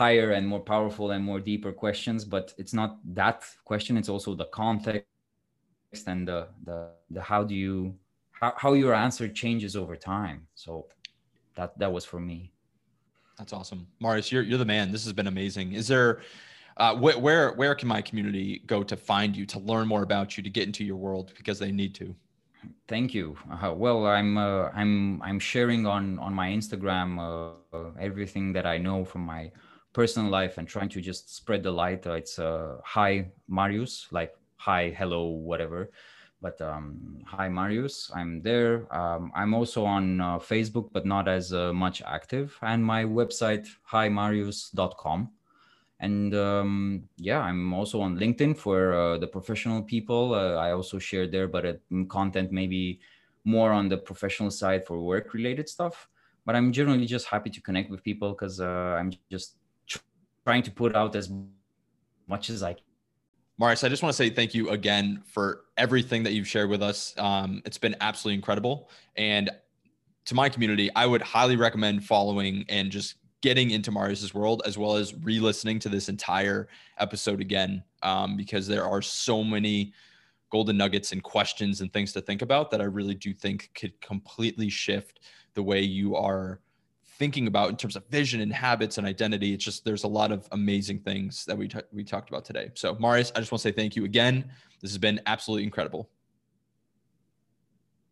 higher 0.00 0.30
and 0.32 0.44
more 0.48 0.64
powerful 0.74 1.10
and 1.10 1.22
more 1.22 1.38
deeper 1.38 1.70
questions 1.70 2.24
but 2.24 2.54
it's 2.56 2.72
not 2.72 2.98
that 3.04 3.44
question 3.64 3.96
it's 3.96 4.08
also 4.08 4.34
the 4.34 4.46
context 4.46 5.06
and 6.06 6.26
the 6.26 6.48
the, 6.64 6.88
the 7.10 7.20
how 7.20 7.44
do 7.44 7.54
you 7.54 7.94
how, 8.42 8.52
how 8.56 8.72
your 8.72 8.92
answer 8.92 9.28
changes 9.28 9.76
over 9.76 9.96
time. 9.96 10.46
So 10.54 10.86
that 11.54 11.78
that 11.78 11.92
was 11.92 12.04
for 12.04 12.20
me. 12.20 12.52
That's 13.38 13.52
awesome. 13.52 13.86
Marius 14.00 14.30
you're, 14.32 14.42
you're 14.42 14.58
the 14.58 14.64
man. 14.64 14.92
This 14.92 15.04
has 15.04 15.12
been 15.12 15.28
amazing. 15.28 15.72
Is 15.72 15.88
there 15.88 16.20
uh, 16.76 16.94
wh- 16.96 17.22
where 17.22 17.52
where 17.52 17.74
can 17.74 17.88
my 17.88 18.02
community 18.02 18.62
go 18.66 18.82
to 18.82 18.96
find 18.96 19.36
you 19.36 19.46
to 19.46 19.58
learn 19.60 19.86
more 19.86 20.02
about 20.02 20.36
you 20.36 20.42
to 20.42 20.50
get 20.50 20.66
into 20.66 20.84
your 20.84 20.96
world 20.96 21.32
because 21.36 21.58
they 21.58 21.70
need 21.70 21.94
to? 21.96 22.14
Thank 22.88 23.14
you. 23.14 23.36
Uh, 23.50 23.72
well 23.74 24.06
i'm 24.06 24.38
uh, 24.38 24.68
i'm 24.74 25.20
i'm 25.22 25.38
sharing 25.38 25.86
on 25.86 26.18
on 26.18 26.32
my 26.32 26.48
instagram 26.48 27.08
uh, 27.18 27.90
everything 27.98 28.52
that 28.52 28.66
i 28.66 28.78
know 28.78 29.04
from 29.04 29.22
my 29.22 29.50
personal 29.92 30.30
life 30.30 30.58
and 30.58 30.66
trying 30.66 30.88
to 30.90 31.00
just 31.00 31.34
spread 31.34 31.62
the 31.62 31.70
light. 31.70 32.06
Uh, 32.06 32.14
it's 32.14 32.38
uh, 32.38 32.78
hi 32.84 33.30
Marius, 33.48 34.08
like 34.10 34.34
hi, 34.56 34.90
hello, 34.96 35.26
whatever. 35.26 35.90
But 36.40 36.60
um, 36.60 37.18
hi 37.24 37.48
Marius, 37.48 38.10
I'm 38.14 38.42
there. 38.42 38.92
Um, 38.94 39.30
I'm 39.34 39.54
also 39.54 39.84
on 39.84 40.20
uh, 40.20 40.38
Facebook, 40.38 40.90
but 40.92 41.06
not 41.06 41.28
as 41.28 41.52
uh, 41.52 41.72
much 41.72 42.02
active. 42.02 42.58
And 42.62 42.84
my 42.84 43.04
website 43.04 43.68
himarius.com. 43.90 45.30
And 46.00 46.34
um, 46.34 47.04
yeah, 47.16 47.40
I'm 47.40 47.72
also 47.72 48.00
on 48.00 48.18
LinkedIn 48.18 48.56
for 48.56 48.92
uh, 48.92 49.18
the 49.18 49.28
professional 49.28 49.82
people. 49.82 50.34
Uh, 50.34 50.54
I 50.54 50.72
also 50.72 50.98
share 50.98 51.28
there, 51.28 51.46
but 51.46 51.80
content 52.08 52.50
maybe 52.50 52.98
more 53.44 53.70
on 53.70 53.88
the 53.88 53.98
professional 53.98 54.50
side 54.50 54.84
for 54.84 55.00
work 55.00 55.32
related 55.34 55.68
stuff 55.68 56.08
but 56.44 56.56
I'm 56.56 56.72
generally 56.72 57.06
just 57.06 57.26
happy 57.26 57.50
to 57.50 57.60
connect 57.60 57.90
with 57.90 58.02
people 58.02 58.32
because 58.32 58.60
uh, 58.60 58.96
I'm 58.98 59.12
just 59.30 59.56
trying 60.44 60.62
to 60.62 60.70
put 60.70 60.94
out 60.94 61.14
as 61.16 61.30
much 62.28 62.50
as 62.50 62.62
I 62.62 62.74
can. 62.74 62.84
Marius, 63.58 63.84
I 63.84 63.88
just 63.88 64.02
want 64.02 64.12
to 64.12 64.16
say 64.16 64.30
thank 64.30 64.54
you 64.54 64.70
again 64.70 65.22
for 65.26 65.62
everything 65.76 66.22
that 66.24 66.32
you've 66.32 66.48
shared 66.48 66.70
with 66.70 66.82
us. 66.82 67.14
Um, 67.18 67.62
it's 67.64 67.78
been 67.78 67.94
absolutely 68.00 68.36
incredible. 68.36 68.90
And 69.16 69.50
to 70.24 70.34
my 70.34 70.48
community, 70.48 70.90
I 70.96 71.06
would 71.06 71.22
highly 71.22 71.56
recommend 71.56 72.04
following 72.04 72.64
and 72.68 72.90
just 72.90 73.16
getting 73.42 73.72
into 73.72 73.90
Marius's 73.90 74.32
world 74.32 74.62
as 74.64 74.78
well 74.78 74.96
as 74.96 75.14
re-listening 75.16 75.78
to 75.80 75.88
this 75.88 76.08
entire 76.08 76.68
episode 76.98 77.40
again 77.40 77.82
um, 78.02 78.36
because 78.36 78.66
there 78.66 78.84
are 78.84 79.02
so 79.02 79.42
many 79.42 79.92
golden 80.50 80.76
nuggets 80.76 81.12
and 81.12 81.22
questions 81.22 81.80
and 81.80 81.92
things 81.92 82.12
to 82.12 82.20
think 82.20 82.42
about 82.42 82.70
that 82.70 82.80
I 82.80 82.84
really 82.84 83.14
do 83.14 83.34
think 83.34 83.70
could 83.74 84.00
completely 84.00 84.68
shift 84.68 85.20
the 85.54 85.62
way 85.62 85.80
you 85.80 86.14
are 86.14 86.60
thinking 87.22 87.46
about 87.46 87.70
in 87.70 87.76
terms 87.76 87.94
of 87.94 88.04
vision 88.08 88.40
and 88.40 88.52
habits 88.52 88.98
and 88.98 89.06
identity. 89.06 89.54
It's 89.54 89.64
just 89.64 89.84
there's 89.84 90.02
a 90.02 90.08
lot 90.08 90.32
of 90.32 90.48
amazing 90.50 90.98
things 90.98 91.44
that 91.44 91.56
we 91.56 91.68
t- 91.68 91.78
we 91.92 92.02
talked 92.02 92.28
about 92.28 92.44
today. 92.44 92.72
So 92.74 92.96
Marius, 92.98 93.30
I 93.36 93.38
just 93.38 93.52
want 93.52 93.62
to 93.62 93.68
say 93.68 93.70
thank 93.70 93.94
you 93.94 94.04
again. 94.04 94.50
This 94.80 94.90
has 94.90 94.98
been 94.98 95.20
absolutely 95.26 95.62
incredible. 95.62 96.10